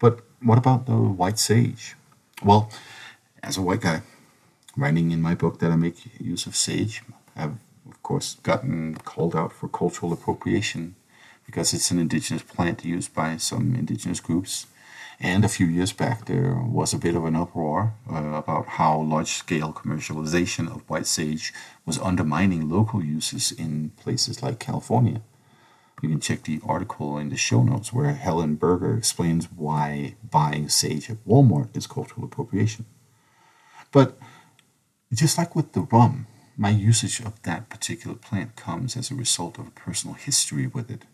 [0.00, 1.94] But what about the white sage?
[2.42, 2.72] Well,
[3.40, 4.02] as a white guy,
[4.76, 7.02] writing in my book that I make use of sage,
[7.36, 10.94] I've of course gotten called out for cultural appropriation
[11.46, 14.66] because it's an indigenous plant used by some indigenous groups.
[15.20, 19.00] And a few years back, there was a bit of an uproar uh, about how
[19.00, 21.52] large scale commercialization of white sage
[21.86, 25.22] was undermining local uses in places like California.
[26.02, 30.68] You can check the article in the show notes where Helen Berger explains why buying
[30.68, 32.84] sage at Walmart is cultural appropriation.
[33.92, 34.18] But
[35.14, 36.26] just like with the rum,
[36.56, 40.90] my usage of that particular plant comes as a result of a personal history with
[40.90, 41.04] it.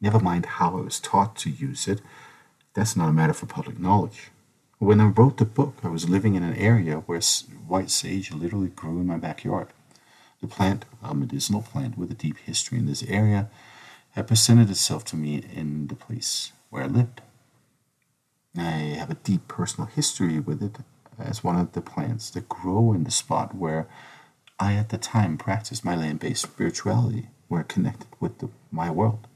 [0.00, 2.00] Never mind how I was taught to use it,
[2.74, 4.30] that's not a matter for public knowledge.
[4.78, 7.20] When I wrote the book, I was living in an area where
[7.66, 9.68] white sage literally grew in my backyard.
[10.40, 13.50] The plant, a medicinal plant with a deep history in this area,
[14.12, 17.20] had presented itself to me in the place where I lived.
[18.56, 20.78] I have a deep personal history with it
[21.22, 23.88] as one of the plants that grow in the spot where
[24.58, 29.26] I at the time practiced my land based spirituality, where connected with the, my world.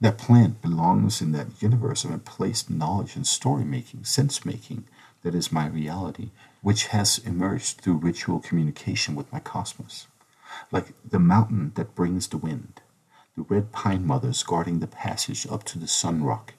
[0.00, 4.84] That plant belongs in that universe of emplaced knowledge and story making, sense making
[5.22, 6.30] that is my reality,
[6.62, 10.06] which has emerged through ritual communication with my cosmos.
[10.70, 12.80] Like the mountain that brings the wind,
[13.36, 16.54] the red pine mothers guarding the passage up to the sun rock,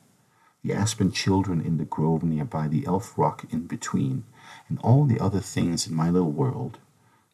[0.63, 4.23] the aspen children in the grove nearby, the elf rock in between,
[4.67, 6.79] and all the other things in my little world.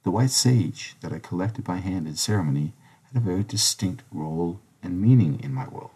[0.04, 4.60] The white sage that I collected by hand in ceremony had a very distinct role
[4.82, 5.92] and meaning in my world.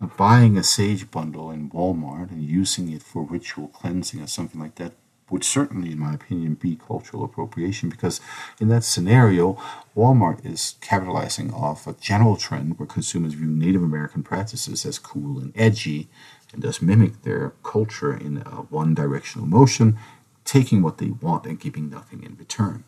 [0.00, 4.60] Now, buying a sage bundle in Walmart and using it for ritual cleansing or something
[4.60, 4.92] like that
[5.30, 8.20] would certainly, in my opinion, be cultural appropriation because
[8.60, 9.54] in that scenario,
[9.96, 15.38] Walmart is capitalizing off a general trend where consumers view Native American practices as cool
[15.38, 16.08] and edgy
[16.52, 19.98] and thus mimic their culture in a one directional motion,
[20.46, 22.84] taking what they want and giving nothing in return.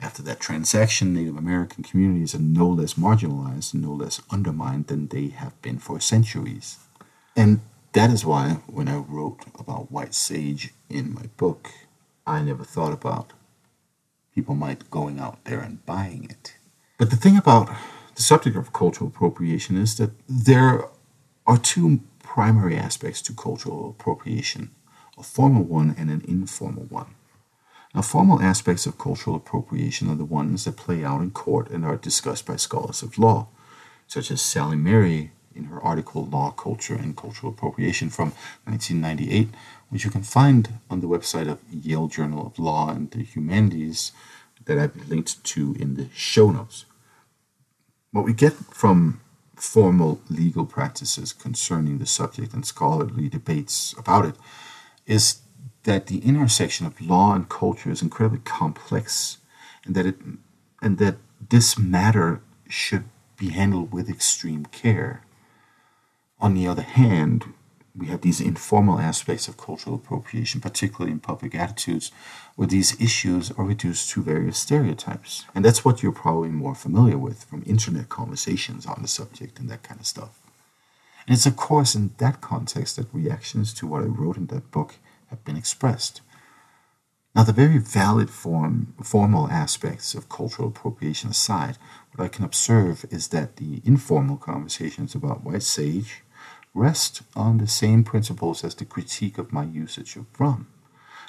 [0.00, 5.28] After that transaction, Native American communities are no less marginalized no less undermined than they
[5.28, 6.78] have been for centuries.
[7.36, 7.60] And
[7.92, 11.70] that is why, when I wrote about white sage in my book,
[12.26, 13.32] I never thought about
[14.34, 16.54] people might going out there and buying it.
[16.98, 17.68] But the thing about
[18.14, 20.84] the subject of cultural appropriation is that there
[21.46, 24.70] are two primary aspects to cultural appropriation
[25.20, 27.14] a formal one and an informal one.
[27.94, 31.84] Now, formal aspects of cultural appropriation are the ones that play out in court and
[31.84, 33.48] are discussed by scholars of law,
[34.06, 38.32] such as Sally Merry in her article Law, Culture, and Cultural Appropriation from
[38.64, 39.48] 1998,
[39.88, 44.12] which you can find on the website of Yale Journal of Law and the Humanities
[44.64, 46.86] that I've linked to in the show notes.
[48.12, 49.20] What we get from
[49.56, 54.36] formal legal practices concerning the subject and scholarly debates about it
[55.10, 55.40] is
[55.82, 59.38] that the intersection of law and culture is incredibly complex
[59.84, 60.16] and that it
[60.80, 61.16] and that
[61.50, 63.04] this matter should
[63.36, 65.22] be handled with extreme care.
[66.38, 67.52] On the other hand,
[67.94, 72.12] we have these informal aspects of cultural appropriation, particularly in public attitudes,
[72.56, 75.44] where these issues are reduced to various stereotypes.
[75.54, 79.68] And that's what you're probably more familiar with from internet conversations on the subject and
[79.70, 80.38] that kind of stuff.
[81.30, 84.72] And it's, of course, in that context that reactions to what I wrote in that
[84.72, 84.96] book
[85.28, 86.22] have been expressed.
[87.36, 91.78] Now, the very valid form, formal aspects of cultural appropriation aside,
[92.12, 96.24] what I can observe is that the informal conversations about white sage
[96.74, 100.66] rest on the same principles as the critique of my usage of rum.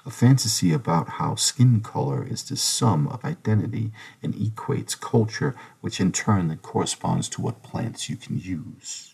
[0.03, 3.91] A fantasy about how skin color is the sum of identity
[4.23, 9.10] and equates culture, which in turn then corresponds to what plants you can use.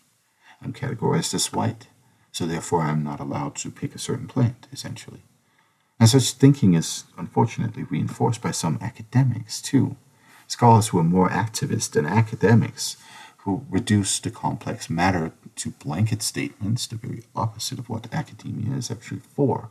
[0.61, 1.87] I'm categorized as white,
[2.31, 5.23] so therefore I'm not allowed to pick a certain plant, essentially.
[5.99, 9.97] And such thinking is unfortunately reinforced by some academics, too.
[10.47, 12.97] Scholars who are more activist than academics
[13.39, 18.91] who reduce the complex matter to blanket statements, the very opposite of what academia is
[18.91, 19.69] actually for.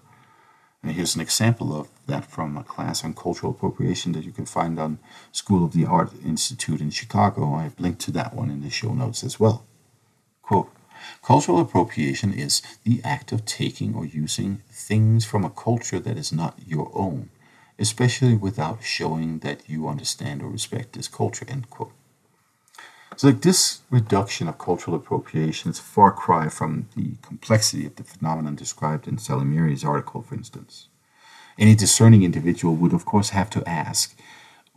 [0.83, 4.47] And here's an example of that from a class on cultural appropriation that you can
[4.47, 4.99] find on
[5.33, 7.55] School of the Art Institute in Chicago.
[7.55, 9.67] I've linked to that one in the show notes as well.
[10.43, 10.71] Quote,
[11.23, 16.33] Cultural appropriation is the act of taking or using things from a culture that is
[16.33, 17.31] not your own,
[17.79, 21.47] especially without showing that you understand or respect this culture.
[21.49, 21.93] End quote.
[23.17, 27.97] So, like this reduction of cultural appropriation is a far cry from the complexity of
[27.97, 30.89] the phenomenon described in Sally Merry's article, for instance.
[31.59, 34.15] Any discerning individual would, of course, have to ask,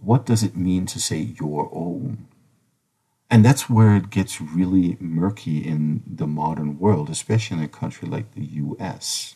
[0.01, 2.28] what does it mean to say your own?
[3.29, 8.07] And that's where it gets really murky in the modern world, especially in a country
[8.07, 9.35] like the US.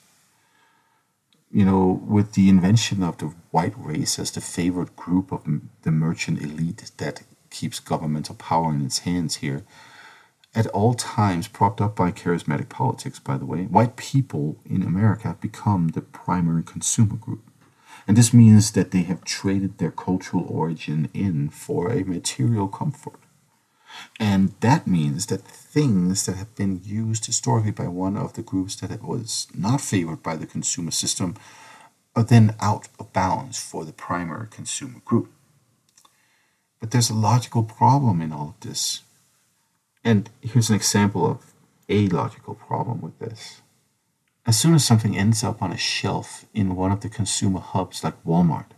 [1.51, 5.43] You know, with the invention of the white race as the favored group of
[5.83, 7.21] the merchant elite that
[7.51, 9.63] keeps governmental power in its hands here,
[10.55, 15.27] at all times propped up by charismatic politics, by the way, white people in America
[15.27, 17.43] have become the primary consumer group.
[18.07, 23.19] And this means that they have traded their cultural origin in for a material comfort.
[24.19, 28.75] And that means that things that have been used historically by one of the groups
[28.77, 31.35] that was not favored by the consumer system
[32.15, 35.31] are then out of bounds for the primary consumer group.
[36.79, 39.01] But there's a logical problem in all of this.
[40.03, 41.53] And here's an example of
[41.89, 43.61] a logical problem with this.
[44.45, 48.03] As soon as something ends up on a shelf in one of the consumer hubs
[48.03, 48.71] like Walmart,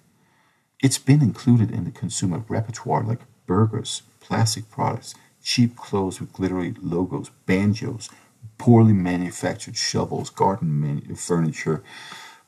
[0.81, 6.73] it's been included in the consumer repertoire like burgers, plastic products, cheap clothes with glittery
[6.81, 8.09] logos, banjos,
[8.57, 11.83] poorly manufactured shovels, garden manu- furniture,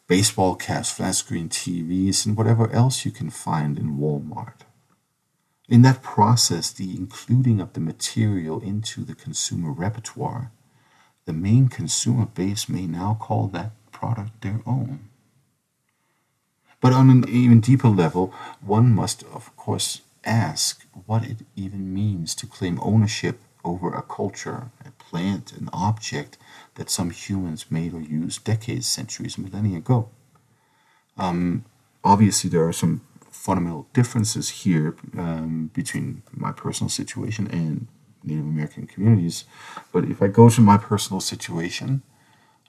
[0.07, 4.61] baseball caps, flat screen TVs, and whatever else you can find in Walmart.
[5.69, 10.51] In that process, the including of the material into the consumer repertoire,
[11.25, 15.09] the main consumer base may now call that product their own.
[16.79, 22.35] But on an even deeper level, one must, of course, ask what it even means
[22.35, 26.37] to claim ownership over a culture, a plant, an object
[26.75, 30.09] that some humans made or used decades, centuries, millennia ago.
[31.17, 31.65] Um,
[32.03, 33.01] obviously, there are some
[33.31, 37.87] fundamental differences here um, between my personal situation and
[38.23, 39.45] Native American communities.
[39.91, 42.03] But if I go to my personal situation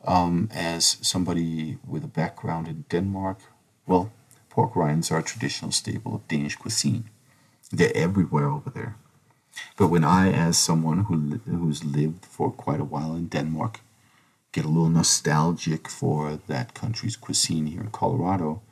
[0.04, 3.38] um, as somebody with a background in Denmark,
[3.86, 4.12] well,
[4.50, 7.10] pork rinds are a traditional staple of Danish cuisine.
[7.70, 8.96] They're everywhere over there.
[9.76, 13.80] But when I, as someone who who's lived for quite a while in Denmark,
[14.52, 18.62] get a little nostalgic for that country's cuisine here in Colorado,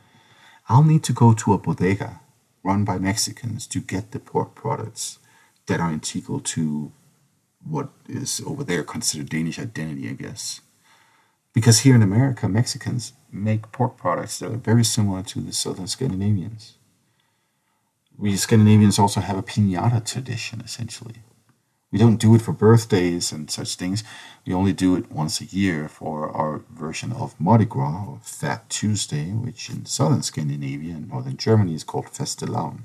[0.68, 2.20] I'll need to go to a bodega
[2.62, 5.18] run by Mexicans to get the pork products
[5.66, 6.92] that are integral to
[7.64, 10.60] what is over there considered Danish identity, I guess.
[11.52, 15.86] Because here in America, Mexicans make pork products that are very similar to the southern
[15.86, 16.75] Scandinavians
[18.18, 21.16] we Scandinavians also have a pinata tradition, essentially.
[21.92, 24.02] We don't do it for birthdays and such things.
[24.46, 28.68] We only do it once a year for our version of Mardi Gras, or Fat
[28.68, 32.80] Tuesday, which in southern Scandinavia and northern Germany is called Fastelavn.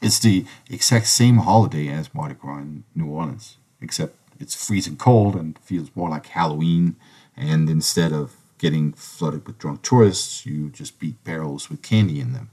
[0.00, 5.36] It's the exact same holiday as Mardi Gras in New Orleans, except it's freezing cold
[5.36, 6.96] and feels more like Halloween.
[7.36, 12.32] And instead of getting flooded with drunk tourists, you just beat barrels with candy in
[12.32, 12.50] them.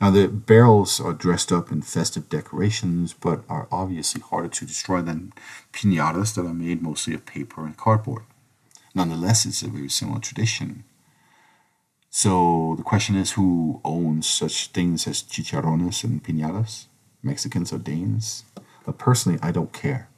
[0.00, 5.02] Now, the barrels are dressed up in festive decorations, but are obviously harder to destroy
[5.02, 5.32] than
[5.72, 8.22] pinatas that are made mostly of paper and cardboard.
[8.94, 10.84] Nonetheless, it's a very similar tradition.
[12.10, 16.86] So the question is who owns such things as chicharrones and pinatas?
[17.22, 18.44] Mexicans or Danes?
[18.86, 20.08] But personally, I don't care.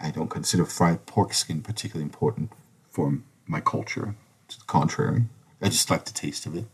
[0.00, 2.52] I don't consider fried pork skin particularly important
[2.90, 4.16] for my culture.
[4.48, 5.24] To the contrary,
[5.62, 6.66] I just like the taste of it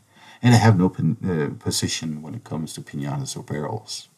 [0.42, 4.08] and I have no uh, position when it comes to pinatas or barrels.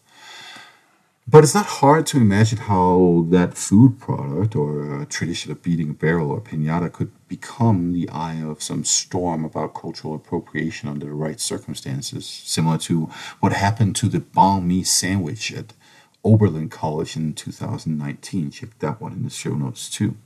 [1.31, 5.95] But it's not hard to imagine how that food product or tradition of beating a
[5.95, 11.13] barrel or pinata could become the eye of some storm about cultural appropriation under the
[11.13, 15.73] right circumstances, similar to what happened to the banh mi sandwich at
[16.25, 18.51] Oberlin College in 2019.
[18.51, 20.17] Check that one in the show notes too.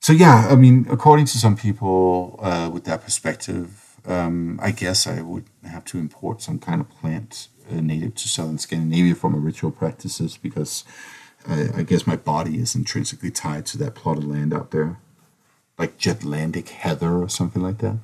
[0.00, 5.06] So yeah, I mean, according to some people uh, with that perspective, um, I guess
[5.06, 9.30] I would have to import some kind of plant uh, native to southern Scandinavia for
[9.30, 10.84] my ritual practices because
[11.48, 14.98] I, I, guess my body is intrinsically tied to that plot of land out there,
[15.78, 17.96] like Jutlandic heather or something like that.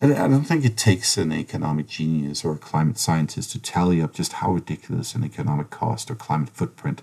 [0.00, 4.00] And I don't think it takes an economic genius or a climate scientist to tally
[4.00, 7.02] up just how ridiculous an economic cost or climate footprint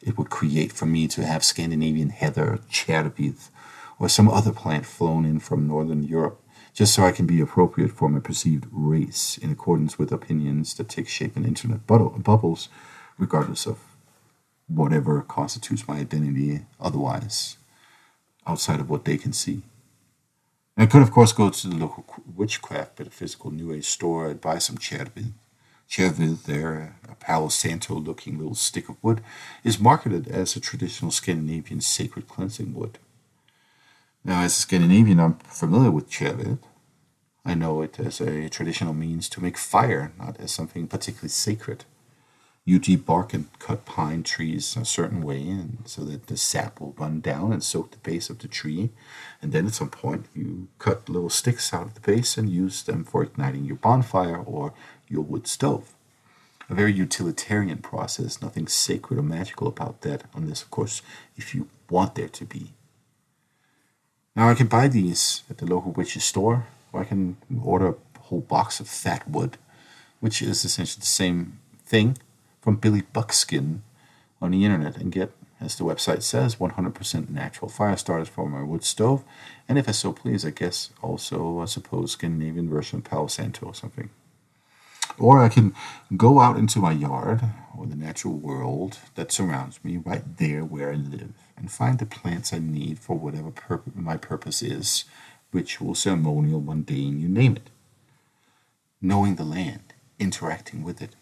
[0.00, 3.50] it would create for me to have Scandinavian heather, Tjärerbith,
[3.98, 6.40] or some other plant flown in from Northern Europe,
[6.76, 10.90] just so I can be appropriate for my perceived race in accordance with opinions that
[10.90, 12.68] take shape in internet bubbles,
[13.16, 13.78] regardless of
[14.68, 17.56] whatever constitutes my identity otherwise,
[18.46, 19.62] outside of what they can see.
[20.76, 22.04] I could, of course, go to the local
[22.36, 25.32] witchcraft metaphysical New Age store and buy some tjärved.
[25.88, 29.22] Tjärved, there, a Palo Santo looking little stick of wood,
[29.64, 32.98] is marketed as a traditional Scandinavian sacred cleansing wood.
[34.26, 36.58] Now, as a Scandinavian, I'm familiar with tjärved.
[37.44, 41.84] I know it as a traditional means to make fire, not as something particularly sacred.
[42.64, 46.96] You debark and cut pine trees a certain way, and so that the sap will
[46.98, 48.90] run down and soak the base of the tree.
[49.40, 52.82] And then at some point, you cut little sticks out of the base and use
[52.82, 54.74] them for igniting your bonfire or
[55.06, 55.94] your wood stove.
[56.68, 61.00] A very utilitarian process, nothing sacred or magical about that, unless, of course,
[61.36, 62.72] if you want there to be.
[64.36, 68.18] Now, I can buy these at the local witch's store, or I can order a
[68.20, 69.56] whole box of fat wood,
[70.20, 72.18] which is essentially the same thing
[72.60, 73.82] from Billy Buckskin
[74.42, 78.62] on the internet and get, as the website says, 100% natural fire starters for my
[78.62, 79.24] wood stove,
[79.66, 83.64] and if I so please, I guess also, I suppose, Scandinavian version of Palo Santo
[83.66, 84.10] or something.
[85.18, 85.74] Or I can
[86.16, 87.42] go out into my yard
[87.76, 92.06] or the natural world that surrounds me right there where I live and find the
[92.06, 93.52] plants I need for whatever
[93.94, 95.04] my purpose is
[95.52, 97.70] ritual, ceremonial, mundane, you name it.
[99.00, 101.14] Knowing the land, interacting with it,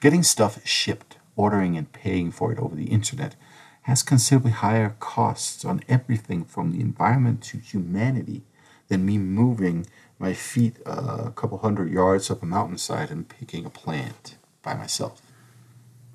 [0.00, 3.36] Getting stuff shipped, ordering and paying for it over the internet
[3.82, 8.42] has considerably higher costs on everything from the environment to humanity
[8.88, 9.86] than me moving
[10.18, 15.20] my feet a couple hundred yards up a mountainside and picking a plant by myself.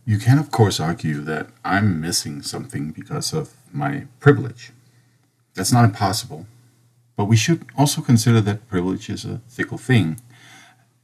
[0.06, 4.72] You can, of course, argue that I'm missing something because of my privilege.
[5.54, 6.48] That's not impossible,
[7.16, 10.20] but we should also consider that privilege is a fickle thing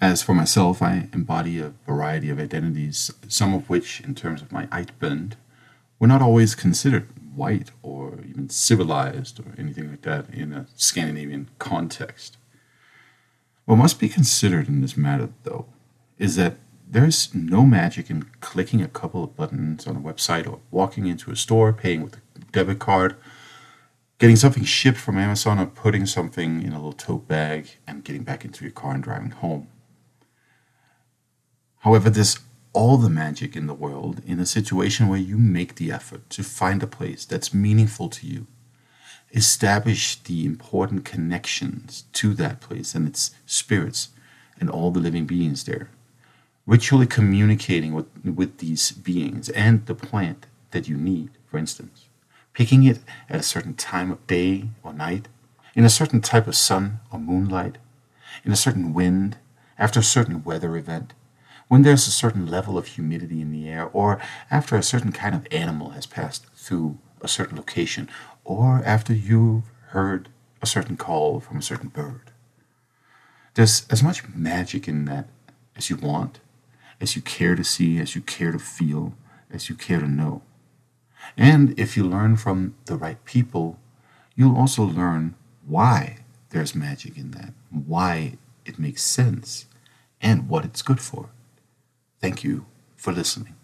[0.01, 4.51] as for myself, I embody a variety of identities, some of which, in terms of
[4.51, 5.33] my Eidbund,
[5.99, 11.49] were not always considered white or even civilized or anything like that in a Scandinavian
[11.59, 12.37] context.
[13.65, 15.65] What must be considered in this matter, though,
[16.17, 20.59] is that there's no magic in clicking a couple of buttons on a website or
[20.69, 23.15] walking into a store, paying with a debit card,
[24.19, 28.23] getting something shipped from Amazon, or putting something in a little tote bag and getting
[28.23, 29.67] back into your car and driving home.
[31.79, 32.39] However, there's
[32.71, 36.43] all the magic in the world in a situation where you make the effort to
[36.43, 38.45] find a place that's meaningful to you,
[39.35, 44.09] establish the important connections to that place and its spirits
[44.59, 45.89] and all the living beings there,
[46.65, 52.07] ritually communicating with, with these beings and the plant that you need, for instance,
[52.53, 52.99] picking it
[53.29, 55.27] at a certain time of day or night,
[55.75, 57.77] in a certain type of sun or moonlight,
[58.45, 59.37] in a certain wind,
[59.77, 61.13] after a certain weather event.
[61.67, 65.35] When there's a certain level of humidity in the air, or after a certain kind
[65.35, 68.07] of animal has passed through a certain location,
[68.45, 70.29] or after you've heard
[70.61, 72.31] a certain call from a certain bird.
[73.55, 75.27] There's as much magic in that
[75.75, 76.39] as you want,
[77.01, 79.13] as you care to see, as you care to feel,
[79.51, 80.41] as you care to know.
[81.35, 83.79] And if you learn from the right people,
[84.35, 85.35] you'll also learn
[85.65, 86.19] why
[86.49, 89.65] there's magic in that, why it makes sense,
[90.21, 91.29] and what it's good for.
[92.21, 92.65] Thank you
[92.95, 93.54] for listening.